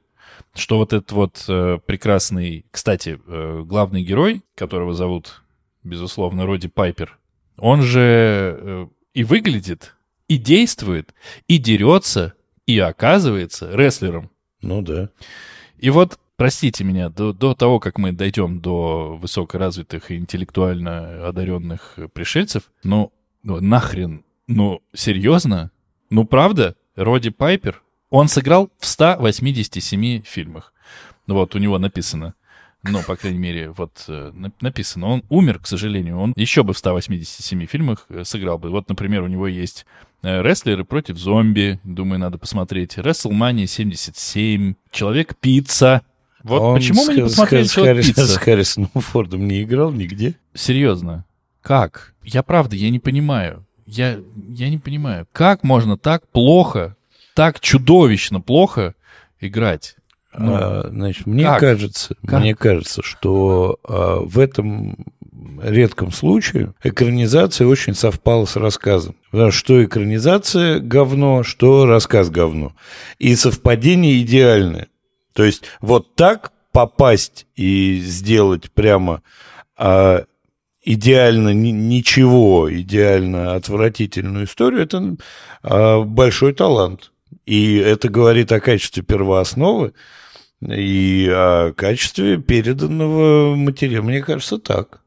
что 0.53 0.77
вот 0.77 0.93
этот 0.93 1.11
вот 1.13 1.43
э, 1.47 1.79
прекрасный, 1.83 2.67
кстати, 2.69 3.19
э, 3.25 3.63
главный 3.65 4.03
герой, 4.03 4.43
которого 4.53 4.93
зовут, 4.93 5.41
безусловно, 5.83 6.45
Роди 6.45 6.67
Пайпер, 6.67 7.17
он 7.57 7.81
же 7.81 8.55
э, 8.61 8.87
и 9.15 9.23
выглядит, 9.23 9.95
и 10.27 10.37
действует, 10.37 11.15
и 11.47 11.57
дерется, 11.57 12.35
и 12.71 12.79
оказывается 12.79 13.75
рестлером. 13.75 14.29
Ну 14.61 14.81
да. 14.81 15.09
И 15.77 15.89
вот, 15.89 16.19
простите 16.37 16.83
меня, 16.83 17.09
до, 17.09 17.33
до 17.33 17.53
того, 17.55 17.79
как 17.79 17.97
мы 17.97 18.11
дойдем 18.11 18.59
до 18.59 19.17
высокоразвитых 19.17 20.11
и 20.11 20.17
интеллектуально 20.17 21.27
одаренных 21.27 21.97
пришельцев, 22.13 22.71
ну, 22.83 23.11
ну 23.43 23.59
нахрен, 23.59 24.23
ну, 24.47 24.81
серьезно? 24.93 25.71
Ну, 26.09 26.25
правда? 26.25 26.75
Роди 26.95 27.29
Пайпер, 27.29 27.81
он 28.09 28.27
сыграл 28.27 28.69
в 28.77 28.85
187 28.85 30.21
фильмах. 30.23 30.73
Ну, 31.27 31.35
Вот, 31.35 31.55
у 31.55 31.59
него 31.59 31.79
написано. 31.79 32.35
Ну, 32.83 33.01
по 33.03 33.15
крайней 33.15 33.37
мере, 33.37 33.69
вот 33.69 34.05
э, 34.07 34.31
на- 34.33 34.51
написано. 34.59 35.07
Он 35.07 35.23
умер, 35.29 35.59
к 35.59 35.67
сожалению. 35.67 36.17
Он 36.17 36.33
еще 36.35 36.63
бы 36.63 36.73
в 36.73 36.77
187 36.79 37.65
фильмах 37.67 38.05
э, 38.09 38.23
сыграл 38.23 38.57
бы. 38.57 38.69
Вот, 38.69 38.89
например, 38.89 39.21
у 39.21 39.27
него 39.27 39.47
есть 39.47 39.85
«Рестлеры 40.21 40.83
против 40.85 41.17
зомби». 41.17 41.79
Думаю, 41.83 42.19
надо 42.19 42.37
посмотреть. 42.37 42.97
«Рестлмания 42.97 43.65
77». 43.65 44.75
«Человек-пицца». 44.91 46.01
Вот 46.43 46.59
Он 46.61 46.75
почему 46.75 47.05
мы 47.05 47.13
не 47.15 47.21
посмотрели 47.21 47.63
с, 47.67 47.67
Харрис- 47.69 47.69
с 47.69 47.73
«Человек-пицца»? 47.75 48.39
Харрисоном 48.39 48.89
Фордом 48.95 49.47
не 49.47 49.61
играл 49.63 49.91
нигде? 49.91 50.35
Серьезно. 50.53 51.25
Как? 51.61 52.13
Я 52.23 52.41
правда, 52.43 52.75
я 52.75 52.89
не 52.89 52.99
понимаю. 52.99 53.65
Я, 53.85 54.19
я 54.47 54.69
не 54.69 54.77
понимаю. 54.77 55.27
Как 55.31 55.63
можно 55.63 55.97
так 55.97 56.27
плохо, 56.29 56.95
так 57.35 57.59
чудовищно 57.59 58.41
плохо 58.41 58.95
играть? 59.39 59.95
Ну, 60.33 60.53
А, 60.55 60.87
значит, 60.89 61.25
мне 61.27 61.43
как? 61.43 61.59
кажется, 61.59 62.15
Как? 62.25 62.39
мне 62.39 62.55
кажется, 62.55 63.01
что 63.03 63.79
а, 63.83 64.21
в 64.21 64.39
этом 64.39 65.05
редком 65.61 66.11
случае 66.11 66.73
экранизация 66.83 67.67
очень 67.67 67.93
совпала 67.93 68.45
с 68.45 68.55
рассказом. 68.55 69.15
Что 69.49 69.83
экранизация 69.83 70.79
говно, 70.79 71.43
что 71.43 71.85
рассказ 71.85 72.29
говно. 72.29 72.73
И 73.19 73.35
совпадение 73.35 74.21
идеальное. 74.21 74.87
То 75.33 75.43
есть 75.43 75.63
вот 75.79 76.15
так 76.15 76.51
попасть 76.71 77.47
и 77.55 77.99
сделать 78.03 78.71
прямо 78.71 79.21
а, 79.77 80.25
идеально 80.83 81.53
ни- 81.53 81.69
ничего, 81.71 82.71
идеально 82.71 83.55
отвратительную 83.55 84.45
историю, 84.45 84.83
это 84.83 85.15
а, 85.63 86.01
большой 86.01 86.53
талант. 86.53 87.11
И 87.45 87.77
это 87.77 88.09
говорит 88.09 88.51
о 88.51 88.59
качестве 88.59 89.03
первоосновы 89.03 89.93
и 90.61 91.29
о 91.31 91.73
качестве 91.73 92.37
переданного 92.37 93.55
материала. 93.55 94.03
Мне 94.03 94.21
кажется, 94.21 94.57
так. 94.57 95.01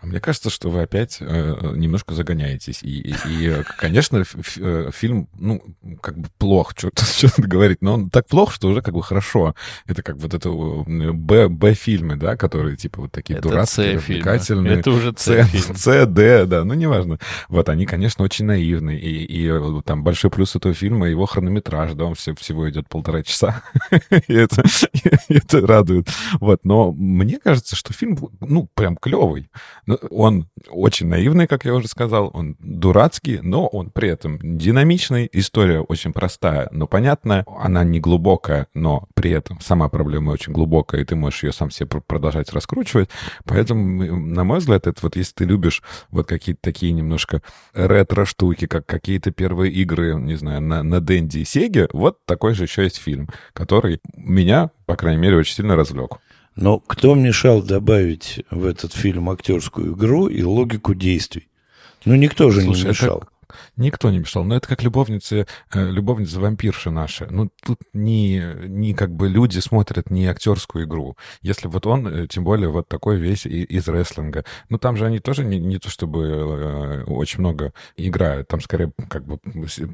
А 0.00 0.06
Мне 0.06 0.20
кажется, 0.20 0.48
что 0.48 0.70
вы 0.70 0.82
опять 0.82 1.16
э, 1.20 1.72
немножко 1.74 2.14
загоняетесь. 2.14 2.82
И, 2.84 3.00
и, 3.00 3.14
и, 3.26 3.48
э, 3.48 3.64
конечно, 3.78 4.18
ф- 4.18 4.56
э, 4.56 4.90
фильм, 4.94 5.28
ну, 5.36 5.60
как 6.00 6.16
бы 6.16 6.28
плох, 6.38 6.72
что-то 6.76 7.04
что 7.28 7.30
говорить, 7.42 7.82
но 7.82 7.94
он 7.94 8.10
так 8.10 8.28
плох, 8.28 8.52
что 8.52 8.68
уже 8.68 8.80
как 8.80 8.94
бы 8.94 9.02
хорошо. 9.02 9.56
Это 9.86 10.04
как 10.04 10.16
вот 10.18 10.34
это 10.34 10.50
э, 10.50 11.12
Б-фильмы, 11.48 12.14
да, 12.16 12.36
которые 12.36 12.76
типа 12.76 13.02
вот 13.02 13.12
такие 13.12 13.38
это 13.38 13.48
дурацкие, 13.48 13.96
развлекательные. 13.96 14.78
Это 14.78 14.90
уже 14.92 15.12
С, 15.16 16.06
Д, 16.06 16.46
да, 16.46 16.64
ну, 16.64 16.74
неважно. 16.74 17.18
Вот, 17.48 17.68
они, 17.68 17.84
конечно, 17.84 18.24
очень 18.24 18.44
наивны. 18.44 18.96
И, 18.96 19.24
и 19.24 19.48
э, 19.48 19.82
там 19.84 20.04
большой 20.04 20.30
плюс 20.30 20.54
этого 20.54 20.74
фильма, 20.74 21.08
его 21.08 21.26
хронометраж, 21.26 21.94
да, 21.94 22.04
он 22.04 22.14
все, 22.14 22.36
всего 22.36 22.70
идет 22.70 22.88
полтора 22.88 23.24
часа. 23.24 23.62
и, 24.28 24.32
это, 24.34 24.62
и 25.28 25.34
это 25.34 25.66
радует. 25.66 26.08
Вот, 26.40 26.60
но 26.64 26.92
мне 26.92 27.38
кажется, 27.38 27.74
что 27.74 27.92
фильм, 27.92 28.16
ну, 28.40 28.68
прям 28.74 28.96
клевый. 28.96 29.50
Ну, 29.88 29.96
Он 30.10 30.46
очень 30.68 31.06
наивный, 31.06 31.46
как 31.46 31.64
я 31.64 31.74
уже 31.74 31.88
сказал, 31.88 32.30
он 32.34 32.56
дурацкий, 32.58 33.40
но 33.40 33.66
он 33.66 33.88
при 33.88 34.10
этом 34.10 34.38
динамичный. 34.42 35.30
История 35.32 35.80
очень 35.80 36.12
простая, 36.12 36.68
но 36.72 36.86
понятная. 36.86 37.46
Она 37.58 37.84
не 37.84 37.98
глубокая, 37.98 38.66
но 38.74 39.08
при 39.14 39.30
этом 39.30 39.58
сама 39.62 39.88
проблема 39.88 40.32
очень 40.32 40.52
глубокая, 40.52 41.00
и 41.00 41.04
ты 41.06 41.16
можешь 41.16 41.42
ее 41.42 41.52
сам 41.54 41.70
себе 41.70 41.86
пр- 41.86 42.02
продолжать 42.02 42.52
раскручивать. 42.52 43.08
Поэтому, 43.46 44.14
на 44.14 44.44
мой 44.44 44.58
взгляд, 44.58 44.86
это 44.86 44.98
вот 45.00 45.16
если 45.16 45.32
ты 45.32 45.44
любишь 45.46 45.82
вот 46.10 46.28
какие-то 46.28 46.60
такие 46.60 46.92
немножко 46.92 47.40
ретро-штуки, 47.72 48.66
как 48.66 48.84
какие-то 48.84 49.30
первые 49.30 49.72
игры, 49.72 50.16
не 50.16 50.34
знаю, 50.34 50.60
на, 50.60 50.82
на 50.82 51.00
Денди 51.00 51.38
и 51.38 51.44
Сеге, 51.46 51.88
вот 51.94 52.26
такой 52.26 52.52
же 52.52 52.64
еще 52.64 52.82
есть 52.82 52.98
фильм, 52.98 53.30
который 53.54 54.00
меня, 54.14 54.70
по 54.84 54.96
крайней 54.96 55.22
мере, 55.22 55.38
очень 55.38 55.54
сильно 55.54 55.76
развлек. 55.76 56.18
Но 56.60 56.80
кто 56.80 57.14
мешал 57.14 57.62
добавить 57.62 58.44
в 58.50 58.64
этот 58.64 58.92
фильм 58.92 59.30
актерскую 59.30 59.94
игру 59.94 60.26
и 60.26 60.42
логику 60.42 60.92
действий? 60.92 61.46
Ну, 62.04 62.16
никто 62.16 62.50
же 62.50 62.62
Слушай, 62.62 62.76
не 62.76 62.80
это 62.80 62.88
мешал. 62.88 63.24
Никто 63.76 64.10
не 64.10 64.18
мешал. 64.18 64.44
Но 64.44 64.56
это 64.56 64.68
как 64.68 64.82
любовницы, 64.82 65.46
э, 65.72 65.90
любовницы 65.90 66.40
вампирши 66.40 66.90
наши. 66.90 67.26
Ну, 67.30 67.50
тут 67.62 67.80
не, 67.92 68.42
не 68.66 68.94
как 68.94 69.14
бы 69.14 69.28
люди 69.28 69.58
смотрят 69.58 70.10
не 70.10 70.26
актерскую 70.26 70.84
игру. 70.84 71.16
Если 71.42 71.68
вот 71.68 71.86
он, 71.86 72.06
э, 72.06 72.26
тем 72.26 72.44
более 72.44 72.68
вот 72.68 72.88
такой 72.88 73.16
весь 73.16 73.46
из 73.46 73.88
рестлинга. 73.88 74.44
Ну, 74.68 74.78
там 74.78 74.96
же 74.96 75.06
они 75.06 75.18
тоже 75.18 75.44
не, 75.44 75.58
не 75.58 75.78
то 75.78 75.90
чтобы 75.90 76.24
э, 76.24 77.04
очень 77.04 77.40
много 77.40 77.72
играют. 77.96 78.48
Там 78.48 78.60
скорее 78.60 78.92
как 79.08 79.24
бы 79.24 79.38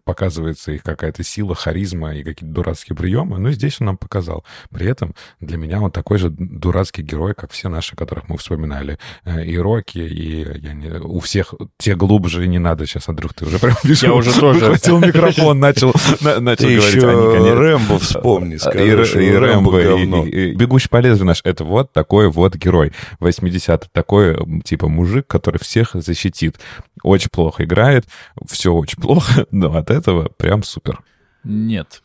показывается 0.05 0.73
их 0.73 0.83
какая-то 0.83 1.23
сила, 1.23 1.55
харизма 1.55 2.15
и 2.15 2.23
какие-то 2.23 2.55
дурацкие 2.55 2.97
приемы. 2.97 3.39
Ну, 3.39 3.49
и 3.49 3.53
здесь 3.53 3.81
он 3.81 3.87
нам 3.87 3.97
показал. 3.97 4.45
При 4.71 4.87
этом 4.87 5.15
для 5.41 5.57
меня 5.57 5.81
он 5.81 5.91
такой 5.91 6.19
же 6.19 6.31
дурацкий 6.31 7.03
герой, 7.03 7.35
как 7.35 7.51
все 7.53 7.69
наши, 7.69 7.97
которых 7.97 8.29
мы 8.29 8.37
вспоминали. 8.37 8.99
И 9.25 9.57
Рокки, 9.59 9.99
и 9.99 10.41
я 10.59 10.73
не, 10.73 10.91
у 10.91 11.21
всех 11.21 11.55
те 11.79 11.95
глубже 11.95 12.47
не 12.47 12.59
надо 12.59 12.87
сейчас, 12.87 13.09
Андрюх, 13.09 13.35
ты 13.35 13.44
уже 13.47 13.59
прям 13.59 13.75
Я 13.85 14.13
уже 14.15 14.33
тоже. 14.41 14.59
выхватил 14.61 14.99
микрофон, 14.99 15.59
начал, 15.61 15.93
на- 16.21 16.41
начал 16.41 16.67
Ты 16.67 16.77
говорить. 16.77 16.95
еще 16.97 17.33
конечно, 17.33 17.55
Рэмбо 17.55 17.99
вспомни, 17.99 18.55
и, 18.55 18.59
скажи, 18.59 19.05
что 19.05 19.21
и 19.21 19.31
Рэмбо 19.31 19.73
Рэмбо, 19.73 19.81
и- 19.81 19.85
говно. 19.85 20.25
и- 20.27 20.31
и 20.51 20.55
Бегущий 20.55 20.89
по 20.89 20.99
лезвию 20.99 21.27
наш, 21.27 21.41
это 21.45 21.65
вот 21.65 21.93
такой 21.93 22.29
вот 22.31 22.55
герой 22.57 22.93
80 23.21 23.89
такой, 23.93 24.37
типа, 24.65 24.89
мужик, 24.89 25.27
который 25.27 25.59
всех 25.59 25.91
защитит. 25.95 26.59
Очень 27.03 27.31
плохо 27.31 27.65
играет, 27.65 28.05
все 28.49 28.73
очень 28.73 29.01
плохо, 29.01 29.47
но 29.51 29.77
от 29.77 29.91
этого 29.91 30.29
прям 30.37 30.63
супер. 30.63 31.01
Нет. 31.45 32.03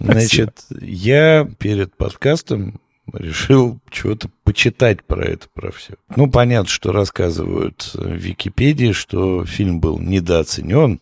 Значит, 0.00 0.60
я 0.80 1.46
перед 1.58 1.96
подкастом 1.96 2.80
решил 3.12 3.80
чего-то 3.90 4.30
почитать 4.44 5.02
про 5.04 5.24
это, 5.24 5.48
про 5.52 5.72
все. 5.72 5.94
Ну, 6.16 6.30
понятно, 6.30 6.68
что 6.68 6.92
рассказывают 6.92 7.90
в 7.94 8.12
Википедии, 8.12 8.92
что 8.92 9.44
фильм 9.44 9.80
был 9.80 9.98
недооценен, 9.98 11.00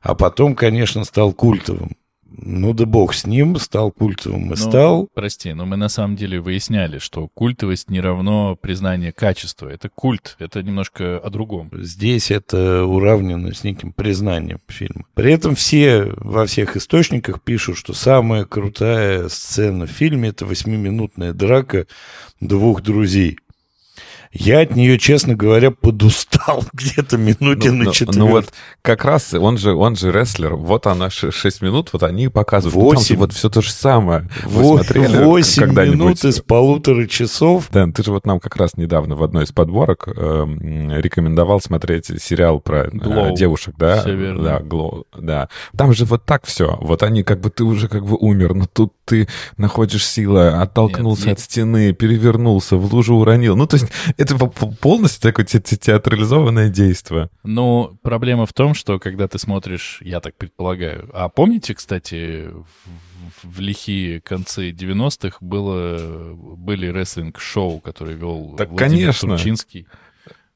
а 0.00 0.14
потом, 0.14 0.54
конечно, 0.54 1.04
стал 1.04 1.32
культовым. 1.32 1.96
Ну 2.36 2.72
да 2.72 2.86
бог 2.86 3.14
с 3.14 3.26
ним, 3.26 3.56
стал 3.56 3.90
культовым 3.90 4.46
и 4.46 4.48
Ну, 4.50 4.56
стал. 4.56 5.08
Прости, 5.14 5.52
но 5.52 5.66
мы 5.66 5.76
на 5.76 5.88
самом 5.88 6.16
деле 6.16 6.40
выясняли, 6.40 6.98
что 6.98 7.28
культовость 7.28 7.90
не 7.90 8.00
равно 8.00 8.56
признание 8.56 9.12
качества. 9.12 9.68
Это 9.68 9.88
культ, 9.88 10.36
это 10.38 10.62
немножко 10.62 11.18
о 11.18 11.30
другом. 11.30 11.70
Здесь 11.72 12.30
это 12.30 12.84
уравнено 12.84 13.54
с 13.54 13.64
неким 13.64 13.92
признанием 13.92 14.60
фильма. 14.68 15.04
При 15.14 15.32
этом 15.32 15.54
все 15.54 16.12
во 16.16 16.46
всех 16.46 16.76
источниках 16.76 17.42
пишут, 17.42 17.76
что 17.76 17.92
самая 17.92 18.44
крутая 18.44 19.28
сцена 19.28 19.86
в 19.86 19.90
фильме 19.90 20.30
это 20.30 20.46
восьмиминутная 20.46 21.32
драка 21.32 21.86
двух 22.40 22.82
друзей. 22.82 23.38
Я 24.32 24.60
от 24.60 24.74
нее, 24.74 24.98
честно 24.98 25.34
говоря, 25.34 25.70
подустал 25.70 26.64
где-то 26.72 27.18
минуте 27.18 27.70
Ну, 27.70 27.78
на 27.78 27.84
ну, 27.84 27.92
четвертой. 27.92 28.18
ну 28.20 28.28
вот 28.28 28.52
как 28.80 29.04
раз 29.04 29.34
он 29.34 29.58
же, 29.58 29.74
он 29.74 29.94
же 29.96 30.10
рестлер. 30.10 30.54
Вот 30.54 30.86
она 30.86 31.10
6 31.10 31.60
минут, 31.62 31.90
вот 31.92 32.02
они 32.02 32.24
и 32.24 32.28
показывают. 32.28 32.74
Ну, 32.76 32.82
Восемь. 32.94 33.16
вот 33.16 33.32
все 33.32 33.50
то 33.50 33.60
же 33.60 33.70
самое. 33.70 34.28
Вы 34.44 34.62
Во- 34.62 34.76
смотрели 34.78 35.22
Восемь 35.24 35.62
когда-нибудь? 35.64 35.98
минут 35.98 36.24
из 36.24 36.40
полутора 36.40 37.06
часов. 37.06 37.68
Дэн, 37.70 37.92
ты 37.92 38.02
же 38.02 38.10
вот 38.12 38.24
нам 38.26 38.40
как 38.40 38.56
раз 38.56 38.76
недавно 38.76 39.16
в 39.16 39.22
одной 39.22 39.44
из 39.44 39.52
подборок 39.52 40.08
эм, 40.08 40.90
рекомендовал 40.98 41.60
смотреть 41.60 42.06
сериал 42.22 42.60
про 42.60 42.84
э, 42.84 42.88
Glow. 42.88 43.34
девушек, 43.36 43.74
да? 43.76 44.00
Всё 44.00 44.14
верно. 44.16 44.42
Да, 44.42 44.60
Glow, 44.60 45.04
да. 45.18 45.48
Там 45.76 45.92
же 45.92 46.04
вот 46.06 46.24
так 46.24 46.46
все. 46.46 46.78
Вот 46.80 47.02
они 47.02 47.22
как 47.22 47.40
бы 47.40 47.50
ты 47.50 47.64
уже 47.64 47.88
как 47.88 48.06
бы 48.06 48.16
умер, 48.16 48.54
но 48.54 48.64
тут 48.72 48.94
ты 49.04 49.28
находишь 49.58 50.06
силы, 50.06 50.48
оттолкнулся 50.48 51.26
Нет, 51.28 51.38
от 51.38 51.44
стены, 51.44 51.92
перевернулся, 51.92 52.76
в 52.76 52.92
лужу 52.94 53.16
уронил. 53.16 53.56
Ну, 53.56 53.66
то 53.66 53.76
есть 53.76 53.86
это 54.22 54.36
по- 54.38 54.46
по- 54.46 54.70
полностью 54.70 55.20
такое 55.22 55.44
те- 55.44 55.60
те- 55.60 55.76
театрализованное 55.76 56.68
действие. 56.68 57.28
Ну, 57.44 57.98
проблема 58.02 58.46
в 58.46 58.52
том, 58.52 58.74
что 58.74 58.98
когда 58.98 59.26
ты 59.28 59.38
смотришь, 59.38 59.98
я 60.02 60.20
так 60.20 60.36
предполагаю. 60.36 61.10
А 61.12 61.28
помните, 61.28 61.74
кстати, 61.74 62.48
в, 62.48 63.56
в 63.56 63.60
лихие 63.60 64.20
концы 64.20 64.70
90-х 64.70 65.38
было, 65.40 66.34
были 66.34 66.86
рестлинг-шоу, 66.86 67.80
которые 67.80 68.16
вел 68.16 68.54
Так, 68.56 68.70
Владимир 68.70 69.06
конечно. 69.06 69.28
Турчинский 69.30 69.86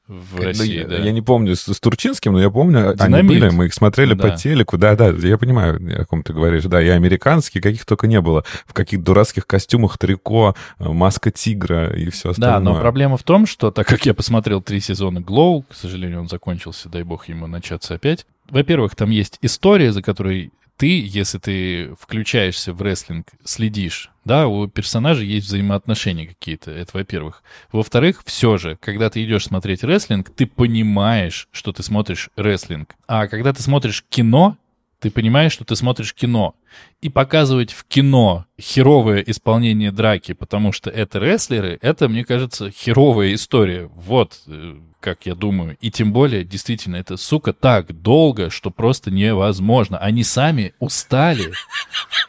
в 0.07 0.37
Ну, 0.37 0.43
России, 0.43 0.79
я, 0.79 0.87
да. 0.87 0.97
я 0.97 1.11
не 1.11 1.21
помню 1.21 1.55
с, 1.55 1.63
с 1.73 1.79
Турчинским, 1.79 2.33
но 2.33 2.39
я 2.41 2.49
помню, 2.49 2.89
они 2.91 2.97
Динамит. 2.97 3.27
были, 3.27 3.49
мы 3.49 3.65
их 3.65 3.73
смотрели 3.73 4.13
Да. 4.13 4.29
по 4.29 4.37
телеку, 4.37 4.77
да-да, 4.77 5.09
я 5.09 5.37
понимаю, 5.37 6.01
о 6.01 6.05
ком 6.05 6.23
ты 6.23 6.33
говоришь, 6.33 6.63
да, 6.63 6.81
и 6.81 6.87
американские, 6.87 7.61
каких 7.61 7.85
только 7.85 8.07
не 8.07 8.21
было, 8.21 8.43
в 8.65 8.73
каких 8.73 9.03
дурацких 9.03 9.45
костюмах, 9.45 9.97
трико, 9.97 10.55
э, 10.79 10.87
маска 10.87 11.31
тигра 11.31 11.93
и 11.93 12.09
все 12.09 12.29
Да, 12.29 12.31
остальное. 12.31 12.59
но 12.75 12.79
проблема 12.79 13.17
в 13.17 13.23
том, 13.23 13.45
что 13.45 13.69
так 13.71 13.85
как 13.87 14.05
я 14.05 14.13
посмотрел 14.13 14.61
три 14.61 14.79
сезона 14.79 15.19
Glow, 15.19 15.63
к 15.69 15.75
сожалению, 15.75 16.21
он 16.21 16.29
закончился, 16.29 16.89
дай 16.89 17.03
бог 17.03 17.27
ему 17.27 17.47
начаться 17.47 17.95
опять. 17.95 18.25
Во-первых, 18.49 18.95
там 18.95 19.09
есть 19.09 19.37
история, 19.41 19.91
за 19.91 20.01
которой 20.01 20.51
ты, 20.77 21.01
если 21.05 21.39
ты 21.39 21.95
включаешься 21.99 22.71
в 22.71 22.81
рестлинг, 22.81 23.27
следишь, 23.43 24.11
да, 24.23 24.47
у 24.47 24.67
персонажей 24.67 25.27
есть 25.27 25.47
взаимоотношения 25.47 26.27
какие-то, 26.27 26.71
это 26.71 26.91
во-первых. 26.93 27.43
Во-вторых, 27.71 28.21
все 28.25 28.57
же, 28.57 28.77
когда 28.79 29.09
ты 29.09 29.23
идешь 29.23 29.45
смотреть 29.45 29.83
рестлинг, 29.83 30.29
ты 30.29 30.45
понимаешь, 30.45 31.47
что 31.51 31.73
ты 31.73 31.81
смотришь 31.81 32.29
рестлинг. 32.35 32.95
А 33.07 33.27
когда 33.27 33.53
ты 33.53 33.61
смотришь 33.61 34.05
кино, 34.07 34.57
ты 34.99 35.11
понимаешь, 35.11 35.53
что 35.53 35.65
ты 35.65 35.75
смотришь 35.75 36.13
кино. 36.13 36.55
И 37.01 37.09
показывать 37.09 37.71
в 37.71 37.85
кино 37.85 38.45
херовое 38.59 39.21
исполнение 39.21 39.91
драки, 39.91 40.33
потому 40.33 40.71
что 40.71 40.89
это 40.89 41.19
рестлеры, 41.19 41.77
это, 41.81 42.07
мне 42.09 42.23
кажется, 42.25 42.71
херовая 42.71 43.33
история. 43.33 43.89
Вот 43.93 44.41
э, 44.47 44.79
как 45.07 45.25
я 45.25 45.35
думаю. 45.35 45.77
И 45.79 45.89
тем 45.89 46.11
более, 46.11 46.43
действительно, 46.43 46.97
это, 46.97 47.15
сука, 47.15 47.53
так 47.53 47.93
долго, 48.01 48.49
что 48.49 48.71
просто 48.71 49.09
невозможно. 49.09 49.97
Они 49.97 50.21
сами 50.21 50.73
устали. 50.79 51.53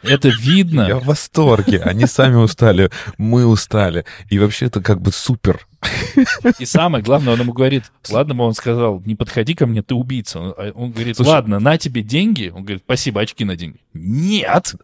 Это 0.04 0.28
видно. 0.28 0.86
Я 0.86 0.98
в 0.98 1.06
восторге, 1.06 1.80
они 1.82 2.06
сами 2.06 2.36
устали, 2.36 2.90
мы 3.16 3.46
устали, 3.46 4.04
и 4.30 4.38
вообще 4.38 4.66
это 4.66 4.80
как 4.80 5.00
бы 5.02 5.10
супер. 5.10 5.66
И 6.60 6.64
самое 6.64 7.02
главное, 7.02 7.34
он 7.34 7.40
ему 7.40 7.52
говорит, 7.52 7.90
ладно 8.10 8.40
он 8.44 8.54
сказал, 8.54 9.02
не 9.04 9.16
подходи 9.16 9.54
ко 9.54 9.66
мне, 9.66 9.82
ты 9.82 9.96
убийца. 9.96 10.38
Он, 10.38 10.54
а 10.56 10.70
он 10.72 10.92
говорит, 10.92 11.16
Слушай- 11.16 11.30
ладно, 11.30 11.58
на 11.58 11.78
тебе 11.78 12.02
деньги. 12.02 12.52
Он 12.54 12.62
говорит, 12.62 12.82
спасибо, 12.84 13.20
очки 13.20 13.44
на 13.44 13.56
деньги. 13.56 13.78
Нет! 13.92 14.74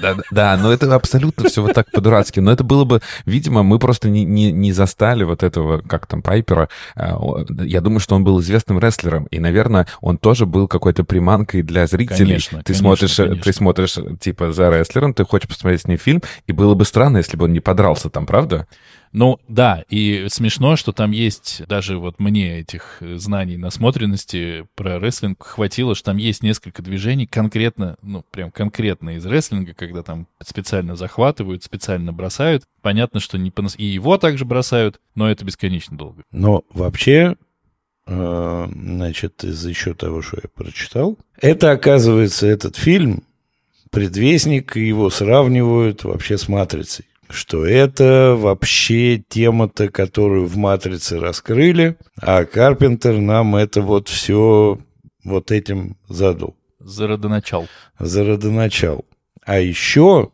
Да, 0.00 0.14
да, 0.14 0.22
да, 0.30 0.56
но 0.56 0.72
это 0.72 0.94
абсолютно 0.94 1.48
все 1.48 1.62
вот 1.62 1.74
так 1.74 1.90
по-дурацки. 1.90 2.40
Но 2.40 2.52
это 2.52 2.64
было 2.64 2.84
бы, 2.84 3.00
видимо, 3.26 3.62
мы 3.62 3.78
просто 3.78 4.08
не, 4.08 4.24
не, 4.24 4.52
не 4.52 4.72
застали 4.72 5.24
вот 5.24 5.42
этого, 5.42 5.80
как 5.80 6.06
там, 6.06 6.22
Пайпера. 6.22 6.68
А, 6.94 7.18
Я 7.60 7.80
думаю, 7.80 8.00
что 8.00 8.14
он 8.14 8.24
был 8.24 8.40
известным 8.40 8.78
рестлером. 8.78 9.24
И, 9.26 9.38
наверное, 9.38 9.86
он 10.00 10.18
тоже 10.18 10.46
был 10.46 10.68
какой-то 10.68 11.04
приманкой 11.04 11.62
для 11.62 11.86
зрителей. 11.86 12.26
Конечно, 12.26 12.58
ты 12.58 12.64
конечно, 12.64 12.82
смотришь, 12.82 13.18
э, 13.18 13.24
конечно. 13.24 13.42
ты 13.42 13.52
смотришь, 13.52 13.98
типа, 14.20 14.52
за 14.52 14.70
рестлером, 14.70 15.14
ты 15.14 15.24
хочешь 15.24 15.48
посмотреть 15.48 15.82
с 15.82 15.86
ним 15.86 15.98
фильм, 15.98 16.22
и 16.46 16.52
было 16.52 16.74
бы 16.74 16.84
странно, 16.84 17.18
если 17.18 17.36
бы 17.36 17.44
он 17.46 17.52
не 17.52 17.60
подрался 17.60 18.10
там, 18.10 18.26
правда? 18.26 18.66
Ну, 19.12 19.40
да, 19.48 19.84
и 19.88 20.26
смешно, 20.28 20.76
что 20.76 20.92
там 20.92 21.10
есть, 21.10 21.62
даже 21.66 21.98
вот 21.98 22.18
мне 22.18 22.60
этих 22.60 22.98
э, 23.00 23.16
знаний 23.16 23.56
насмотренности 23.56 24.66
про 24.74 24.98
рестлинг 24.98 25.42
хватило, 25.42 25.94
что 25.94 26.06
там 26.06 26.16
есть 26.16 26.42
несколько 26.42 26.82
движений 26.82 27.26
конкретно, 27.26 27.96
ну, 28.02 28.24
прям 28.30 28.50
конкретно 28.50 29.16
из 29.16 29.26
рестлинга, 29.26 29.74
когда 29.74 30.02
там 30.02 30.26
специально 30.42 30.96
захватывают, 30.96 31.64
специально 31.64 32.12
бросают. 32.12 32.64
Понятно, 32.82 33.20
что 33.20 33.38
не 33.38 33.50
понос... 33.50 33.74
и 33.78 33.84
его 33.84 34.18
также 34.18 34.44
бросают, 34.44 35.00
но 35.14 35.30
это 35.30 35.44
бесконечно 35.44 35.96
долго. 35.96 36.22
Но 36.30 36.64
вообще, 36.72 37.36
э, 38.06 38.68
значит, 38.70 39.44
из-за 39.44 39.68
еще 39.70 39.94
того, 39.94 40.22
что 40.22 40.38
я 40.42 40.48
прочитал, 40.54 41.16
это, 41.40 41.70
оказывается, 41.70 42.46
этот 42.46 42.76
фильм, 42.76 43.22
предвестник, 43.90 44.76
его 44.76 45.08
сравнивают 45.10 46.04
вообще 46.04 46.36
с 46.36 46.48
«Матрицей». 46.48 47.06
Что 47.30 47.66
это 47.66 48.34
вообще 48.38 49.22
тема-то, 49.28 49.88
которую 49.90 50.46
в 50.46 50.56
«Матрице» 50.56 51.20
раскрыли, 51.20 51.96
а 52.20 52.44
Карпентер 52.44 53.18
нам 53.18 53.54
это 53.56 53.82
вот 53.82 54.08
все 54.08 54.78
вот 55.24 55.50
этим 55.50 55.96
задал, 56.08 56.56
За 56.80 57.06
родоначал. 57.06 57.68
за 57.98 58.24
родоначал. 58.24 59.04
А 59.44 59.58
еще 59.60 60.30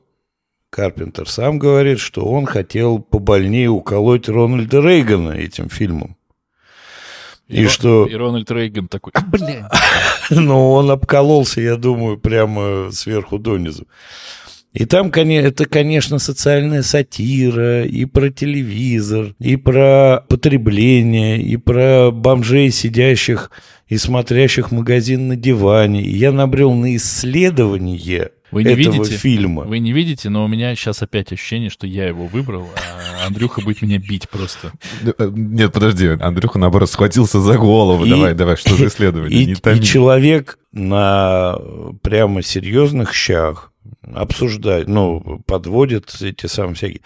Карпентер 0.70 1.28
сам 1.28 1.59
говорит, 1.59 1.99
что 1.99 2.24
он 2.24 2.47
хотел 2.47 3.01
побольнее 3.01 3.68
уколоть 3.70 4.28
Рональда 4.28 4.80
Рейгана 4.80 5.30
этим 5.32 5.68
фильмом. 5.68 6.16
И 7.49 7.64
Ро- 7.64 7.68
что? 7.68 8.07
И 8.07 8.14
Рональд 8.14 8.51
Рейган 8.51 8.88
такой, 8.88 9.12
«А, 9.14 9.20
блин. 9.20 9.66
Но 10.30 10.72
он 10.72 10.90
обкололся, 10.90 11.61
я 11.61 11.76
думаю, 11.76 12.18
прямо 12.18 12.90
сверху 12.92 13.38
донизу. 13.38 13.86
И 14.74 14.86
там, 14.86 15.10
это, 15.10 15.66
конечно, 15.66 16.18
социальная 16.18 16.82
сатира, 16.82 17.84
и 17.84 18.04
про 18.06 18.28
телевизор, 18.30 19.34
и 19.38 19.54
про 19.54 20.24
потребление, 20.28 21.40
и 21.40 21.56
про 21.56 22.10
бомжей, 22.10 22.70
сидящих 22.72 23.52
и 23.88 23.96
смотрящих 23.96 24.72
магазин 24.72 25.28
на 25.28 25.36
диване. 25.36 26.02
И 26.02 26.16
я 26.16 26.32
набрел 26.32 26.72
на 26.74 26.96
исследование 26.96 28.30
Вы 28.50 28.64
не 28.64 28.70
этого 28.72 28.94
видите? 28.94 29.16
фильма. 29.16 29.62
Вы 29.62 29.78
не 29.78 29.92
видите, 29.92 30.28
но 30.28 30.44
у 30.44 30.48
меня 30.48 30.74
сейчас 30.74 31.02
опять 31.02 31.32
ощущение, 31.32 31.70
что 31.70 31.86
я 31.86 32.08
его 32.08 32.26
выбрал, 32.26 32.68
а 32.74 33.26
Андрюха 33.28 33.60
будет 33.60 33.80
меня 33.80 33.98
бить 33.98 34.28
просто. 34.28 34.72
Э, 35.04 35.30
Нет, 35.32 35.72
подожди, 35.72 36.08
Андрюха, 36.08 36.58
наоборот, 36.58 36.90
схватился 36.90 37.40
за 37.40 37.58
голову. 37.58 38.04
И- 38.06 38.10
Давай, 38.10 38.34
давай, 38.34 38.56
что 38.56 38.74
за 38.74 38.86
исследование? 38.88 39.40
И, 39.40 39.46
Не 39.46 39.52
и 39.52 39.82
человек 39.82 40.58
на 40.72 41.56
прямо 42.02 42.42
серьезных 42.42 43.14
щах 43.14 43.70
обсуждает, 44.14 44.89
ну, 44.89 45.43
подводит 45.47 46.14
эти 46.20 46.47
самые 46.47 46.74
всякие. 46.74 47.01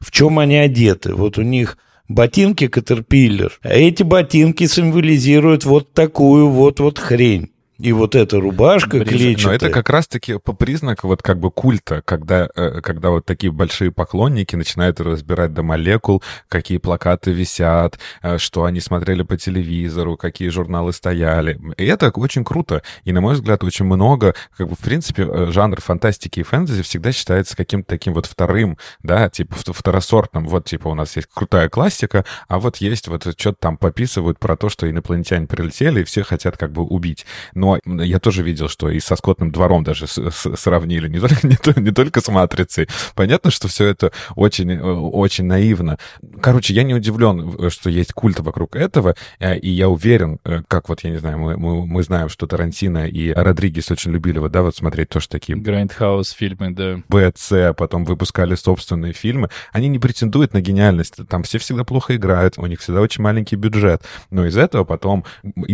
В 0.00 0.10
чем 0.10 0.38
они 0.38 0.56
одеты? 0.56 1.14
Вот 1.14 1.38
у 1.38 1.42
них 1.42 1.78
ботинки 2.08 2.68
Катерпиллер, 2.68 3.58
а 3.62 3.70
эти 3.70 4.02
ботинки 4.02 4.66
символизируют 4.66 5.64
вот 5.64 5.92
такую 5.92 6.48
вот 6.48 6.80
вот 6.80 6.98
хрень. 6.98 7.50
И 7.78 7.92
вот 7.92 8.14
эта 8.14 8.40
рубашка 8.40 8.98
Брижа. 8.98 9.10
клетчатая. 9.10 9.48
Но 9.48 9.54
это 9.56 9.70
как 9.70 9.90
раз-таки 9.90 10.38
по 10.38 10.52
признак 10.52 11.02
вот 11.02 11.22
как 11.22 11.40
бы 11.40 11.50
культа, 11.50 12.02
когда, 12.04 12.48
э, 12.54 12.80
когда 12.80 13.10
вот 13.10 13.26
такие 13.26 13.50
большие 13.50 13.90
поклонники 13.90 14.54
начинают 14.54 15.00
разбирать 15.00 15.52
до 15.52 15.64
молекул, 15.64 16.22
какие 16.48 16.78
плакаты 16.78 17.32
висят, 17.32 17.98
э, 18.22 18.38
что 18.38 18.64
они 18.64 18.78
смотрели 18.78 19.22
по 19.22 19.36
телевизору, 19.36 20.16
какие 20.16 20.50
журналы 20.50 20.92
стояли. 20.92 21.60
И 21.76 21.84
это 21.84 22.10
очень 22.10 22.44
круто. 22.44 22.82
И, 23.02 23.12
на 23.12 23.20
мой 23.20 23.34
взгляд, 23.34 23.64
очень 23.64 23.86
много, 23.86 24.34
как 24.56 24.68
бы, 24.68 24.76
в 24.76 24.80
принципе, 24.80 25.26
э, 25.28 25.50
жанр 25.50 25.80
фантастики 25.80 26.40
и 26.40 26.42
фэнтези 26.44 26.82
всегда 26.82 27.10
считается 27.10 27.56
каким-то 27.56 27.88
таким 27.88 28.14
вот 28.14 28.26
вторым, 28.26 28.78
да, 29.02 29.28
типа 29.28 29.54
вт- 29.54 29.72
второсортным. 29.72 30.46
Вот, 30.46 30.66
типа, 30.66 30.88
у 30.88 30.94
нас 30.94 31.16
есть 31.16 31.28
крутая 31.32 31.68
классика, 31.68 32.24
а 32.46 32.60
вот 32.60 32.76
есть 32.76 33.08
вот 33.08 33.26
что-то 33.36 33.56
там 33.58 33.76
пописывают 33.78 34.38
про 34.38 34.56
то, 34.56 34.68
что 34.68 34.88
инопланетяне 34.88 35.48
прилетели, 35.48 36.02
и 36.02 36.04
все 36.04 36.22
хотят 36.22 36.56
как 36.56 36.70
бы 36.70 36.82
убить. 36.82 37.26
Но 37.52 37.63
я 37.84 38.18
тоже 38.20 38.42
видел, 38.42 38.68
что 38.68 38.88
и 38.90 39.00
со 39.00 39.16
«Скотным 39.16 39.50
двором» 39.50 39.84
даже 39.84 40.06
с- 40.06 40.30
с- 40.30 40.56
сравнили, 40.56 41.08
не 41.08 41.18
только, 41.20 41.36
не, 41.46 41.56
то- 41.56 41.80
не 41.80 41.90
только 41.90 42.20
с 42.20 42.28
«Матрицей». 42.28 42.88
Понятно, 43.14 43.50
что 43.50 43.68
все 43.68 43.86
это 43.86 44.12
очень, 44.36 44.70
э, 44.70 44.80
очень 44.82 45.44
наивно. 45.44 45.98
Короче, 46.40 46.74
я 46.74 46.82
не 46.82 46.94
удивлен, 46.94 47.54
э, 47.58 47.70
что 47.70 47.90
есть 47.90 48.12
культ 48.12 48.40
вокруг 48.40 48.76
этого, 48.76 49.14
э, 49.40 49.58
и 49.58 49.70
я 49.70 49.88
уверен, 49.88 50.38
как 50.68 50.88
вот, 50.88 51.00
я 51.04 51.10
не 51.10 51.18
знаю, 51.18 51.38
мы, 51.38 51.56
мы, 51.56 51.86
мы 51.86 52.02
знаем, 52.02 52.28
что 52.28 52.46
Тарантино 52.46 53.06
и 53.06 53.30
Родригес 53.32 53.90
очень 53.90 54.12
любили 54.12 54.38
вот, 54.38 54.52
да, 54.52 54.62
вот 54.62 54.76
смотреть 54.76 55.08
тоже 55.08 55.28
такие 55.28 55.56
grindhouse 55.58 56.30
фильмы, 56.30 56.70
да. 56.70 57.00
Б, 57.08 57.32
С, 57.36 57.72
потом 57.74 58.04
выпускали 58.04 58.54
собственные 58.54 59.12
фильмы, 59.12 59.48
они 59.72 59.88
не 59.88 59.98
претендуют 59.98 60.52
на 60.54 60.60
гениальность. 60.60 61.16
Там 61.28 61.42
все 61.42 61.58
всегда 61.58 61.84
плохо 61.84 62.16
играют, 62.16 62.58
у 62.58 62.66
них 62.66 62.80
всегда 62.80 63.00
очень 63.00 63.22
маленький 63.22 63.56
бюджет. 63.56 64.02
Но 64.30 64.46
из 64.46 64.56
этого 64.56 64.84
потом, 64.84 65.24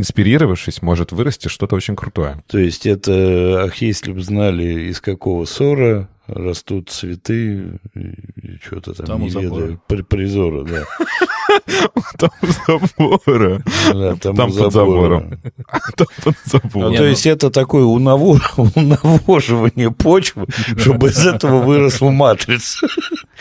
инспирировавшись, 0.01 0.83
может 0.83 1.13
вырасти 1.13 1.49
что-то 1.49 1.77
очень 1.81 1.97
крутое. 1.97 2.43
То 2.47 2.59
есть 2.59 2.87
это, 2.87 3.65
ах, 3.65 3.77
если 3.77 4.13
бы 4.13 4.21
знали, 4.21 4.91
из 4.91 5.01
какого 5.01 5.47
ссора 5.47 6.09
растут 6.35 6.91
цветы, 6.91 7.79
и 7.95 8.57
что-то 8.65 8.95
там, 8.95 9.07
Там 9.07 9.21
у 9.23 9.25
не 9.25 9.31
забора. 9.31 9.61
ведаю, 9.63 9.81
при- 9.87 10.03
призора, 10.03 10.65
да. 10.65 10.85
Там 12.19 12.31
забора. 12.67 13.63
Да, 13.93 14.15
там, 14.17 14.37
Там 14.37 14.51
у 14.51 14.55
под 14.55 14.73
забора. 14.73 14.73
забором. 14.73 15.41
Там 15.97 16.07
под 16.25 16.27
Ну, 16.27 16.33
забором. 16.45 16.95
То 16.95 17.03
ну- 17.03 17.09
есть 17.09 17.27
это 17.27 17.51
такое 17.51 17.85
унаво- 17.85 18.41
унавоживание 18.77 19.91
почвы, 19.91 20.47
чтобы 20.77 21.09
из 21.09 21.27
этого 21.27 21.61
выросла 21.63 22.11
матрица. 22.11 22.87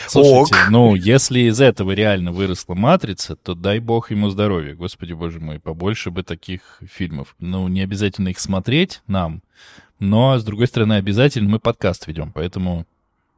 Слушайте, 0.08 0.56
Ок. 0.56 0.68
ну, 0.72 0.96
если 0.96 1.42
из 1.42 1.60
этого 1.62 1.92
реально 1.92 2.32
выросла 2.32 2.74
«Матрица», 2.74 3.36
то 3.36 3.54
дай 3.54 3.80
бог 3.80 4.12
ему 4.12 4.30
здоровья, 4.30 4.74
господи 4.74 5.12
боже 5.14 5.40
мой, 5.40 5.60
побольше 5.60 6.10
бы 6.10 6.24
таких 6.24 6.80
фильмов. 6.90 7.36
Ну, 7.40 7.68
не 7.68 7.82
обязательно 7.82 8.30
их 8.30 8.40
смотреть 8.40 9.02
нам, 9.08 9.42
но, 10.00 10.38
с 10.38 10.44
другой 10.44 10.68
стороны, 10.68 10.94
обязательно 10.94 11.50
мы 11.50 11.60
подкаст 11.60 12.08
ведем, 12.08 12.32
поэтому, 12.32 12.86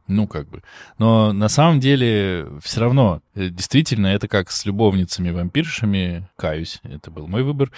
ну, 0.08 0.28
как 0.28 0.50
бы. 0.50 0.62
Но 0.98 1.34
на 1.34 1.50
самом 1.50 1.80
деле, 1.80 2.48
все 2.64 2.82
равно, 2.82 3.22
э, 3.36 3.50
действительно, 3.50 4.08
это 4.08 4.28
как 4.28 4.52
с 4.52 4.66
любовницами-вампиршами, 4.66 6.30
каюсь, 6.36 6.80
это 6.84 7.12
был 7.12 7.28
мой 7.28 7.44
выбор. 7.44 7.72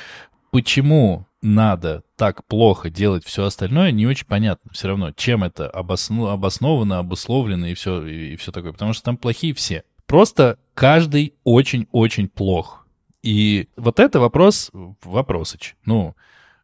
Почему 0.51 1.25
надо 1.41 2.03
так 2.15 2.45
плохо 2.45 2.89
делать 2.89 3.25
все 3.25 3.45
остальное, 3.45 3.91
не 3.91 4.07
очень 4.07 4.27
понятно 4.27 4.71
все 4.71 4.88
равно, 4.88 5.11
чем 5.11 5.43
это 5.43 5.69
обосно- 5.69 6.31
обосновано, 6.31 6.99
обусловлено 6.99 7.67
и 7.67 7.73
все, 7.73 8.05
и, 8.05 8.36
все 8.36 8.51
такое. 8.51 8.71
Потому 8.71 8.93
что 8.93 9.03
там 9.03 9.17
плохие 9.17 9.53
все. 9.53 9.84
Просто 10.05 10.57
каждый 10.73 11.34
очень-очень 11.43 12.27
плох. 12.27 12.88
И 13.23 13.67
вот 13.77 13.99
это 13.99 14.19
вопрос, 14.19 14.69
вопросыч. 15.03 15.75
Ну, 15.86 16.15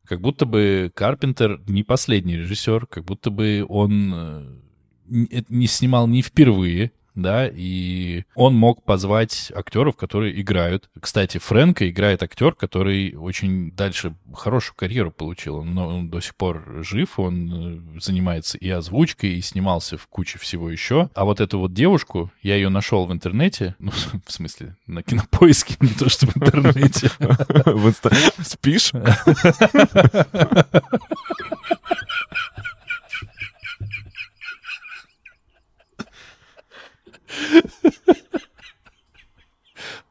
как 0.10 0.22
будто 0.22 0.48
бы 0.48 0.92
Карпентер 0.96 1.62
не 1.68 1.84
последний 1.84 2.36
режиссер, 2.36 2.88
как 2.88 3.06
будто 3.06 3.30
бы 3.30 3.64
он 3.70 4.12
э, 4.12 4.56
не- 5.06 5.46
не 5.50 5.68
снимал 5.68 6.08
не 6.08 6.24
впервые, 6.24 6.92
да, 7.22 7.48
и 7.48 8.24
он 8.36 8.56
мог 8.56 8.84
позвать 8.84 9.52
актеров, 9.56 9.96
которые 9.96 10.40
играют. 10.40 10.90
Кстати, 11.00 11.38
Фрэнка 11.38 11.90
играет 11.90 12.24
актер, 12.24 12.54
который 12.54 13.16
очень 13.16 13.72
дальше 13.72 14.16
хорошую 14.34 14.76
карьеру 14.76 15.12
получил. 15.12 15.58
Он, 15.58 15.78
он 15.78 16.10
до 16.10 16.20
сих 16.20 16.36
пор 16.36 16.84
жив, 16.84 17.20
он 17.20 17.96
э, 17.98 18.00
занимается 18.00 18.58
и 18.58 18.70
озвучкой, 18.70 19.36
и 19.36 19.42
снимался 19.42 19.98
в 19.98 20.08
куче 20.08 20.40
всего 20.40 20.70
еще. 20.70 21.10
А 21.14 21.26
вот 21.26 21.42
эту 21.42 21.60
вот 21.60 21.74
девушку, 21.74 22.32
я 22.42 22.56
ее 22.56 22.70
нашел 22.70 23.06
в 23.06 23.12
интернете, 23.12 23.76
ну, 23.80 23.92
в 24.26 24.32
смысле, 24.32 24.76
на 24.88 25.04
кинопоиске, 25.04 25.76
не 25.80 25.90
то 25.90 26.10
что 26.10 26.28
в 26.28 26.38
интернете. 26.38 27.12
Спишь? 28.44 28.92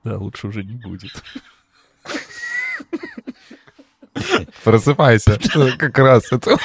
Да, 0.05 0.17
лучше 0.17 0.47
уже 0.49 0.63
не 0.65 0.75
будет. 0.75 1.13
Просыпайся. 4.65 5.39
Как 5.79 5.99
раз 5.99 6.33
это... 6.33 6.57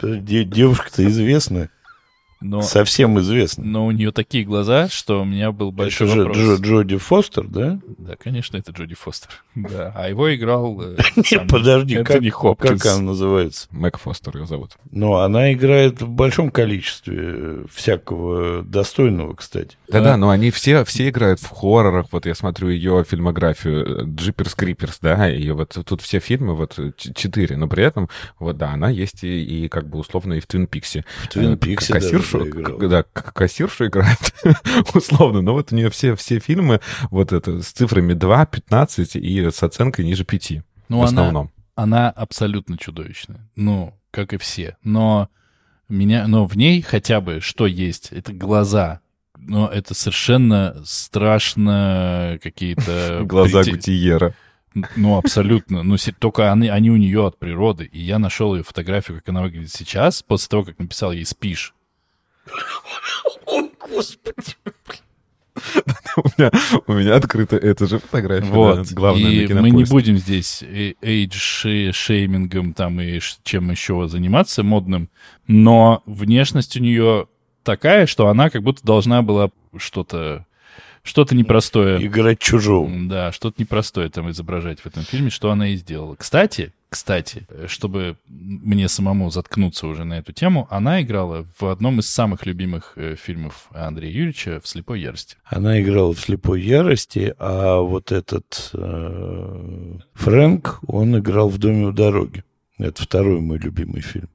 Де- 0.00 0.44
Девушка-то 0.44 1.04
известная, 1.06 1.70
Но, 2.40 2.62
совсем 2.62 3.18
известная. 3.20 3.64
но 3.66 3.86
у 3.86 3.90
нее 3.90 4.12
такие 4.12 4.44
глаза, 4.44 4.88
что 4.88 5.22
у 5.22 5.24
меня 5.24 5.50
был 5.50 5.72
большой 5.72 6.06
Это 6.06 6.14
же 6.16 6.22
вопрос. 6.24 6.38
Джо- 6.38 6.62
Джоди 6.62 6.96
Фостер, 6.96 7.44
да? 7.48 7.80
Да, 7.98 8.14
конечно, 8.16 8.56
это 8.56 8.70
Джоди 8.72 8.94
Фостер. 8.94 9.30
Да, 9.54 9.92
а 9.96 10.08
его 10.08 10.32
играл... 10.34 10.80
э, 10.80 10.96
Нет, 11.16 11.48
подожди, 11.48 11.96
как, 12.04 12.22
как 12.58 12.86
она 12.86 13.00
называется? 13.00 13.66
Мэг 13.72 13.98
Фостер 13.98 14.36
ее 14.36 14.46
зовут. 14.46 14.72
Ну, 14.92 15.14
она 15.14 15.52
играет 15.52 16.00
в 16.00 16.08
большом 16.08 16.50
количестве 16.50 17.64
всякого 17.72 18.62
достойного, 18.62 19.34
кстати. 19.34 19.76
Да-да, 19.88 20.16
но 20.16 20.30
они 20.30 20.50
все, 20.50 20.84
все 20.84 21.08
играют 21.08 21.40
в 21.40 21.48
хоррорах. 21.50 22.06
Вот 22.12 22.26
я 22.26 22.34
смотрю 22.34 22.68
ее 22.68 23.04
фильмографию 23.08 24.06
Джиперс 24.14 24.54
Криперс, 24.54 24.98
да, 25.00 25.30
и 25.30 25.50
вот 25.50 25.76
тут 25.84 26.02
все 26.02 26.20
фильмы, 26.20 26.54
вот 26.54 26.78
четыре, 26.96 27.56
но 27.56 27.66
при 27.68 27.84
этом, 27.84 28.08
вот 28.38 28.56
да, 28.58 28.70
она 28.72 28.90
есть 28.90 29.24
и, 29.24 29.64
и 29.64 29.68
как 29.68 29.88
бы 29.88 29.98
условно 29.98 30.34
и 30.34 30.40
в 30.40 30.46
Твин 30.46 30.66
Пиксе. 30.66 31.04
В 31.24 31.28
Твин 31.28 31.54
Э, 31.54 31.56
Пиксе 31.56 31.94
даже 31.94 32.18
кассиршу, 32.30 32.88
да, 32.88 33.02
кассиршу 33.02 33.86
играет, 33.86 34.34
условно, 34.94 35.40
но 35.42 35.52
вот 35.54 35.72
у 35.72 35.76
нее 35.76 35.90
все, 35.90 36.14
все 36.16 36.38
фильмы 36.38 36.80
вот 37.10 37.32
это 37.32 37.62
с 37.62 37.72
цифрами 37.72 38.12
2, 38.14 38.46
15 38.46 39.16
и 39.16 39.50
с 39.50 39.62
оценкой 39.62 40.04
ниже 40.04 40.24
5 40.24 40.52
Ну, 40.88 40.98
в 40.98 41.00
она, 41.00 41.04
основном. 41.06 41.50
она 41.74 42.10
абсолютно 42.10 42.76
чудовищная. 42.78 43.48
Ну, 43.56 43.94
как 44.10 44.32
и 44.32 44.36
все. 44.38 44.76
Но 44.82 45.28
меня, 45.88 46.26
но 46.26 46.46
в 46.46 46.56
ней 46.56 46.82
хотя 46.82 47.20
бы 47.20 47.40
что 47.40 47.66
есть? 47.66 48.08
Это 48.12 48.32
глаза. 48.32 49.00
Но 49.38 49.68
это 49.68 49.94
совершенно 49.94 50.76
страшно 50.84 52.38
какие-то... 52.42 53.20
Глаза 53.24 53.60
прите- 53.60 53.70
Гутиера. 53.72 54.34
Ну, 54.96 55.16
абсолютно. 55.16 55.82
Ну, 55.82 55.96
только 56.18 56.52
они, 56.52 56.68
они 56.68 56.90
у 56.90 56.96
нее 56.96 57.26
от 57.26 57.38
природы. 57.38 57.84
И 57.84 58.00
я 58.00 58.18
нашел 58.18 58.54
ее 58.54 58.62
фотографию, 58.62 59.18
как 59.18 59.28
она 59.30 59.42
выглядит 59.42 59.70
сейчас, 59.72 60.22
после 60.22 60.48
того, 60.48 60.64
как 60.64 60.78
написал 60.78 61.12
ей 61.12 61.24
«спишь». 61.24 61.74
Ой, 63.46 63.70
господи. 63.78 64.56
У 66.16 66.22
меня, 66.36 66.50
у 66.86 66.92
меня 66.92 67.16
открыта 67.16 67.56
эта 67.56 67.86
же 67.86 67.98
фотография. 67.98 68.50
Вот. 68.50 68.76
да, 68.76 68.84
главная 68.94 69.30
на 69.30 69.34
и 69.34 69.54
мы 69.54 69.70
не 69.70 69.84
будем 69.84 70.16
здесь 70.16 70.62
age-shaming 70.62 72.41
ом 72.41 72.74
там 72.74 73.00
и 73.00 73.20
чем 73.44 73.70
еще 73.70 74.08
заниматься 74.08 74.62
модным, 74.62 75.08
но 75.46 76.02
внешность 76.06 76.76
у 76.76 76.80
нее 76.80 77.28
такая, 77.62 78.06
что 78.06 78.28
она 78.28 78.50
как 78.50 78.62
будто 78.62 78.84
должна 78.84 79.22
была 79.22 79.50
что-то 79.76 80.44
что-то 81.02 81.34
непростое. 81.34 82.04
Играть 82.04 82.38
чужого. 82.38 82.90
Да, 83.08 83.32
что-то 83.32 83.60
непростое 83.60 84.08
там 84.08 84.30
изображать 84.30 84.80
в 84.80 84.86
этом 84.86 85.02
фильме, 85.02 85.30
что 85.30 85.50
она 85.50 85.68
и 85.68 85.76
сделала. 85.76 86.14
Кстати, 86.16 86.72
кстати, 86.90 87.46
чтобы 87.66 88.16
мне 88.26 88.88
самому 88.88 89.30
заткнуться 89.30 89.86
уже 89.86 90.04
на 90.04 90.18
эту 90.18 90.32
тему, 90.32 90.66
она 90.70 91.02
играла 91.02 91.46
в 91.58 91.66
одном 91.66 92.00
из 92.00 92.08
самых 92.08 92.46
любимых 92.46 92.94
э, 92.96 93.14
фильмов 93.14 93.68
Андрея 93.72 94.10
Юрьевича 94.10 94.60
«В 94.62 94.66
слепой 94.66 95.02
ярости». 95.02 95.36
Она 95.44 95.80
играла 95.82 96.14
в 96.14 96.20
«Слепой 96.20 96.62
ярости», 96.62 97.34
а 97.38 97.80
вот 97.80 98.10
этот 98.10 98.70
э, 98.72 99.98
Фрэнк, 100.14 100.80
он 100.86 101.18
играл 101.18 101.50
в 101.50 101.58
«Доме 101.58 101.88
у 101.88 101.92
дороги». 101.92 102.42
Это 102.78 103.02
второй 103.02 103.40
мой 103.40 103.58
любимый 103.58 104.00
фильм. 104.00 104.30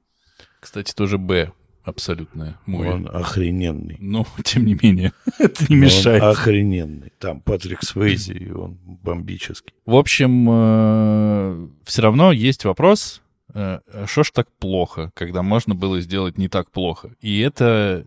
Кстати, 0.60 0.94
тоже 0.94 1.18
Б 1.18 1.50
абсолютная. 1.84 2.58
Мой. 2.66 2.88
Он 2.88 3.08
охрененный. 3.12 3.96
Но, 4.00 4.26
тем 4.44 4.64
не 4.66 4.74
менее, 4.80 5.12
это 5.38 5.64
не 5.68 5.76
Он 5.76 5.82
мешает. 5.82 6.22
охрененный. 6.22 7.12
Там 7.18 7.40
Патрик 7.40 7.82
Свейзи, 7.82 8.32
и 8.32 8.50
он 8.50 8.78
бомбический. 8.84 9.74
В 9.86 9.94
общем, 9.96 11.70
все 11.84 12.02
равно 12.02 12.32
есть 12.32 12.64
вопрос, 12.64 13.22
э, 13.52 13.80
что 14.06 14.24
ж 14.24 14.30
так 14.30 14.48
плохо, 14.58 15.10
когда 15.14 15.42
можно 15.42 15.74
было 15.74 16.00
сделать 16.00 16.38
не 16.38 16.48
так 16.48 16.70
плохо. 16.70 17.10
И 17.20 17.40
это, 17.40 18.06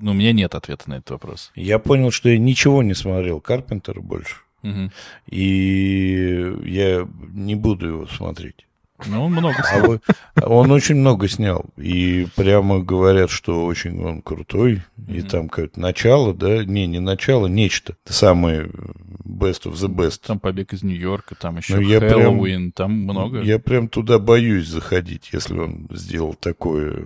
ну, 0.00 0.12
у 0.12 0.14
меня 0.14 0.32
нет 0.32 0.54
ответа 0.54 0.90
на 0.90 0.94
этот 0.94 1.10
вопрос. 1.10 1.52
Я 1.54 1.78
понял, 1.78 2.10
что 2.10 2.28
я 2.28 2.38
ничего 2.38 2.82
не 2.82 2.94
смотрел 2.94 3.40
Карпентера 3.40 4.00
больше. 4.00 4.36
Мгм. 4.62 4.90
И 5.28 6.54
я 6.64 7.08
не 7.32 7.54
буду 7.54 7.86
его 7.86 8.06
смотреть. 8.06 8.66
Ну, 9.06 9.28
много 9.28 9.56
А 9.58 9.62
всего. 9.62 9.86
вы- 9.86 10.00
он 10.42 10.70
очень 10.72 10.96
много 10.96 11.28
снял. 11.28 11.66
И 11.76 12.26
прямо 12.36 12.80
говорят, 12.80 13.30
что 13.30 13.64
очень 13.64 14.02
он 14.04 14.22
крутой. 14.22 14.82
И 15.08 15.22
там 15.22 15.48
какое-то 15.48 15.80
начало, 15.80 16.34
да? 16.34 16.64
Не, 16.64 16.86
не 16.86 16.98
начало, 16.98 17.46
нечто. 17.46 17.96
Самое 18.06 18.64
best 19.24 19.64
of 19.64 19.74
the 19.74 19.88
best. 19.88 20.22
Там 20.26 20.40
побег 20.40 20.72
из 20.72 20.82
Нью-Йорка, 20.82 21.34
там 21.36 21.58
еще 21.58 21.76
Ну, 21.76 21.80
я 21.82 22.00
прям- 22.00 22.12
Хэллоуин, 22.22 22.72
там 22.72 22.92
много. 22.92 23.40
Я 23.42 23.58
прям 23.58 23.88
туда 23.88 24.18
боюсь 24.18 24.66
заходить, 24.66 25.30
если 25.32 25.58
он 25.58 25.86
сделал 25.92 26.34
такое 26.34 27.04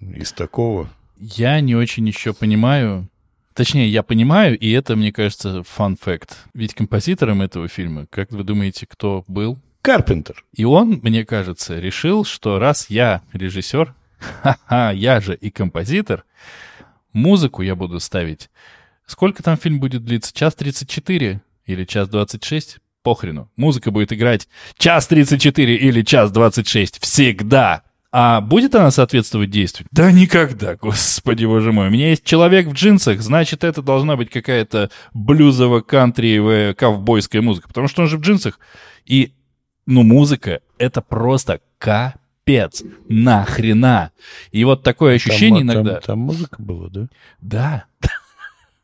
из 0.00 0.32
такого. 0.32 0.88
Я 1.18 1.60
не 1.60 1.74
очень 1.74 2.06
еще 2.06 2.34
понимаю. 2.34 3.08
Точнее, 3.54 3.88
я 3.88 4.02
понимаю, 4.02 4.58
и 4.58 4.70
это, 4.72 4.96
мне 4.96 5.12
кажется, 5.12 5.62
фан 5.62 5.96
факт. 5.96 6.38
Ведь 6.54 6.74
композитором 6.74 7.40
этого 7.40 7.68
фильма, 7.68 8.06
как 8.10 8.32
вы 8.32 8.42
думаете, 8.42 8.84
кто 8.88 9.24
был? 9.28 9.58
Карпентер. 9.84 10.46
И 10.54 10.64
он, 10.64 11.00
мне 11.02 11.26
кажется, 11.26 11.78
решил, 11.78 12.24
что 12.24 12.58
раз 12.58 12.88
я 12.88 13.20
режиссер, 13.34 13.94
ха-ха, 14.18 14.92
я 14.92 15.20
же 15.20 15.34
и 15.36 15.50
композитор, 15.50 16.24
музыку 17.12 17.60
я 17.60 17.74
буду 17.74 18.00
ставить. 18.00 18.48
Сколько 19.04 19.42
там 19.42 19.58
фильм 19.58 19.80
будет 19.80 20.02
длиться? 20.02 20.32
Час 20.32 20.54
34 20.54 21.42
или 21.66 21.84
час 21.84 22.08
26? 22.08 22.78
Похрену. 23.02 23.50
Музыка 23.56 23.90
будет 23.90 24.10
играть 24.14 24.48
час 24.78 25.06
34 25.06 25.76
или 25.76 26.00
час 26.00 26.30
26 26.30 27.02
всегда. 27.02 27.82
А 28.10 28.40
будет 28.40 28.74
она 28.74 28.90
соответствовать 28.90 29.50
действию? 29.50 29.86
Да 29.92 30.10
никогда, 30.10 30.76
господи 30.76 31.44
боже 31.44 31.72
мой. 31.72 31.88
У 31.88 31.90
меня 31.90 32.08
есть 32.08 32.24
человек 32.24 32.68
в 32.68 32.72
джинсах, 32.72 33.20
значит, 33.20 33.64
это 33.64 33.82
должна 33.82 34.16
быть 34.16 34.30
какая-то 34.30 34.90
блюзово-кантриевая 35.12 36.72
ковбойская 36.72 37.42
музыка, 37.42 37.68
потому 37.68 37.86
что 37.86 38.00
он 38.00 38.08
же 38.08 38.16
в 38.16 38.22
джинсах. 38.22 38.58
И 39.04 39.34
ну, 39.86 40.02
музыка— 40.02 40.60
это 40.78 41.00
просто 41.00 41.60
капец. 41.78 42.82
Нахрена. 43.08 44.10
И 44.52 44.64
вот 44.64 44.82
такое 44.82 45.14
ощущение 45.16 45.60
Там- 45.64 45.68
там- 45.68 45.76
иногда... 45.76 46.00
Там, 46.00 46.18
музыка 46.20 46.56
была, 46.62 46.88
да? 46.88 47.08
Да. 47.40 47.84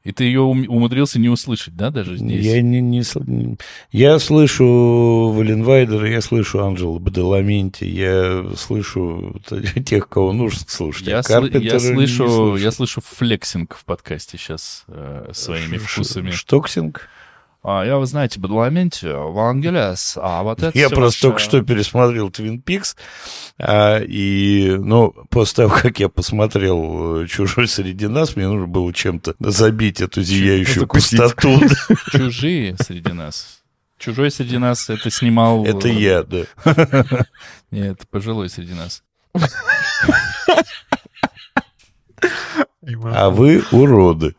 И 0.02 0.12
ты 0.12 0.24
ее 0.24 0.40
ум- 0.40 0.64
умудрился 0.66 1.18
не 1.18 1.28
услышать, 1.28 1.76
да, 1.76 1.90
даже 1.90 2.16
здесь? 2.16 2.42
Я, 2.44 2.62
не, 2.62 2.80
не 2.80 3.00
сл- 3.00 3.60
я 3.92 4.18
слышу 4.18 5.30
Валенвайдера, 5.36 6.08
я 6.10 6.22
слышу 6.22 6.64
Анджело 6.64 6.98
Бадаламенти, 6.98 7.84
я 7.84 8.46
слышу 8.56 9.38
тех, 9.84 10.08
кого 10.08 10.32
нужно 10.32 10.60
слушать. 10.68 11.06
а 11.08 11.10
Я, 11.10 11.18
сл- 11.20 11.26
Карпентера 11.28 11.62
я 11.74 11.78
слышу, 11.80 12.56
я 12.56 12.70
слышу 12.70 13.02
флексинг 13.04 13.76
в 13.76 13.84
подкасте 13.84 14.38
сейчас 14.38 14.84
э, 14.88 15.32
своими 15.34 15.76
ш- 15.76 15.84
вкусами. 15.86 16.30
Штоксинг? 16.30 17.06
А, 17.62 17.84
я, 17.84 17.98
вы 17.98 18.06
знаете, 18.06 18.40
Бадаламенти, 18.40 19.04
Вангелес, 19.06 20.16
а 20.20 20.42
вот 20.42 20.62
это 20.62 20.78
Я 20.78 20.88
просто 20.88 21.20
только 21.22 21.34
ваше- 21.36 21.44
что 21.44 21.62
пересмотрел 21.62 22.30
Твин 22.30 22.62
Пикс, 22.62 22.96
а, 23.58 23.98
и, 23.98 24.76
ну, 24.78 25.14
после 25.28 25.64
того, 25.64 25.74
как 25.82 26.00
я 26.00 26.08
посмотрел 26.08 27.22
э, 27.22 27.26
«Чужой 27.26 27.68
среди 27.68 28.06
нас», 28.06 28.34
мне 28.34 28.48
нужно 28.48 28.66
было 28.66 28.92
чем-то 28.94 29.34
забить 29.40 30.00
эту 30.00 30.22
зияющую 30.22 30.80
закусить. 30.80 31.18
пустоту. 31.18 31.60
Чужие 32.10 32.76
среди 32.80 33.12
нас. 33.12 33.60
Чужой 33.98 34.30
среди 34.30 34.56
нас 34.56 34.88
это 34.88 35.10
снимал... 35.10 35.66
Это 35.66 35.88
я, 35.88 36.22
да. 36.22 36.44
Нет, 37.70 37.98
это 37.98 38.06
пожилой 38.10 38.48
среди 38.48 38.72
нас. 38.72 39.02
А 43.04 43.28
вы 43.28 43.62
уроды. 43.72 44.34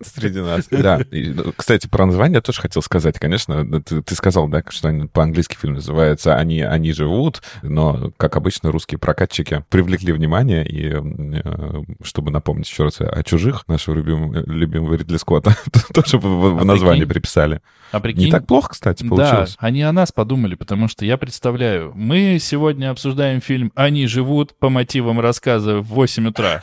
Среди 0.00 0.40
нас. 0.40 0.66
Да. 0.70 1.00
И, 1.10 1.30
ну, 1.30 1.52
кстати, 1.56 1.88
про 1.88 2.06
название 2.06 2.36
я 2.36 2.40
тоже 2.40 2.60
хотел 2.60 2.82
сказать. 2.82 3.18
Конечно, 3.18 3.64
ну, 3.64 3.80
ты, 3.80 4.00
ты 4.00 4.14
сказал, 4.14 4.46
да, 4.46 4.62
что 4.68 4.88
они- 4.88 5.08
по-английски 5.08 5.56
фильм 5.56 5.74
называется 5.74 6.36
«Они, 6.36 6.60
они 6.60 6.92
живут», 6.92 7.42
но, 7.62 8.12
как 8.16 8.36
обычно, 8.36 8.70
русские 8.70 8.98
прокатчики 8.98 9.64
привлекли 9.70 10.12
внимание, 10.12 10.64
и 10.64 10.92
э, 10.94 11.82
чтобы 12.04 12.30
напомнить 12.30 12.68
еще 12.70 12.84
раз 12.84 13.00
о 13.00 13.22
«Чужих», 13.24 13.66
нашего 13.66 13.96
любимого, 13.96 14.44
любимого 14.46 14.94
Ридли 14.94 15.16
Скотта, 15.16 15.56
тоже 15.92 16.18
в, 16.18 16.60
А 16.60 16.64
названии 16.64 17.00
прикинь? 17.00 17.08
приписали. 17.14 17.60
А 17.90 18.00
прикинь, 18.00 18.26
Не 18.26 18.30
так 18.30 18.46
плохо, 18.46 18.70
кстати, 18.70 19.06
получилось. 19.06 19.56
Да, 19.60 19.66
они 19.66 19.82
о 19.82 19.92
нас 19.92 20.12
подумали, 20.12 20.54
потому 20.54 20.86
что 20.88 21.04
я 21.04 21.16
представляю, 21.16 21.92
мы 21.94 22.38
сегодня 22.40 22.90
обсуждаем 22.90 23.40
фильм 23.40 23.72
«Они 23.74 24.06
живут» 24.06 24.56
по 24.58 24.68
мотивам 24.68 25.18
рассказа 25.20 25.78
в 25.78 25.86
8 25.88 26.28
утра. 26.28 26.62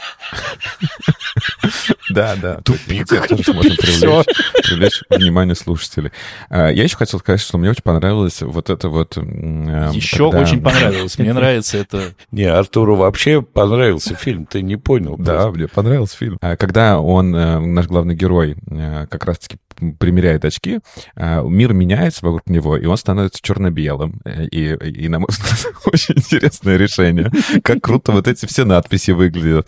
Да, 2.09 2.35
да. 2.35 2.55
Тупик. 2.63 3.07
тоже 3.07 3.43
сможем 3.43 3.75
привлечь, 3.77 4.25
привлечь 4.63 5.03
внимание 5.09 5.55
слушателей. 5.55 6.11
А, 6.49 6.67
Я 6.69 6.83
еще 6.83 6.97
хотел 6.97 7.19
сказать, 7.19 7.39
что 7.41 7.57
мне 7.57 7.69
очень 7.69 7.83
понравилось 7.83 8.41
вот 8.41 8.69
это 8.69 8.89
вот... 8.89 9.17
м, 9.17 9.67
э, 9.67 9.91
Еще 9.93 10.23
очень 10.23 10.61
понравилось. 10.61 11.17
Мне 11.17 11.33
нравится 11.33 11.77
это. 11.77 12.13
Не, 12.31 12.43
Артуру 12.45 12.95
вообще 12.95 13.41
понравился 13.41 14.15
фильм, 14.15 14.45
ты 14.45 14.61
не 14.61 14.75
понял. 14.75 15.15
Да, 15.17 15.49
мне 15.51 15.67
понравился 15.67 16.17
фильм. 16.17 16.37
А, 16.41 16.55
Когда 16.57 16.99
он, 16.99 17.33
э, 17.35 17.59
наш 17.59 17.87
главный 17.87 18.15
герой, 18.15 18.57
э, 18.69 19.07
как 19.09 19.25
раз-таки 19.25 19.57
примеряет 19.99 20.45
очки, 20.45 20.79
э, 21.15 21.43
мир 21.43 21.73
меняется 21.73 22.25
вокруг 22.25 22.47
него, 22.47 22.77
и 22.77 22.85
он 22.85 22.97
становится 22.97 23.39
черно-белым. 23.41 24.21
И, 24.51 24.73
и 24.73 25.07
на 25.07 25.19
мой 25.19 25.27
взгляд, 25.29 25.73
очень 25.85 26.15
интересное 26.17 26.77
решение. 26.77 27.31
Как 27.63 27.81
круто 27.81 28.11
вот 28.11 28.27
эти 28.27 28.45
все 28.45 28.65
надписи 28.65 29.11
выглядят. 29.11 29.67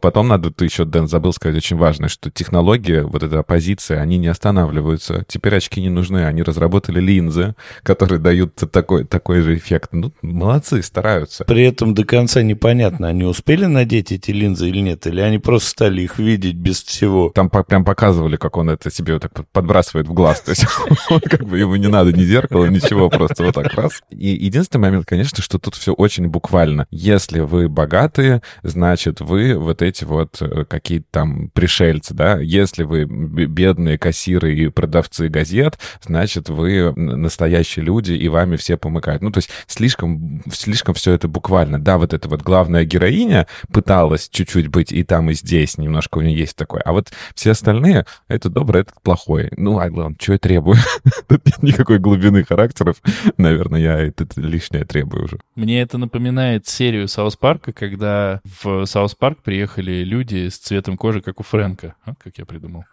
Потом 0.00 0.28
надо, 0.28 0.50
ты 0.50 0.64
еще, 0.64 0.84
Дэн, 0.84 1.08
забыл 1.08 1.32
сказать 1.32 1.56
очень 1.56 1.76
важно, 1.76 2.08
что 2.08 2.30
технологии, 2.30 3.00
вот 3.00 3.22
эта 3.22 3.40
оппозиция, 3.40 4.00
они 4.00 4.18
не 4.18 4.28
останавливаются. 4.28 5.24
Теперь 5.28 5.56
очки 5.56 5.80
не 5.80 5.90
нужны. 5.90 6.24
Они 6.24 6.42
разработали 6.42 7.00
линзы, 7.00 7.54
которые 7.82 8.18
дают 8.18 8.54
такой, 8.70 9.04
такой 9.04 9.40
же 9.40 9.56
эффект. 9.56 9.90
Ну, 9.92 10.12
молодцы, 10.22 10.82
стараются. 10.82 11.44
При 11.44 11.64
этом 11.64 11.94
до 11.94 12.04
конца 12.04 12.42
непонятно, 12.42 13.08
они 13.08 13.24
успели 13.24 13.66
надеть 13.66 14.12
эти 14.12 14.30
линзы 14.30 14.68
или 14.68 14.80
нет, 14.80 15.06
или 15.06 15.20
они 15.20 15.38
просто 15.38 15.70
стали 15.70 16.02
их 16.02 16.18
видеть 16.18 16.56
без 16.56 16.82
всего. 16.82 17.30
Там 17.34 17.50
прям 17.50 17.84
показывали, 17.84 18.36
как 18.36 18.56
он 18.56 18.70
это 18.70 18.90
себе 18.90 19.14
вот 19.14 19.22
так 19.22 19.41
подбрасывает 19.52 20.06
в 20.06 20.12
глаз. 20.12 20.40
То 20.40 20.50
есть 20.50 20.64
как 21.30 21.44
бы 21.44 21.58
ему 21.58 21.76
не 21.76 21.88
надо 21.88 22.12
ни 22.12 22.22
зеркала, 22.22 22.66
ничего, 22.66 23.08
просто 23.08 23.44
вот 23.44 23.54
так 23.54 23.74
раз. 23.74 24.02
И 24.10 24.28
единственный 24.28 24.82
момент, 24.82 25.06
конечно, 25.06 25.42
что 25.42 25.58
тут 25.58 25.74
все 25.74 25.92
очень 25.92 26.28
буквально. 26.28 26.86
Если 26.90 27.40
вы 27.40 27.68
богатые, 27.68 28.42
значит, 28.62 29.20
вы 29.20 29.56
вот 29.56 29.82
эти 29.82 30.04
вот 30.04 30.40
э, 30.40 30.64
какие-то 30.64 31.06
там 31.10 31.48
пришельцы, 31.50 32.14
да? 32.14 32.38
Если 32.38 32.84
вы 32.84 33.04
бедные 33.04 33.98
кассиры 33.98 34.54
и 34.54 34.68
продавцы 34.68 35.28
газет, 35.28 35.78
значит, 36.02 36.48
вы 36.48 36.92
настоящие 36.96 37.84
люди, 37.84 38.12
и 38.12 38.28
вами 38.28 38.56
все 38.56 38.76
помыкают. 38.76 39.22
Ну, 39.22 39.30
то 39.30 39.38
есть 39.38 39.50
слишком, 39.66 40.42
слишком 40.52 40.94
все 40.94 41.12
это 41.12 41.28
буквально. 41.28 41.78
Да, 41.78 41.98
вот 41.98 42.12
эта 42.12 42.28
вот 42.28 42.42
главная 42.42 42.84
героиня 42.84 43.46
пыталась 43.72 44.28
чуть-чуть 44.28 44.68
быть 44.68 44.92
и 44.92 45.04
там, 45.04 45.30
и 45.30 45.34
здесь, 45.34 45.78
немножко 45.78 46.18
у 46.18 46.22
нее 46.22 46.36
есть 46.36 46.56
такое. 46.56 46.82
А 46.82 46.92
вот 46.92 47.12
все 47.34 47.52
остальные, 47.52 48.06
это 48.28 48.48
добрый, 48.48 48.82
это 48.82 48.92
плохой. 49.32 49.50
Ну, 49.56 49.78
а 49.78 49.88
главное, 49.90 50.16
что 50.20 50.32
я 50.32 50.38
требую? 50.38 50.76
Тут 51.28 51.46
нет 51.46 51.62
никакой 51.62 51.98
глубины 51.98 52.44
характеров. 52.44 52.96
Наверное, 53.36 53.80
я 53.80 53.98
это 53.98 54.26
лишнее 54.36 54.84
требую 54.84 55.24
уже. 55.24 55.38
Мне 55.54 55.80
это 55.80 55.98
напоминает 55.98 56.66
серию 56.66 57.08
South 57.08 57.36
Park 57.36 57.60
а, 57.60 57.72
когда 57.72 58.40
в 58.62 58.84
South 58.86 59.14
Park 59.14 59.38
приехали 59.42 60.04
люди 60.04 60.48
с 60.48 60.58
цветом 60.58 60.96
кожи, 60.96 61.20
как 61.20 61.40
у 61.40 61.42
Фрэнка. 61.42 61.94
А, 62.04 62.14
как 62.22 62.38
я 62.38 62.44
придумал. 62.44 62.84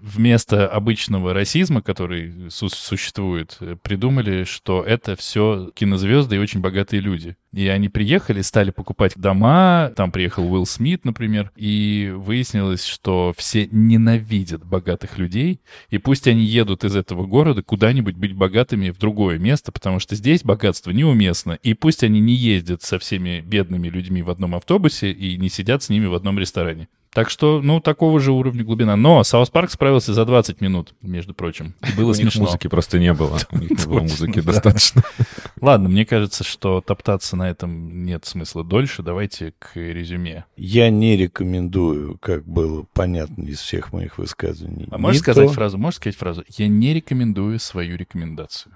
Вместо 0.00 0.68
обычного 0.68 1.34
расизма, 1.34 1.82
который 1.82 2.50
су- 2.50 2.68
существует, 2.68 3.56
э, 3.60 3.76
придумали, 3.82 4.44
что 4.44 4.82
это 4.82 5.16
все 5.16 5.70
кинозвезды 5.74 6.36
и 6.36 6.38
очень 6.38 6.60
богатые 6.60 7.00
люди. 7.00 7.36
И 7.52 7.68
они 7.68 7.88
приехали, 7.88 8.40
стали 8.42 8.70
покупать 8.70 9.12
дома, 9.16 9.92
там 9.96 10.10
приехал 10.10 10.50
Уилл 10.52 10.66
Смит, 10.66 11.04
например, 11.04 11.52
и 11.54 12.12
выяснилось, 12.14 12.84
что 12.84 13.32
все 13.36 13.68
ненавидят 13.70 14.64
богатых 14.64 15.18
людей, 15.18 15.60
и 15.90 15.98
пусть 15.98 16.26
они 16.26 16.44
едут 16.44 16.84
из 16.84 16.96
этого 16.96 17.26
города 17.26 17.62
куда-нибудь 17.62 18.16
быть 18.16 18.34
богатыми 18.34 18.90
в 18.90 18.98
другое 18.98 19.38
место, 19.38 19.70
потому 19.70 20.00
что 20.00 20.16
здесь 20.16 20.42
богатство 20.42 20.90
неуместно, 20.90 21.58
и 21.62 21.74
пусть 21.74 22.02
они 22.02 22.20
не 22.20 22.34
ездят 22.34 22.82
со 22.82 22.98
всеми 22.98 23.40
бедными 23.40 23.88
людьми 23.88 24.22
в 24.22 24.30
одном 24.30 24.54
автобусе 24.54 25.12
и 25.12 25.36
не 25.36 25.48
сидят 25.48 25.82
с 25.82 25.88
ними 25.88 26.06
в 26.06 26.14
одном 26.14 26.38
ресторане. 26.38 26.88
Так 27.14 27.30
что, 27.30 27.62
ну, 27.62 27.80
такого 27.80 28.18
же 28.18 28.32
уровня 28.32 28.64
глубина. 28.64 28.96
Но 28.96 29.22
South 29.22 29.48
Park 29.48 29.70
справился 29.70 30.12
за 30.12 30.24
20 30.24 30.60
минут, 30.60 30.94
между 31.00 31.32
прочим. 31.32 31.74
Было 31.96 32.06
У 32.10 32.14
них 32.14 32.16
смешно. 32.16 32.44
музыки 32.44 32.66
просто 32.66 32.98
не 32.98 33.12
было. 33.12 33.38
У 33.52 33.58
них 33.58 33.70
не 33.70 33.86
было 33.86 34.00
музыки 34.00 34.40
достаточно. 34.40 35.02
Ладно, 35.60 35.88
мне 35.88 36.04
кажется, 36.04 36.42
что 36.42 36.80
топтаться 36.80 37.36
на 37.36 37.48
этом 37.48 38.04
нет 38.04 38.24
смысла 38.26 38.64
дольше. 38.64 39.02
Давайте 39.02 39.54
к 39.60 39.76
резюме. 39.76 40.44
Я 40.56 40.90
не 40.90 41.16
рекомендую, 41.16 42.18
как 42.18 42.44
было 42.44 42.84
понятно 42.92 43.44
из 43.44 43.60
всех 43.60 43.92
моих 43.92 44.18
высказываний. 44.18 44.88
А 44.90 44.98
можешь 44.98 45.20
сказать 45.20 45.52
фразу? 45.52 45.78
Можешь 45.78 45.98
сказать 45.98 46.16
фразу? 46.16 46.44
Я 46.48 46.66
не 46.66 46.94
рекомендую 46.94 47.60
свою 47.60 47.96
рекомендацию. 47.96 48.72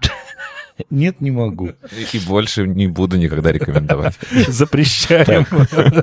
Нет, 0.91 1.21
не 1.21 1.33
могу. 1.33 1.73
И 2.13 2.19
больше 2.21 2.67
не 2.67 2.87
буду 2.87 3.17
никогда 3.17 3.51
рекомендовать. 3.51 4.17
Запрещаем. 4.47 5.45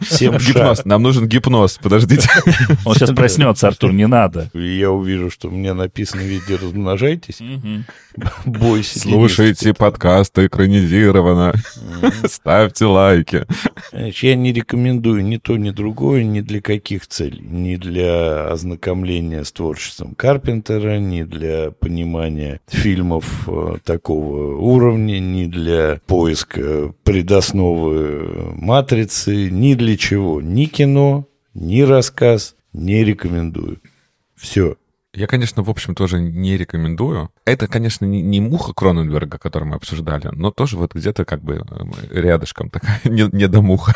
Всем. 0.02 0.38
Гипноз. 0.38 0.84
Нам 0.84 1.02
нужен 1.02 1.28
гипноз. 1.28 1.80
Подождите. 1.82 2.25
Он 2.86 2.96
сейчас 2.96 3.12
проснется, 3.12 3.68
Артур, 3.68 3.94
не 3.94 4.08
надо. 4.08 4.50
Я 4.54 4.92
увижу, 4.92 5.30
что 5.30 5.50
меня 5.50 5.74
написано 5.74 6.24
в 6.24 6.26
виде 6.26 6.56
«размножайтесь», 6.56 7.40
бойся. 8.46 9.00
Слушайте 9.00 9.74
подкасты 9.74 10.48
экранизировано. 10.48 11.54
Ставьте 12.26 12.86
лайки. 12.86 13.46
Значит, 13.92 14.24
я 14.24 14.36
не 14.36 14.54
рекомендую 14.54 15.24
ни 15.24 15.38
то, 15.38 15.58
ни 15.58 15.72
другое, 15.72 16.24
ни 16.24 16.42
для 16.42 16.62
каких 16.62 17.08
целей. 17.08 17.42
Ни 17.42 17.76
для 17.76 18.48
ознакомления 18.48 19.44
с 19.44 19.52
творчеством 19.52 20.16
Карпентера, 20.16 20.98
ни 21.00 21.24
для 21.24 21.72
понимания 21.72 22.60
фильмов 22.68 23.48
э, 23.48 23.78
такого 23.84 24.58
уровня, 24.58 25.20
ни 25.20 25.46
для 25.46 26.00
поиска 26.08 26.94
предосновы 27.04 28.54
матрицы, 28.56 29.50
ни 29.50 29.74
для 29.74 29.98
чего. 29.98 30.42
Ни 30.42 30.66
кино, 30.66 31.28
ни 31.56 31.82
рассказ 31.82 32.56
не 32.74 33.04
рекомендую. 33.04 33.82
Все. 34.36 34.78
Я, 35.16 35.28
конечно, 35.28 35.64
в 35.64 35.70
общем, 35.70 35.96
тоже 35.96 36.20
не 36.20 36.58
рекомендую. 36.58 37.32
Это, 37.46 37.68
конечно, 37.68 38.04
не, 38.06 38.22
не 38.22 38.42
муха 38.42 38.74
Кроненберга, 38.74 39.38
которую 39.38 39.70
мы 39.70 39.78
обсуждали, 39.78 40.30
но 40.34 40.52
тоже 40.52 40.78
вот 40.78 40.94
где-то 40.94 41.24
как 41.24 41.42
бы 41.42 41.56
эм, 41.56 41.94
рядышком 42.12 42.70
такая 42.70 43.00
не, 43.06 43.24
недомуха. 43.32 43.94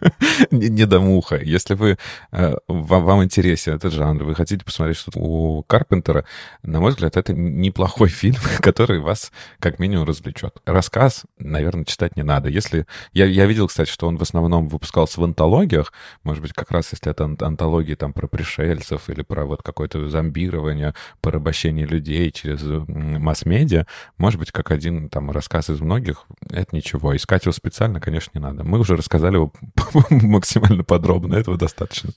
не, 0.52 0.68
недомуха. 0.68 1.36
Если 1.36 1.74
вы, 1.74 1.98
э, 2.30 2.54
вам, 2.68 3.24
интересен 3.24 3.74
этот 3.74 3.92
жанр, 3.92 4.22
вы 4.22 4.34
хотите 4.36 4.64
посмотреть 4.64 4.98
что-то 4.98 5.18
у 5.18 5.64
Карпентера, 5.64 6.24
на 6.62 6.80
мой 6.80 6.90
взгляд, 6.90 7.16
это 7.16 7.32
неплохой 7.32 8.08
фильм, 8.20 8.40
который 8.60 9.00
вас 9.00 9.32
как 9.58 9.80
минимум 9.80 10.06
развлечет. 10.06 10.56
Рассказ, 10.66 11.24
наверное, 11.38 11.84
читать 11.84 12.16
не 12.16 12.22
надо. 12.22 12.48
Если 12.48 12.86
я, 13.12 13.26
я 13.26 13.46
видел, 13.46 13.66
кстати, 13.66 13.90
что 13.90 14.06
он 14.06 14.18
в 14.18 14.22
основном 14.22 14.68
выпускался 14.68 15.20
в 15.20 15.24
антологиях, 15.24 15.92
может 16.22 16.42
быть, 16.42 16.52
как 16.52 16.70
раз 16.70 16.92
если 16.92 17.10
это 17.10 17.24
ан- 17.24 17.38
антологии 17.40 17.94
там 17.94 18.12
про 18.12 18.28
пришельцев 18.28 19.10
или 19.10 19.22
про 19.22 19.44
вот 19.44 19.62
какое-то 19.62 20.08
зомбирование, 20.60 20.94
порабощение 21.20 21.86
людей 21.86 22.30
через 22.30 22.62
м, 22.62 23.20
масс-медиа, 23.22 23.86
может 24.18 24.38
быть, 24.38 24.50
как 24.52 24.70
один 24.70 25.08
там 25.08 25.30
рассказ 25.30 25.70
из 25.70 25.80
многих, 25.80 26.24
это 26.50 26.74
ничего. 26.74 27.16
Искать 27.16 27.44
его 27.44 27.52
специально, 27.52 28.00
конечно, 28.00 28.30
не 28.34 28.40
надо. 28.42 28.64
Мы 28.64 28.78
уже 28.78 28.96
рассказали 28.96 29.34
его 29.36 29.52
максимально 30.10 30.84
подробно, 30.84 31.34
этого 31.36 31.56
достаточно. 31.56 32.10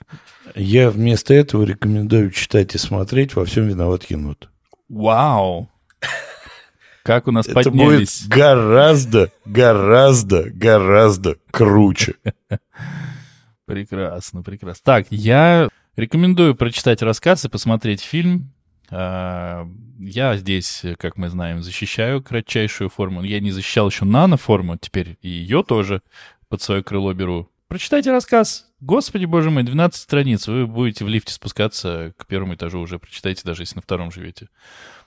Я 0.56 0.90
вместо 0.90 1.34
этого 1.34 1.64
рекомендую 1.64 2.32
читать 2.32 2.76
и 2.76 2.78
смотреть 2.78 3.36
«Во 3.36 3.46
всем 3.46 3.68
виноват 3.68 4.04
енот». 4.06 4.50
Вау! 4.90 5.70
Как 7.04 7.28
у 7.28 7.32
нас 7.32 7.48
Это 7.48 7.70
будет 7.70 7.82
поднялись. 7.82 8.26
гораздо, 8.28 9.30
гораздо, 9.46 10.50
гораздо 10.50 11.36
круче. 11.52 12.16
Прекрасно, 13.66 14.42
прекрасно. 14.42 14.82
Так, 14.84 15.08
я 15.10 15.70
рекомендую 15.96 16.56
прочитать 16.56 17.02
рассказ 17.02 17.46
и 17.46 17.50
посмотреть 17.50 18.02
фильм. 18.02 18.52
А, 18.90 19.68
Я 20.00 20.36
здесь, 20.38 20.84
как 20.98 21.18
мы 21.18 21.30
знаем, 21.30 21.62
защищаю 21.62 22.22
кратчайшую 22.22 22.90
форму. 22.90 23.24
Я 23.24 23.40
не 23.40 23.52
защищал 23.52 23.90
еще 23.90 24.06
наноформу, 24.06 24.78
теперь 24.78 25.18
и 25.22 25.30
ее 25.30 25.64
тоже 25.64 26.02
под 26.50 26.62
свое 26.62 26.84
крыло 26.84 27.14
беру. 27.14 27.50
Прочитайте 27.68 28.12
рассказ. 28.12 28.68
Господи, 28.82 29.26
боже 29.26 29.50
мой, 29.50 29.64
12 29.64 30.00
страниц. 30.00 30.48
Вы 30.48 30.68
будете 30.68 31.06
в 31.06 31.08
лифте 31.08 31.34
спускаться 31.34 32.14
к 32.18 32.28
первому 32.28 32.54
этажу 32.54 32.80
уже. 32.80 33.00
Прочитайте, 33.00 33.42
даже 33.46 33.64
если 33.64 33.78
на 33.78 33.82
втором 33.82 34.12
живете. 34.12 34.50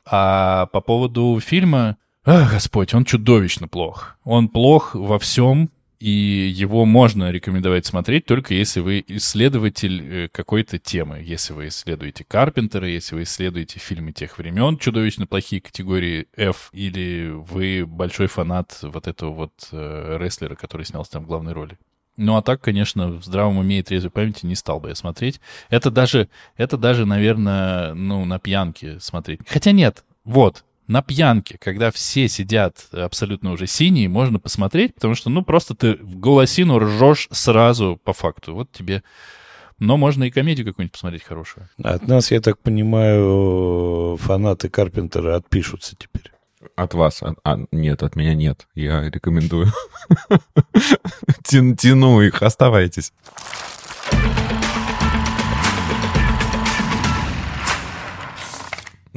А 0.04 0.66
по 0.66 0.80
поводу 0.80 1.38
фильма... 1.40 1.96
Ах, 2.24 2.50
Господь, 2.50 2.92
он 2.92 3.04
чудовищно 3.04 3.68
плох. 3.68 4.16
Он 4.24 4.48
плох 4.48 4.96
во 4.96 5.20
всем, 5.20 5.70
и 5.98 6.52
его 6.54 6.84
можно 6.84 7.30
рекомендовать 7.30 7.86
смотреть 7.86 8.26
только 8.26 8.54
если 8.54 8.80
вы 8.80 9.04
исследователь 9.06 10.02
э, 10.02 10.28
какой-то 10.28 10.78
темы. 10.78 11.22
Если 11.22 11.52
вы 11.52 11.68
исследуете 11.68 12.24
Карпентера, 12.24 12.88
если 12.88 13.14
вы 13.14 13.22
исследуете 13.22 13.78
фильмы 13.78 14.12
тех 14.12 14.38
времен, 14.38 14.78
чудовищно 14.78 15.26
плохие 15.26 15.62
категории 15.62 16.26
F, 16.36 16.70
или 16.72 17.30
вы 17.30 17.86
большой 17.86 18.26
фанат 18.26 18.78
вот 18.82 19.06
этого 19.06 19.30
вот 19.30 19.68
э, 19.72 20.18
рестлера, 20.20 20.54
который 20.54 20.84
снялся 20.84 21.12
там 21.12 21.24
в 21.24 21.26
главной 21.26 21.52
роли. 21.52 21.78
Ну, 22.16 22.36
а 22.36 22.42
так, 22.42 22.62
конечно, 22.62 23.08
в 23.08 23.24
здравом 23.24 23.58
уме 23.58 23.80
и 23.80 23.82
трезвой 23.82 24.10
памяти 24.10 24.46
не 24.46 24.54
стал 24.54 24.80
бы 24.80 24.88
я 24.88 24.94
смотреть. 24.94 25.40
Это 25.68 25.90
даже, 25.90 26.28
это 26.56 26.78
даже, 26.78 27.04
наверное, 27.04 27.92
ну, 27.92 28.24
на 28.24 28.38
пьянке 28.38 29.00
смотреть. 29.00 29.40
Хотя 29.46 29.72
нет, 29.72 30.04
вот, 30.24 30.64
на 30.88 31.02
пьянке, 31.02 31.58
когда 31.58 31.90
все 31.90 32.28
сидят 32.28 32.86
абсолютно 32.92 33.52
уже 33.52 33.66
синие, 33.66 34.08
можно 34.08 34.38
посмотреть, 34.38 34.94
потому 34.94 35.14
что, 35.14 35.30
ну, 35.30 35.42
просто 35.42 35.74
ты 35.74 35.94
в 35.94 36.18
голосину 36.18 36.78
ржешь 36.78 37.28
сразу 37.30 38.00
по 38.02 38.12
факту. 38.12 38.54
Вот 38.54 38.70
тебе... 38.72 39.02
Но 39.78 39.98
можно 39.98 40.24
и 40.24 40.30
комедию 40.30 40.66
какую-нибудь 40.66 40.92
посмотреть 40.92 41.22
хорошую. 41.22 41.68
От 41.82 42.08
нас, 42.08 42.30
я 42.30 42.40
так 42.40 42.58
понимаю, 42.58 44.16
фанаты 44.18 44.70
Карпентера 44.70 45.36
отпишутся 45.36 45.94
теперь. 45.98 46.32
От 46.76 46.94
вас? 46.94 47.22
От- 47.22 47.38
а, 47.44 47.58
нет, 47.72 48.02
от 48.02 48.16
меня 48.16 48.34
нет. 48.34 48.66
Я 48.74 49.02
рекомендую. 49.10 49.70
Тян- 51.44 51.76
Тяну 51.76 52.22
их, 52.22 52.42
оставайтесь. 52.42 53.12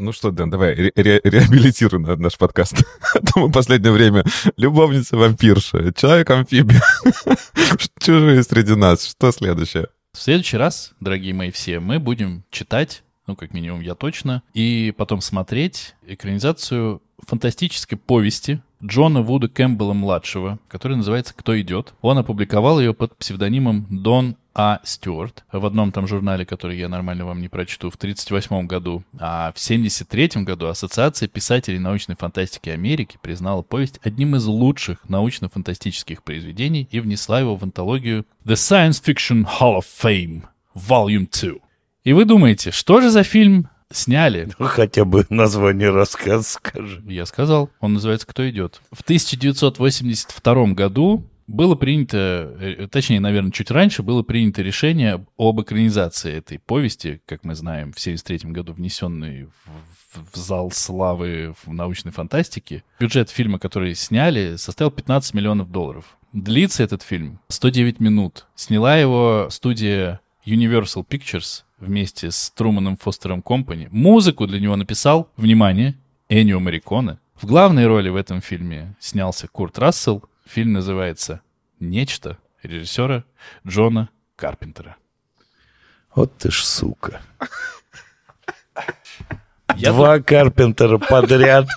Ну 0.02 0.14
что, 0.14 0.32
Дэн, 0.32 0.50
давай 0.50 0.74
ре- 0.76 0.92
ре- 0.96 1.22
реабилитируй 1.24 2.00
на- 2.02 2.16
наш 2.16 2.38
подкаст. 2.38 2.84
А 3.14 3.20
то 3.20 3.40
мы 3.42 3.48
в 3.48 3.52
последнее 3.52 3.92
время 3.92 4.24
любовница-вампирша, 4.56 5.94
человек-амфибия, 5.94 6.82
чужие 8.00 8.44
среди 8.44 8.76
нас. 8.76 9.06
Что 9.06 9.32
следующее? 9.32 9.88
В 10.14 10.20
следующий 10.22 10.56
раз, 10.58 10.94
дорогие 11.02 11.34
мои 11.34 11.52
все, 11.52 11.80
мы 11.82 12.00
будем 12.00 12.44
читать, 12.50 13.04
ну, 13.28 13.36
как 13.36 13.54
минимум, 13.54 13.82
я 13.82 13.94
точно, 13.94 14.42
и 14.54 14.94
потом 14.98 15.20
смотреть 15.22 15.96
экранизацию 16.08 17.02
фантастической 17.28 17.98
повести 17.98 18.62
Джона 18.84 19.22
Вуда 19.22 19.50
Кэмпбелла-младшего, 19.50 20.60
которая 20.70 20.98
называется 20.98 21.34
«Кто 21.36 21.60
идет?». 21.60 21.94
Он 22.02 22.18
опубликовал 22.18 22.80
ее 22.80 22.94
под 22.94 23.18
псевдонимом 23.18 23.86
Дон 23.90 24.38
А. 24.62 24.82
Стюарт 24.84 25.46
в 25.54 25.66
одном 25.66 25.94
там 25.94 26.06
журнале, 26.06 26.46
который 26.46 26.78
я 26.78 26.90
нормально 26.90 27.26
вам 27.26 27.40
не 27.40 27.48
прочту, 27.48 27.90
в 27.90 27.96
1938 27.96 28.68
году. 28.68 29.04
А 29.18 29.54
в 29.56 29.58
1973 29.58 30.44
году 30.44 30.68
Ассоциация 30.68 31.30
писателей 31.30 31.80
научной 31.80 32.18
фантастики 32.18 32.70
Америки 32.70 33.18
признала 33.22 33.62
повесть 33.62 34.02
одним 34.04 34.36
из 34.36 34.46
лучших 34.46 35.08
научно-фантастических 35.08 36.24
произведений 36.24 36.90
и 36.92 37.00
внесла 37.00 37.40
его 37.40 37.56
в 37.56 37.64
антологию 37.64 38.26
The 38.44 38.56
Science 38.56 39.02
Fiction 39.02 39.48
Hall 39.62 39.80
of 39.80 39.86
Fame 40.04 40.42
Volume 40.76 41.30
2. 41.32 41.60
И 42.04 42.12
вы 42.12 42.26
думаете, 42.26 42.72
что 42.72 43.00
же 43.00 43.12
за 43.12 43.24
фильм 43.24 43.70
сняли? 43.90 44.50
Ну, 44.60 44.66
Хотя 44.66 45.06
бы 45.06 45.26
название 45.30 45.90
рассказа 45.90 46.44
скажи. 46.44 47.02
Я 47.06 47.26
сказал, 47.26 47.70
он 47.80 47.94
называется 47.94 48.28
«Кто 48.28 48.50
идет?». 48.50 48.82
В 48.92 49.04
1982 49.04 50.66
году 50.74 51.24
было 51.50 51.74
принято, 51.76 52.56
э, 52.60 52.88
точнее, 52.88 53.20
наверное, 53.20 53.52
чуть 53.52 53.72
раньше, 53.72 54.04
было 54.04 54.22
принято 54.22 54.62
решение 54.62 55.26
об 55.38 55.60
экранизации 55.62 56.36
этой 56.36 56.60
повести, 56.60 57.22
как 57.26 57.44
мы 57.44 57.56
знаем, 57.56 57.92
в 57.92 57.98
1973 57.98 58.52
году 58.52 58.74
внесенной 58.74 59.46
в, 59.46 60.32
в 60.32 60.38
зал 60.38 60.70
славы 60.72 61.56
в 61.66 61.74
научной 61.74 62.12
фантастике. 62.12 62.84
Бюджет 63.00 63.32
фильма, 63.32 63.58
который 63.58 63.96
сняли, 63.96 64.58
составил 64.58 64.92
15 64.92 65.34
миллионов 65.34 65.72
долларов. 65.72 66.18
Длится 66.34 66.84
этот 66.84 67.02
фильм 67.02 67.40
109 67.48 68.00
минут. 68.00 68.46
Сняла 68.56 68.98
его 68.98 69.48
студия 69.50 70.22
Universal 70.46 71.06
Pictures 71.08 71.64
вместе 71.80 72.30
с 72.30 72.52
Труманом 72.52 72.96
Фостером 72.96 73.42
Компани. 73.42 73.88
Музыку 73.92 74.46
для 74.46 74.60
него 74.60 74.76
написал, 74.76 75.30
внимание, 75.36 75.96
Энио 76.30 76.60
Мариконе. 76.60 77.18
В 77.42 77.46
главной 77.48 77.88
роли 77.88 78.10
в 78.10 78.16
этом 78.16 78.42
фильме 78.42 78.96
снялся 79.00 79.48
Курт 79.48 79.80
Рассел. 79.80 80.24
Фильм 80.50 80.74
называется 80.74 81.42
«Нечто» 81.80 82.40
режиссера 82.64 83.24
Джона 83.68 84.10
Карпентера. 84.36 84.96
Вот 86.16 86.36
ты 86.40 86.50
ж 86.50 86.64
сука. 86.64 87.22
Я 89.76 89.92
Два 89.92 90.20
Карпентера 90.20 90.98
подряд. 90.98 91.68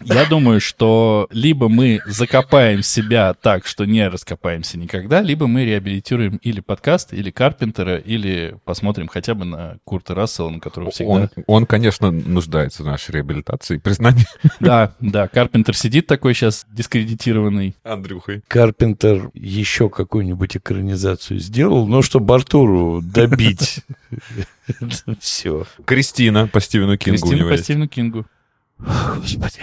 Я 0.00 0.26
думаю, 0.26 0.60
что 0.60 1.26
либо 1.30 1.68
мы 1.68 2.00
закопаем 2.06 2.82
себя 2.82 3.34
так, 3.34 3.66
что 3.66 3.84
не 3.84 4.06
раскопаемся 4.08 4.78
никогда, 4.78 5.20
либо 5.22 5.46
мы 5.46 5.64
реабилитируем 5.64 6.36
или 6.36 6.60
подкаст, 6.60 7.12
или 7.12 7.30
Карпентера, 7.30 7.96
или 7.96 8.56
посмотрим 8.64 9.08
хотя 9.08 9.34
бы 9.34 9.44
на 9.44 9.78
Курта 9.84 10.14
Рассела, 10.14 10.50
на 10.50 10.60
которого 10.60 10.90
всегда... 10.90 11.10
Он, 11.10 11.30
он, 11.46 11.66
конечно, 11.66 12.10
нуждается 12.10 12.82
в 12.82 12.86
нашей 12.86 13.12
реабилитации 13.12 13.76
и 13.76 13.78
признании 13.78 14.26
Да, 14.60 14.94
да, 15.00 15.28
Карпентер 15.28 15.76
сидит 15.76 16.06
такой 16.06 16.34
сейчас 16.34 16.66
дискредитированный. 16.70 17.74
Андрюхой. 17.82 18.42
Карпентер 18.48 19.30
еще 19.34 19.88
какую-нибудь 19.88 20.56
экранизацию 20.56 21.40
сделал, 21.40 21.86
но 21.86 22.02
чтобы 22.02 22.34
Артуру 22.34 23.00
добить. 23.02 23.80
Все. 25.20 25.66
Кристина 25.84 26.46
по 26.46 26.60
Стивену 26.60 26.96
Кингу 26.96 27.18
Кристина 27.18 27.48
по. 27.48 27.56
Стивену 27.56 27.88
Кингу. 27.88 28.26
Господи. 28.82 29.60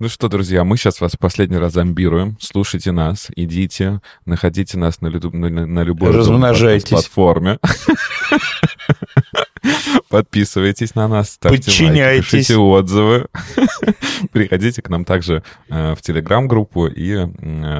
Ну 0.00 0.08
что, 0.08 0.28
друзья, 0.28 0.64
мы 0.64 0.76
сейчас 0.76 1.00
вас 1.00 1.16
последний 1.16 1.56
раз 1.56 1.72
зомбируем. 1.74 2.36
Слушайте 2.40 2.90
нас, 2.92 3.28
идите, 3.36 4.00
находите 4.26 4.76
нас 4.76 5.00
на, 5.00 5.06
лю- 5.06 5.30
на, 5.34 5.66
на- 5.66 5.82
любой 5.82 6.10
Размножайтесь. 6.10 6.88
платформе. 6.90 7.58
Подписывайтесь 10.08 10.94
на 10.94 11.08
нас, 11.08 11.30
ставьте 11.30 11.54
лайки, 11.56 11.64
Подчиняйтесь. 11.66 12.26
пишите 12.30 12.56
отзывы. 12.56 13.26
Приходите 14.32 14.82
к 14.82 14.88
нам 14.90 15.04
также 15.04 15.42
э, 15.70 15.94
в 15.94 16.02
Телеграм-группу 16.02 16.86
и 16.86 17.12
э, 17.12 17.26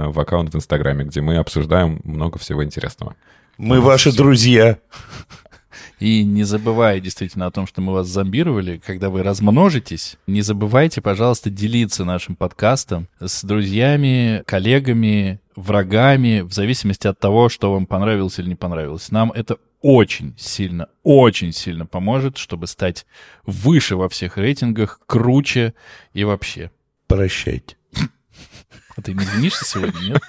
в 0.09 0.19
аккаунт 0.19 0.53
в 0.53 0.57
Инстаграме, 0.57 1.05
где 1.05 1.21
мы 1.21 1.37
обсуждаем 1.37 2.01
много 2.05 2.39
всего 2.39 2.65
интересного. 2.65 3.15
Мы 3.59 3.81
ваши 3.81 4.13
друзья. 4.17 4.79
И 6.01 6.25
не 6.25 6.45
забывая 6.45 7.01
действительно 7.01 7.47
о 7.47 7.51
том, 7.51 7.67
что 7.67 7.81
мы 7.81 7.93
вас 7.93 8.09
зомбировали, 8.09 8.81
когда 8.85 9.11
вы 9.11 9.23
размножитесь, 9.23 10.17
не 10.27 10.43
забывайте, 10.43 11.01
пожалуйста, 11.01 11.51
делиться 11.51 12.05
нашим 12.05 12.37
подкастом 12.37 13.09
с 13.21 13.45
друзьями, 13.45 14.43
коллегами, 14.47 15.41
врагами, 15.57 16.41
в 16.41 16.53
зависимости 16.53 17.07
от 17.07 17.19
того, 17.19 17.49
что 17.49 17.73
вам 17.73 17.87
понравилось 17.87 18.39
или 18.39 18.49
не 18.49 18.55
понравилось. 18.55 19.11
Нам 19.11 19.31
это 19.33 19.59
очень 19.81 20.35
сильно, 20.39 20.89
очень 21.03 21.53
сильно 21.53 21.87
поможет, 21.87 22.39
чтобы 22.39 22.67
стать 22.67 23.07
выше 23.45 23.97
во 23.97 24.09
всех 24.09 24.39
рейтингах, 24.39 25.01
круче 25.07 25.75
и 26.15 26.25
вообще. 26.25 26.71
Прощайте. 27.07 27.77
А 28.97 29.03
ты 29.03 29.13
не 29.13 29.25
извинишься 29.25 29.65
сегодня, 29.65 30.01
нет? 30.01 30.23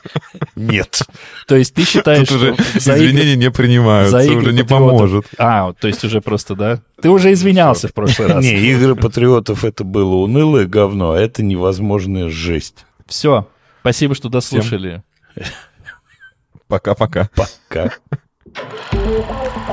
Нет. 0.56 1.00
То 1.48 1.56
есть 1.56 1.74
ты 1.76 1.84
считаешь, 1.86 2.28
Тут 2.28 2.38
уже 2.38 2.56
что 2.56 2.80
за 2.80 2.96
игры- 2.96 3.06
извинения 3.08 3.36
не 3.36 3.52
принимаются, 3.52 4.18
за 4.20 4.24
игры 4.26 4.38
уже 4.38 4.54
не 4.54 4.64
патриотов- 4.64 4.70
поможет. 4.70 5.26
А, 5.38 5.74
то 5.74 5.88
есть 5.88 6.04
уже 6.04 6.20
просто, 6.22 6.56
да? 6.56 6.80
Ты 7.02 7.10
уже 7.10 7.32
извинялся 7.34 7.88
в 7.88 7.94
прошлый 7.94 8.28
раз. 8.30 8.44
Не, 8.44 8.56
игры 8.56 8.96
патриотов 8.96 9.64
это 9.64 9.84
было 9.84 10.16
унылое 10.16 10.66
говно, 10.66 11.12
а 11.12 11.20
это 11.20 11.44
невозможная 11.44 12.30
жесть. 12.30 12.86
Все. 13.06 13.48
Спасибо, 13.82 14.16
что 14.16 14.30
дослушали. 14.30 15.04
Пока-пока. 16.68 17.30
Пока. 17.36 17.92
Thank 18.92 19.65